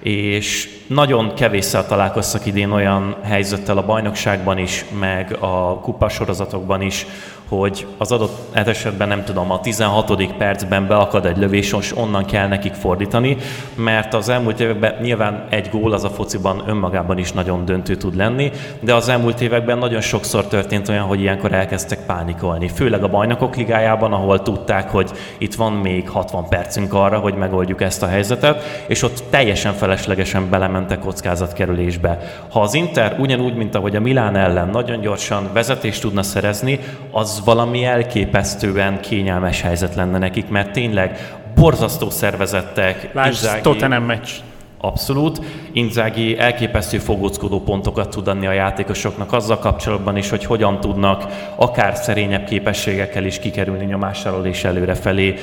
És 0.00 0.68
nagyon 0.86 1.34
kevésszer 1.34 1.86
találkoztak 1.86 2.46
idén 2.46 2.70
olyan 2.70 3.16
helyzettel 3.22 3.78
a 3.78 3.84
bajnokságban 3.84 4.58
is, 4.58 4.84
meg 4.98 5.36
a 5.40 5.78
kupasorozatokban 5.80 6.80
is, 6.80 7.06
hogy 7.48 7.86
az 7.98 8.12
adott 8.12 8.54
esetben 8.54 9.08
nem 9.08 9.24
tudom, 9.24 9.50
a 9.50 9.60
16. 9.60 10.34
percben 10.38 10.86
beakad 10.86 11.26
egy 11.26 11.36
lövés, 11.36 11.72
és 11.72 11.96
onnan 11.96 12.24
kell 12.24 12.48
nekik 12.48 12.72
fordítani, 12.72 13.36
mert 13.74 14.14
az 14.14 14.28
elmúlt 14.28 14.60
években 14.60 14.94
nyilván 15.02 15.46
egy 15.50 15.68
gól 15.70 15.92
az 15.92 16.04
a 16.04 16.08
fociban 16.08 16.62
önmagában 16.66 17.18
is 17.18 17.32
nagyon 17.32 17.64
döntő 17.64 17.96
tud 17.96 18.16
lenni, 18.16 18.50
de 18.80 18.94
az 18.94 19.08
elmúlt 19.08 19.40
években 19.40 19.78
nagyon 19.78 20.00
sokszor 20.00 20.46
történt 20.46 20.88
olyan, 20.88 21.04
hogy 21.04 21.20
ilyenkor 21.20 21.52
elkezdtek 21.52 22.06
pánikolni. 22.06 22.68
Főleg 22.68 23.04
a 23.04 23.08
bajnokok 23.08 23.56
ligájában, 23.56 24.12
ahol 24.12 24.42
tudták, 24.42 24.90
hogy 24.90 25.10
itt 25.38 25.54
van 25.54 25.72
még 25.72 26.08
60 26.08 26.48
percünk 26.48 26.94
arra, 26.94 27.18
hogy 27.18 27.34
megoldjuk 27.34 27.82
ezt 27.82 28.02
a 28.02 28.06
helyzetet, 28.06 28.84
és 28.86 29.02
ott 29.02 29.22
teljesen 29.30 29.72
feleslegesen 29.72 30.50
belementek 30.50 30.72
kockázatkerülésbe. 31.00 32.18
Ha 32.50 32.60
az 32.60 32.74
Inter 32.74 33.16
ugyanúgy, 33.18 33.54
mint 33.54 33.74
ahogy 33.74 33.96
a 33.96 34.00
Milán 34.00 34.36
ellen 34.36 34.68
nagyon 34.68 35.00
gyorsan 35.00 35.50
vezetést 35.52 36.00
tudna 36.00 36.22
szerezni, 36.22 36.78
az 37.10 37.42
valami 37.44 37.84
elképesztően 37.84 39.00
kényelmes 39.00 39.60
helyzet 39.60 39.94
lenne 39.94 40.18
nekik, 40.18 40.48
mert 40.48 40.72
tényleg 40.72 41.36
borzasztó 41.54 42.10
szervezettek. 42.10 43.10
Lásd, 43.12 43.60
Tottenham 43.62 44.04
meccs. 44.04 44.30
Abszolút. 44.84 45.40
Inzági 45.72 46.38
elképesztő 46.38 46.98
fogóckodó 46.98 47.60
pontokat 47.60 48.10
tud 48.10 48.28
adni 48.28 48.46
a 48.46 48.52
játékosoknak 48.52 49.32
azzal 49.32 49.58
kapcsolatban 49.58 50.16
is, 50.16 50.30
hogy 50.30 50.44
hogyan 50.44 50.80
tudnak 50.80 51.24
akár 51.54 51.96
szerényebb 51.96 52.44
képességekkel 52.44 53.24
is 53.24 53.38
kikerülni 53.38 53.84
nyomás 53.84 54.24
alól 54.24 54.46
és 54.46 54.64
előrefelé 54.64 55.34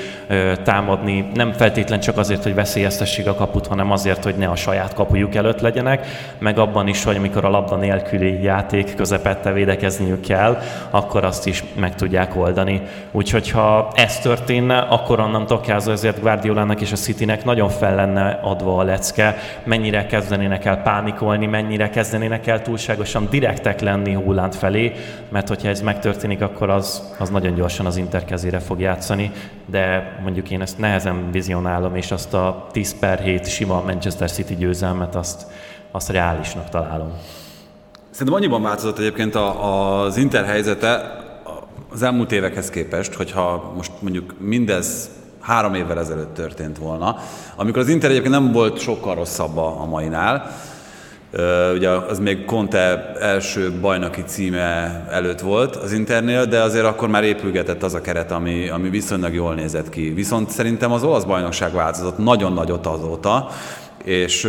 támadni. 0.64 1.28
Nem 1.34 1.52
feltétlen 1.52 2.00
csak 2.00 2.18
azért, 2.18 2.44
hogy 2.44 2.54
veszélyeztessék 2.54 3.28
a 3.28 3.34
kaput, 3.34 3.68
hanem 3.68 3.92
azért, 3.92 4.24
hogy 4.24 4.36
ne 4.36 4.48
a 4.48 4.56
saját 4.56 4.94
kapujuk 4.94 5.36
előtt 5.36 5.60
legyenek, 5.60 6.08
meg 6.38 6.60
abban 6.60 6.88
is, 6.88 7.04
hogy 7.04 7.16
amikor 7.16 7.46
a 7.46 7.50
labda 7.50 7.76
nélküli 7.76 8.44
játék 8.44 8.96
közepette 8.96 9.52
védekezniük 9.52 10.22
kell, 10.22 10.58
akkor 10.90 11.24
azt 11.24 11.48
is 11.48 11.64
meg 11.76 11.96
tudják 11.96 12.36
oldani. 12.36 12.82
Úgyhogy 13.12 13.52
ha 13.52 13.92
ez 13.96 14.20
történne, 14.20 14.78
akkor 14.78 15.20
onnantól 15.20 15.60
kezdve 15.60 15.92
ezért 15.92 16.22
Guardiolának 16.22 16.82
és 16.82 16.92
a 16.92 16.96
Citynek 16.96 17.44
nagyon 17.44 17.70
fel 17.70 17.96
lenne 17.96 18.40
adva 18.44 18.78
a 18.78 18.84
lecke, 18.84 19.30
mennyire 19.64 20.06
kezdenének 20.06 20.66
el 20.66 20.82
pánikolni, 20.82 21.46
mennyire 21.46 21.90
kezdenének 21.90 22.48
el 22.48 22.62
túlságosan 22.62 23.28
direktek 23.30 23.80
lenni 23.80 24.14
Hulland 24.14 24.56
felé, 24.56 24.92
mert 25.30 25.48
hogyha 25.48 25.68
ez 25.68 25.82
megtörténik, 25.82 26.42
akkor 26.42 26.70
az, 26.70 27.14
az 27.20 27.30
nagyon 27.30 27.54
gyorsan 27.54 27.86
az 27.86 27.98
Inter 27.98 28.26
kezére 28.26 28.60
fog 28.60 28.80
játszani, 28.80 29.32
de 29.66 30.18
mondjuk 30.24 30.50
én 30.50 30.62
ezt 30.62 30.78
nehezen 30.78 31.32
vizionálom, 31.32 31.96
és 31.96 32.12
azt 32.12 32.34
a 32.34 32.68
10 32.72 33.00
per 33.00 33.20
7 33.20 33.48
sima 33.48 33.82
Manchester 33.86 34.32
City 34.32 34.56
győzelmet 34.56 35.16
azt, 35.16 35.46
azt 35.92 36.10
reálisnak 36.10 36.70
találom. 36.70 37.12
Szerintem 38.10 38.36
annyiban 38.36 38.62
változott 38.62 39.00
egyébként 39.00 39.36
a, 39.36 40.02
az 40.04 40.18
Inter 40.18 40.46
helyzete 40.46 41.20
az 41.92 42.04
elmúlt 42.04 42.32
évekhez 42.32 42.70
képest, 42.70 43.14
hogyha 43.14 43.74
most 43.76 43.92
mondjuk 44.00 44.36
mindez 44.40 45.10
három 45.42 45.74
évvel 45.74 46.00
ezelőtt 46.00 46.34
történt 46.34 46.78
volna, 46.78 47.16
amikor 47.56 47.82
az 47.82 47.90
Inter 47.90 48.10
egyébként 48.10 48.34
nem 48.34 48.52
volt 48.52 48.80
sokkal 48.80 49.16
rosszabb 49.16 49.58
a, 49.58 49.86
mainál, 49.90 50.52
ugye 51.76 51.90
az 51.90 52.20
még 52.20 52.46
Conte 52.46 53.12
első 53.20 53.72
bajnoki 53.82 54.24
címe 54.26 55.06
előtt 55.10 55.40
volt 55.40 55.76
az 55.76 55.92
Internél, 55.92 56.46
de 56.46 56.62
azért 56.62 56.86
akkor 56.86 57.08
már 57.08 57.24
épülgetett 57.24 57.84
az 57.84 57.94
a 57.94 58.02
keret, 58.02 58.32
ami, 58.32 58.70
ami 58.70 58.90
viszonylag 58.90 59.34
jól 59.34 59.54
nézett 59.54 59.90
ki. 59.90 60.10
Viszont 60.10 60.50
szerintem 60.50 60.92
az 60.92 61.04
olasz 61.04 61.24
bajnokság 61.24 61.74
változott 61.74 62.18
nagyon 62.18 62.54
nagyot 62.54 62.88
azóta, 62.88 63.50
és 64.04 64.48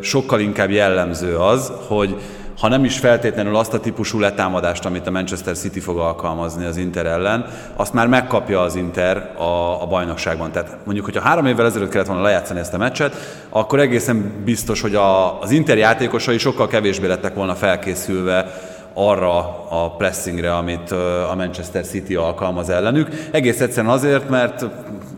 sokkal 0.00 0.40
inkább 0.40 0.70
jellemző 0.70 1.36
az, 1.36 1.72
hogy 1.86 2.16
ha 2.62 2.68
nem 2.68 2.84
is 2.84 2.98
feltétlenül 2.98 3.56
azt 3.56 3.74
a 3.74 3.80
típusú 3.80 4.18
letámadást, 4.18 4.84
amit 4.84 5.06
a 5.06 5.10
Manchester 5.10 5.56
City 5.56 5.80
fog 5.80 5.98
alkalmazni 5.98 6.64
az 6.64 6.76
Inter 6.76 7.06
ellen, 7.06 7.46
azt 7.76 7.92
már 7.92 8.06
megkapja 8.06 8.60
az 8.60 8.74
Inter 8.74 9.16
a, 9.36 9.82
a 9.82 9.86
bajnokságban. 9.86 10.52
Tehát 10.52 10.76
mondjuk, 10.84 11.04
hogyha 11.04 11.20
három 11.20 11.46
évvel 11.46 11.66
ezelőtt 11.66 11.90
kellett 11.90 12.06
volna 12.06 12.22
lejátszani 12.22 12.60
ezt 12.60 12.74
a 12.74 12.78
meccset, 12.78 13.14
akkor 13.48 13.80
egészen 13.80 14.42
biztos, 14.44 14.80
hogy 14.80 14.94
a, 14.94 15.40
az 15.40 15.50
Inter 15.50 15.78
játékosai 15.78 16.38
sokkal 16.38 16.66
kevésbé 16.66 17.06
lettek 17.06 17.34
volna 17.34 17.54
felkészülve 17.54 18.60
arra 18.94 19.66
a 19.68 19.90
pressingre, 19.96 20.56
amit 20.56 20.90
a 21.30 21.34
Manchester 21.36 21.86
City 21.86 22.14
alkalmaz 22.14 22.68
ellenük. 22.68 23.08
Egész 23.30 23.60
egyszerűen 23.60 23.92
azért, 23.92 24.28
mert 24.28 24.66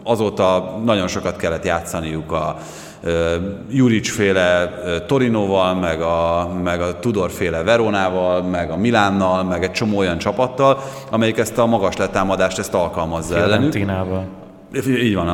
azóta 0.04 0.78
nagyon 0.84 1.08
sokat 1.08 1.36
kellett 1.36 1.64
játszaniuk 1.64 2.32
a, 2.32 2.56
Juric 3.70 4.10
féle 4.10 4.70
Torinoval, 5.06 5.74
meg 5.74 6.00
a, 6.00 6.50
meg 6.62 6.80
a 6.80 6.98
Tudor 6.98 7.30
féle 7.30 7.62
Veronával, 7.62 8.42
meg 8.42 8.70
a 8.70 8.76
Milánnal, 8.76 9.44
meg 9.44 9.62
egy 9.62 9.72
csomó 9.72 9.98
olyan 9.98 10.18
csapattal, 10.18 10.78
amelyik 11.10 11.38
ezt 11.38 11.58
a 11.58 11.66
magas 11.66 11.96
letámadást 11.96 12.58
ezt 12.58 12.74
alkalmazza 12.74 13.36
ellenük. 13.36 13.72
Fiorentinával. 13.72 14.24
Így 14.86 15.14
van, 15.14 15.28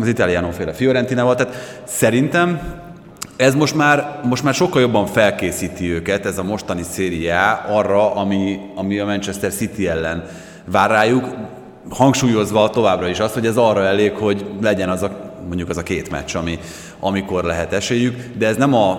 az 0.00 0.06
Italiano 0.06 0.50
féle 0.50 0.72
Fiorentinával. 0.72 1.34
Tehát 1.34 1.82
szerintem 1.84 2.60
ez 3.36 3.54
most 3.54 3.74
már, 3.74 4.20
most 4.24 4.42
már 4.42 4.54
sokkal 4.54 4.80
jobban 4.80 5.06
felkészíti 5.06 5.92
őket, 5.92 6.26
ez 6.26 6.38
a 6.38 6.42
mostani 6.42 6.82
szériá 6.82 7.64
arra, 7.68 8.14
ami, 8.14 8.58
ami 8.74 8.98
a 8.98 9.04
Manchester 9.04 9.52
City 9.52 9.88
ellen 9.88 10.24
vár 10.64 10.90
rájuk, 10.90 11.34
hangsúlyozva 11.90 12.70
továbbra 12.70 13.08
is 13.08 13.18
azt, 13.18 13.34
hogy 13.34 13.46
ez 13.46 13.56
arra 13.56 13.84
elég, 13.84 14.12
hogy 14.12 14.46
legyen 14.60 14.88
az 14.88 15.02
a 15.02 15.32
mondjuk 15.46 15.68
az 15.68 15.76
a 15.76 15.82
két 15.82 16.10
meccs, 16.10 16.36
ami, 16.36 16.58
amikor 17.04 17.44
lehet 17.44 17.72
esélyük, 17.72 18.16
de 18.38 18.46
ez 18.46 18.56
nem 18.56 18.74
a, 18.74 18.90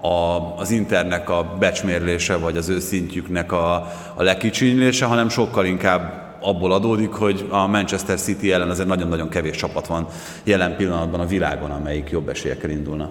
a, 0.00 0.54
az 0.56 0.70
internek 0.70 1.30
a 1.30 1.56
becsmérlése, 1.58 2.36
vagy 2.36 2.56
az 2.56 2.68
ő 2.68 2.80
szintjüknek 2.80 3.52
a, 3.52 3.74
a 4.14 4.22
lekicsinylése, 4.22 5.04
hanem 5.04 5.28
sokkal 5.28 5.64
inkább 5.64 6.22
abból 6.40 6.72
adódik, 6.72 7.10
hogy 7.10 7.46
a 7.50 7.66
Manchester 7.66 8.18
City 8.18 8.52
ellen 8.52 8.70
azért 8.70 8.88
nagyon-nagyon 8.88 9.28
kevés 9.28 9.56
csapat 9.56 9.86
van 9.86 10.06
jelen 10.44 10.76
pillanatban 10.76 11.20
a 11.20 11.26
világon, 11.26 11.70
amelyik 11.70 12.10
jobb 12.10 12.28
esélyekkel 12.28 12.70
indulna. 12.70 13.10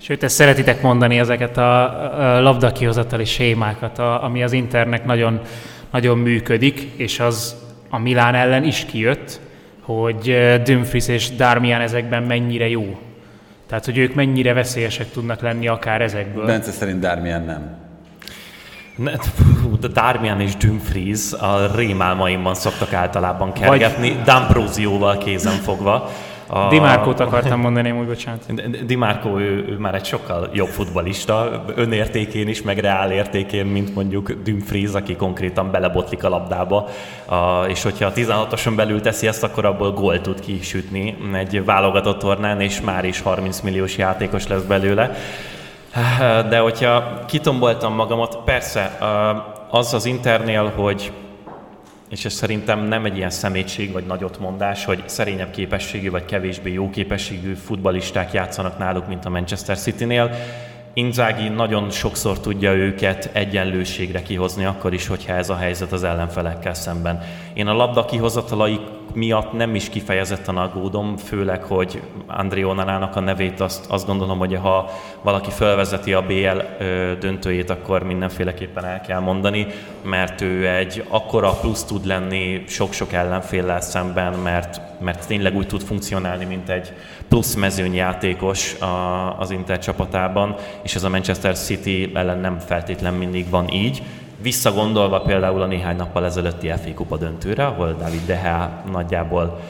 Sőt, 0.00 0.22
ezt 0.22 0.34
szeretitek 0.34 0.82
mondani, 0.82 1.18
ezeket 1.18 1.56
a, 1.56 2.40
labdakihozatali 2.40 3.24
sémákat, 3.24 3.98
a, 3.98 4.24
ami 4.24 4.42
az 4.42 4.52
Internek 4.52 5.04
nagyon, 5.04 5.40
nagyon 5.90 6.18
működik, 6.18 6.80
és 6.96 7.20
az 7.20 7.56
a 7.90 7.98
Milán 7.98 8.34
ellen 8.34 8.64
is 8.64 8.84
kijött, 8.84 9.40
hogy 9.80 10.36
Dumfries 10.64 11.08
és 11.08 11.30
Darmian 11.30 11.80
ezekben 11.80 12.22
mennyire 12.22 12.68
jó. 12.68 12.98
Tehát, 13.68 13.84
hogy 13.84 13.98
ők 13.98 14.14
mennyire 14.14 14.52
veszélyesek 14.52 15.10
tudnak 15.10 15.40
lenni 15.40 15.68
akár 15.68 16.00
ezekből. 16.00 16.46
Bence 16.46 16.70
szerint 16.70 17.00
Darmian 17.00 17.42
nem. 17.42 17.76
Ne, 18.96 19.12
Darmian 19.92 20.40
és 20.40 20.56
Dumfries 20.56 21.32
a 21.32 21.74
rémálmaimban 21.74 22.54
szoktak 22.54 22.92
általában 22.92 23.52
kergetni, 23.52 24.10
Vagy... 24.10 24.22
D'Ambrosioval 24.24 25.18
kézen 25.24 25.52
fogva. 25.56 26.10
A... 26.50 26.68
Dimárkót 26.68 27.20
akartam 27.20 27.60
mondani, 27.60 27.90
úgy 27.90 28.06
bocsánat. 28.06 28.84
Dimárkó 28.86 29.38
ő, 29.38 29.66
ő 29.68 29.76
már 29.78 29.94
egy 29.94 30.04
sokkal 30.04 30.50
jobb 30.52 30.68
futbalista, 30.68 31.64
önértékén 31.74 32.48
is, 32.48 32.62
meg 32.62 32.78
reál 32.78 33.10
értékén, 33.12 33.66
mint 33.66 33.94
mondjuk 33.94 34.32
Dumfries, 34.32 34.92
aki 34.92 35.16
konkrétan 35.16 35.70
belebotlik 35.70 36.24
a 36.24 36.28
labdába, 36.28 36.88
a, 37.24 37.64
és 37.68 37.82
hogyha 37.82 38.06
a 38.06 38.12
16-oson 38.12 38.76
belül 38.76 39.00
teszi 39.00 39.26
ezt, 39.26 39.44
akkor 39.44 39.64
abból 39.64 39.92
gól 39.92 40.20
tud 40.20 40.40
kisütni 40.40 41.16
egy 41.32 41.64
válogatott 41.64 42.18
tornán, 42.18 42.60
és 42.60 42.80
már 42.80 43.04
is 43.04 43.20
30 43.20 43.60
milliós 43.60 43.96
játékos 43.96 44.46
lesz 44.46 44.62
belőle. 44.62 45.16
De 46.48 46.58
hogyha 46.58 47.24
kitomboltam 47.26 47.94
magamat, 47.94 48.38
persze, 48.44 48.98
az 49.70 49.94
az 49.94 50.04
Internél, 50.04 50.72
hogy 50.76 51.12
és 52.08 52.24
ez 52.24 52.32
szerintem 52.32 52.80
nem 52.80 53.04
egy 53.04 53.16
ilyen 53.16 53.30
szemétség 53.30 53.92
vagy 53.92 54.06
nagyotmondás, 54.06 54.84
hogy 54.84 55.02
szerényebb 55.06 55.50
képességű 55.50 56.10
vagy 56.10 56.24
kevésbé 56.24 56.72
jó 56.72 56.90
képességű 56.90 57.54
futbalisták 57.54 58.32
játszanak 58.32 58.78
náluk, 58.78 59.08
mint 59.08 59.24
a 59.24 59.30
Manchester 59.30 59.78
City-nél. 59.78 60.30
Inzaghi 60.92 61.48
nagyon 61.48 61.90
sokszor 61.90 62.40
tudja 62.40 62.72
őket 62.74 63.30
egyenlőségre 63.32 64.22
kihozni, 64.22 64.64
akkor 64.64 64.94
is, 64.94 65.06
hogyha 65.06 65.32
ez 65.32 65.50
a 65.50 65.56
helyzet 65.56 65.92
az 65.92 66.04
ellenfelekkel 66.04 66.74
szemben. 66.74 67.22
Én 67.52 67.66
a 67.66 67.74
labda 67.74 68.04
kihozatalai 68.04 68.80
miatt 69.14 69.52
nem 69.52 69.74
is 69.74 69.88
kifejezetten 69.88 70.56
aggódom, 70.56 71.16
főleg, 71.16 71.62
hogy 71.62 72.02
André 72.26 72.62
Onanának 72.62 73.16
a 73.16 73.20
nevét 73.20 73.60
azt, 73.60 73.90
azt 73.90 74.06
gondolom, 74.06 74.38
hogy 74.38 74.54
ha 74.54 74.90
valaki 75.22 75.50
felvezeti 75.50 76.12
a 76.12 76.22
BL 76.22 76.84
döntőjét, 77.20 77.70
akkor 77.70 78.02
mindenféleképpen 78.02 78.84
el 78.84 79.00
kell 79.00 79.20
mondani, 79.20 79.66
mert 80.02 80.40
ő 80.40 80.68
egy 80.68 81.04
akkora 81.08 81.50
plusz 81.50 81.84
tud 81.84 82.06
lenni 82.06 82.64
sok-sok 82.66 83.12
ellenféllel 83.12 83.80
szemben, 83.80 84.32
mert, 84.32 84.80
mert 85.00 85.26
tényleg 85.26 85.56
úgy 85.56 85.66
tud 85.66 85.82
funkcionálni, 85.82 86.44
mint 86.44 86.68
egy 86.68 86.92
plusz 87.28 87.54
mezőnyjátékos 87.54 88.76
az 89.38 89.50
Inter 89.50 89.78
csapatában, 89.78 90.54
és 90.82 90.94
ez 90.94 91.04
a 91.04 91.08
Manchester 91.08 91.58
City 91.58 92.10
ellen 92.14 92.38
nem 92.38 92.58
feltétlen 92.58 93.14
mindig 93.14 93.50
van 93.50 93.68
így. 93.68 94.02
Visszagondolva 94.42 95.20
például 95.20 95.62
a 95.62 95.66
néhány 95.66 95.96
nappal 95.96 96.24
ezelőtti 96.24 96.68
FA 96.68 96.94
Kupa 96.94 97.16
döntőre, 97.16 97.66
ahol 97.66 97.92
David 97.92 98.26
De 98.26 98.40
Gea 98.42 98.70
nagyjából 98.90 99.60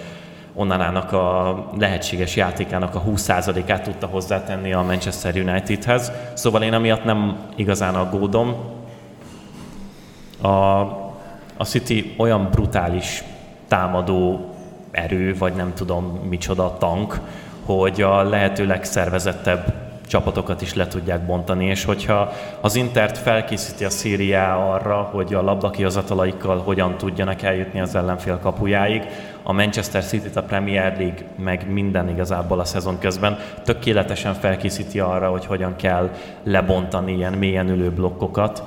onnanának 0.54 1.12
a 1.12 1.64
lehetséges 1.78 2.36
játékának 2.36 2.94
a 2.94 3.02
20%-át 3.02 3.82
tudta 3.82 4.06
hozzátenni 4.06 4.72
a 4.72 4.82
Manchester 4.82 5.34
Unitedhez. 5.34 6.12
Szóval 6.34 6.62
én 6.62 6.72
amiatt 6.72 7.04
nem 7.04 7.36
igazán 7.56 7.94
aggódom. 7.94 8.56
A, 10.42 10.48
a 11.56 11.64
City 11.64 12.14
olyan 12.16 12.48
brutális 12.50 13.24
támadó 13.68 14.50
erő, 14.90 15.36
vagy 15.38 15.54
nem 15.54 15.74
tudom 15.74 16.04
micsoda 16.28 16.76
tank, 16.78 17.20
hogy 17.64 18.02
a 18.02 18.22
lehető 18.22 18.66
legszervezettebb 18.66 19.88
csapatokat 20.09 20.62
is 20.62 20.74
le 20.74 20.86
tudják 20.86 21.26
bontani, 21.26 21.64
és 21.64 21.84
hogyha 21.84 22.32
az 22.61 22.74
Intert 22.74 23.18
felkészíti 23.18 23.84
a 23.84 23.90
Szíriá 23.90 24.56
arra, 24.56 24.96
hogy 24.96 25.34
a 25.34 25.42
labdakihozatalaikkal 25.42 26.59
hogyan 26.59 26.96
tudjanak 26.96 27.42
eljutni 27.42 27.80
az 27.80 27.94
ellenfél 27.94 28.38
kapujáig, 28.38 29.02
a 29.42 29.52
Manchester 29.52 30.04
City-t 30.04 30.36
a 30.36 30.42
Premier 30.42 30.96
League 30.98 31.24
meg 31.36 31.72
minden 31.72 32.09
igazából 32.09 32.61
a 32.61 32.64
szezon 32.64 32.98
közben 32.98 33.38
tökéletesen 33.64 34.34
felkészíti 34.34 35.00
arra, 35.00 35.30
hogy 35.30 35.46
hogyan 35.46 35.76
kell 35.76 36.11
lebontani 36.42 37.12
ilyen 37.12 37.32
mélyen 37.32 37.68
ülő 37.68 37.90
blokkokat, 37.90 38.62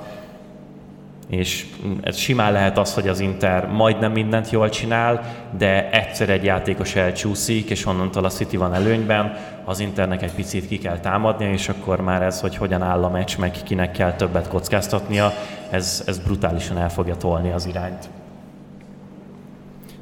és 1.32 1.66
ez 2.02 2.16
simán 2.16 2.52
lehet 2.52 2.78
az, 2.78 2.94
hogy 2.94 3.08
az 3.08 3.20
Inter 3.20 3.66
majdnem 3.66 4.12
mindent 4.12 4.50
jól 4.50 4.68
csinál, 4.68 5.34
de 5.58 5.90
egyszer 5.90 6.28
egy 6.28 6.44
játékos 6.44 6.96
elcsúszik, 6.96 7.70
és 7.70 7.86
onnantól 7.86 8.24
a 8.24 8.28
City 8.28 8.56
van 8.56 8.74
előnyben, 8.74 9.36
az 9.64 9.80
Internek 9.80 10.22
egy 10.22 10.32
picit 10.32 10.66
ki 10.66 10.78
kell 10.78 10.98
támadnia, 10.98 11.52
és 11.52 11.68
akkor 11.68 12.00
már 12.00 12.22
ez, 12.22 12.40
hogy 12.40 12.56
hogyan 12.56 12.82
áll 12.82 13.04
a 13.04 13.10
meccs, 13.10 13.36
meg 13.38 13.50
kinek 13.64 13.92
kell 13.92 14.12
többet 14.12 14.48
kockáztatnia, 14.48 15.32
ez, 15.70 16.02
ez 16.06 16.18
brutálisan 16.18 16.78
el 16.78 16.90
fogja 16.90 17.16
tolni 17.16 17.50
az 17.50 17.66
irányt. 17.66 18.08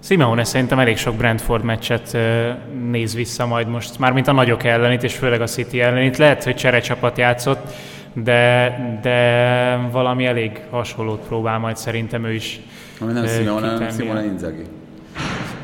Simeone 0.02 0.44
szerintem 0.44 0.78
elég 0.78 0.96
sok 0.96 1.14
Brentford 1.14 1.64
meccset 1.64 2.16
néz 2.90 3.14
vissza 3.14 3.46
majd 3.46 3.68
most, 3.68 3.98
mármint 3.98 4.28
a 4.28 4.32
nagyok 4.32 4.64
ellenét, 4.64 5.02
és 5.02 5.14
főleg 5.14 5.40
a 5.40 5.46
City 5.46 5.80
ellenét. 5.80 6.16
Lehet, 6.16 6.44
hogy 6.44 6.54
cserecsapat 6.54 7.18
játszott, 7.18 7.72
de, 8.12 8.98
de 9.02 9.88
valami 9.90 10.26
elég 10.26 10.60
hasonlót 10.70 11.20
próbál 11.26 11.58
majd 11.58 11.76
szerintem 11.76 12.24
ő 12.24 12.32
is 12.32 12.60
Ami 13.00 13.12
nem 13.12 13.26
Simeone, 13.26 13.68
hanem 13.68 13.90
Simone 13.90 14.24
Inzaghi. 14.24 14.62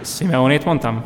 Simeonét 0.01 0.65
mondtam? 0.65 1.05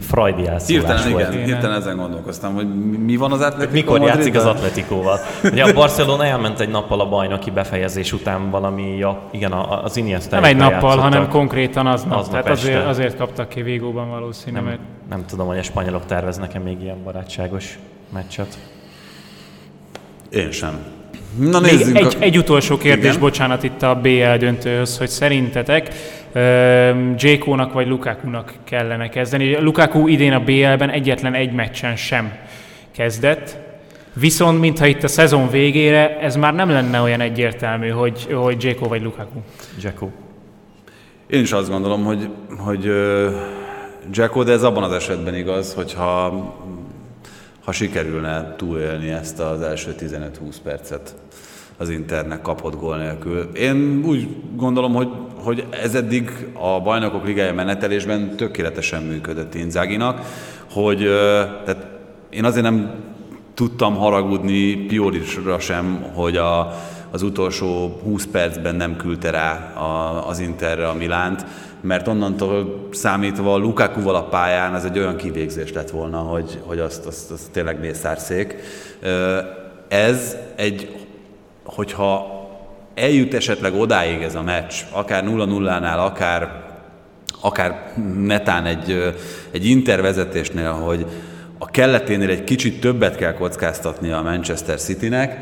Freudi 0.00 0.48
Hirtelen, 0.66 1.12
volt. 1.12 1.32
igen, 1.32 1.44
hirtelen 1.44 1.76
ezen 1.76 1.96
gondolkoztam, 1.96 2.54
hogy 2.54 2.68
mi 3.04 3.16
van 3.16 3.32
az 3.32 3.40
Atletico 3.40 3.72
Mikor 3.72 4.02
játszik 4.08 4.34
az 4.34 4.44
Atletikóval? 4.44 5.18
Ugye 5.44 5.64
a 5.64 5.72
Barcelona 5.72 6.24
elment 6.24 6.60
egy 6.60 6.68
nappal 6.68 7.00
a 7.00 7.08
bajnoki 7.08 7.50
befejezés 7.50 8.12
után 8.12 8.50
valami, 8.50 8.96
ja, 8.96 9.20
igen, 9.30 9.52
az 9.52 9.96
Iniesta 9.96 10.34
Nem 10.34 10.44
egy 10.44 10.56
nappal, 10.56 10.72
játszottak. 10.72 11.12
hanem 11.12 11.28
konkrétan 11.28 11.86
aznap. 11.86 12.18
aznap 12.18 12.42
Tehát 12.42 12.58
azért, 12.58 12.86
azért 12.86 13.16
kaptak 13.16 13.48
ki 13.48 13.62
Végóban 13.62 14.10
valószínűleg. 14.10 14.64
Nem, 14.64 14.78
nem 15.08 15.24
tudom, 15.26 15.46
hogy 15.46 15.58
a 15.58 15.62
spanyolok 15.62 16.06
terveznek-e 16.06 16.58
még 16.58 16.82
ilyen 16.82 17.02
barátságos 17.04 17.78
meccset. 18.12 18.58
Én 20.30 20.50
sem. 20.50 20.78
Na 21.38 21.60
Még. 21.60 21.80
Egy, 21.94 22.04
a... 22.04 22.10
egy 22.18 22.38
utolsó 22.38 22.76
kérdés, 22.76 23.08
Igen? 23.08 23.20
bocsánat, 23.20 23.62
itt 23.62 23.82
a 23.82 23.94
BL 23.94 24.36
döntőhöz, 24.38 24.98
hogy 24.98 25.08
szerintetek 25.08 25.94
Jékónak 27.18 27.72
vagy 27.72 27.86
Lukaku-nak 27.86 28.52
kellene 28.64 29.08
kezdeni. 29.08 29.60
Lukaku 29.60 30.08
idén 30.08 30.32
a 30.32 30.40
BL-ben 30.40 30.90
egyetlen 30.90 31.34
egy 31.34 31.52
meccsen 31.52 31.96
sem 31.96 32.32
kezdett, 32.90 33.58
viszont 34.12 34.60
mintha 34.60 34.86
itt 34.86 35.02
a 35.02 35.08
szezon 35.08 35.50
végére 35.50 36.18
ez 36.18 36.36
már 36.36 36.54
nem 36.54 36.68
lenne 36.68 37.00
olyan 37.00 37.20
egyértelmű, 37.20 37.88
hogy, 37.88 38.32
hogy 38.32 38.64
Jékó 38.64 38.86
vagy 38.86 39.02
Lukaku. 39.02 39.38
Jékó. 39.82 40.10
Én 41.26 41.40
is 41.40 41.52
azt 41.52 41.68
gondolom, 41.70 42.04
hogy, 42.04 42.28
hogy 42.58 42.84
Jacko, 44.10 44.42
de 44.42 44.52
ez 44.52 44.62
abban 44.62 44.82
az 44.82 44.92
esetben 44.92 45.34
igaz, 45.34 45.74
hogyha 45.74 46.28
ha 47.64 47.72
sikerülne 47.72 48.54
túlélni 48.56 49.10
ezt 49.10 49.40
az 49.40 49.62
első 49.62 49.94
15-20 49.98 50.28
percet 50.62 51.14
az 51.80 51.88
Internek 51.88 52.42
kapott 52.42 52.76
gól 52.76 52.96
nélkül. 52.96 53.48
Én 53.54 54.02
úgy 54.06 54.28
gondolom, 54.56 54.94
hogy, 54.94 55.08
hogy 55.34 55.66
ez 55.70 55.94
eddig 55.94 56.30
a 56.52 56.80
bajnokok 56.80 57.24
ligája 57.24 57.54
menetelésben 57.54 58.36
tökéletesen 58.36 59.02
működött 59.02 59.54
Inzáginak, 59.54 60.20
hogy 60.70 60.98
tehát 61.64 61.86
én 62.30 62.44
azért 62.44 62.64
nem 62.64 62.90
tudtam 63.54 63.94
haragudni 63.94 64.74
Piorisra 64.74 65.58
sem, 65.58 66.04
hogy 66.14 66.36
a, 66.36 66.74
az 67.10 67.22
utolsó 67.22 68.00
20 68.02 68.26
percben 68.26 68.74
nem 68.74 68.96
küldte 68.96 69.30
rá 69.30 69.72
a, 69.74 70.28
az 70.28 70.38
Interre 70.38 70.88
a 70.88 70.94
Milánt, 70.94 71.46
mert 71.80 72.08
onnantól 72.08 72.88
számítva 72.92 73.56
Lukakuval 73.56 74.14
a 74.14 74.24
pályán 74.24 74.74
ez 74.74 74.84
egy 74.84 74.98
olyan 74.98 75.16
kivégzés 75.16 75.72
lett 75.72 75.90
volna, 75.90 76.18
hogy, 76.18 76.60
hogy 76.62 76.78
azt, 76.78 77.06
azt, 77.06 77.30
azt 77.30 77.50
tényleg 77.50 77.80
mészárszék. 77.80 78.56
Ez 79.88 80.36
egy, 80.56 80.99
hogyha 81.80 82.26
eljut 82.94 83.34
esetleg 83.34 83.74
odáig 83.74 84.22
ez 84.22 84.34
a 84.34 84.42
meccs, 84.42 84.74
akár 84.90 85.24
0-0-nál, 85.26 85.98
akár, 85.98 86.62
akár 87.40 87.92
netán 88.16 88.66
egy, 88.66 89.14
egy 89.50 89.66
intervezetésnél, 89.66 90.72
hogy 90.72 91.06
a 91.58 91.66
kelleténél 91.66 92.30
egy 92.30 92.44
kicsit 92.44 92.80
többet 92.80 93.16
kell 93.16 93.34
kockáztatnia 93.34 94.18
a 94.18 94.22
Manchester 94.22 94.78
Citynek, 94.78 95.38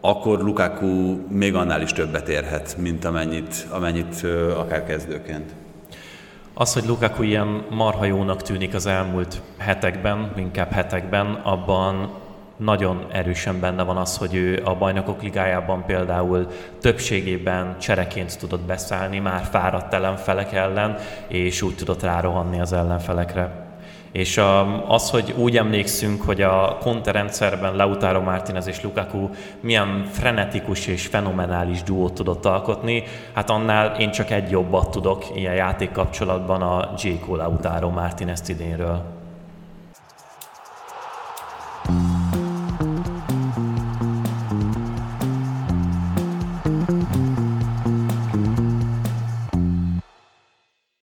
akkor 0.00 0.38
Lukaku 0.38 1.18
még 1.28 1.54
annál 1.54 1.82
is 1.82 1.92
többet 1.92 2.28
érhet, 2.28 2.76
mint 2.78 3.04
amennyit, 3.04 3.66
amennyit 3.70 4.26
akár 4.56 4.84
kezdőként. 4.84 5.50
Az, 6.54 6.72
hogy 6.72 6.84
Lukaku 6.86 7.22
ilyen 7.22 7.64
marha 7.70 8.04
jónak 8.04 8.42
tűnik 8.42 8.74
az 8.74 8.86
elmúlt 8.86 9.42
hetekben, 9.58 10.32
inkább 10.36 10.70
hetekben, 10.70 11.26
abban 11.26 12.24
nagyon 12.56 13.06
erősen 13.12 13.60
benne 13.60 13.82
van 13.82 13.96
az, 13.96 14.16
hogy 14.16 14.34
ő 14.34 14.62
a 14.64 14.74
bajnokok 14.74 15.22
ligájában 15.22 15.84
például 15.84 16.46
többségében 16.80 17.78
csereként 17.78 18.38
tudott 18.38 18.60
beszállni 18.60 19.18
már 19.18 19.44
fáradt 19.50 19.94
ellenfelek 19.94 20.52
ellen, 20.52 20.96
és 21.28 21.62
úgy 21.62 21.74
tudott 21.74 22.02
rárohanni 22.02 22.60
az 22.60 22.72
ellenfelekre. 22.72 23.64
És 24.12 24.40
az, 24.86 25.10
hogy 25.10 25.34
úgy 25.36 25.56
emlékszünk, 25.56 26.22
hogy 26.22 26.42
a 26.42 26.76
Conte 26.80 27.10
rendszerben 27.10 27.76
Lautaro 27.76 28.20
Martinez 28.20 28.66
és 28.66 28.82
Lukaku 28.82 29.28
milyen 29.60 30.04
frenetikus 30.10 30.86
és 30.86 31.06
fenomenális 31.06 31.82
duót 31.82 32.12
tudott 32.14 32.44
alkotni, 32.44 33.02
hát 33.32 33.50
annál 33.50 34.00
én 34.00 34.10
csak 34.10 34.30
egy 34.30 34.50
jobbat 34.50 34.90
tudok 34.90 35.24
ilyen 35.34 35.54
játék 35.54 35.92
kapcsolatban 35.92 36.62
a 36.62 36.92
J.K. 37.02 37.26
Lautaro 37.26 37.90
Martinez 37.90 38.48
idénről. 38.48 39.15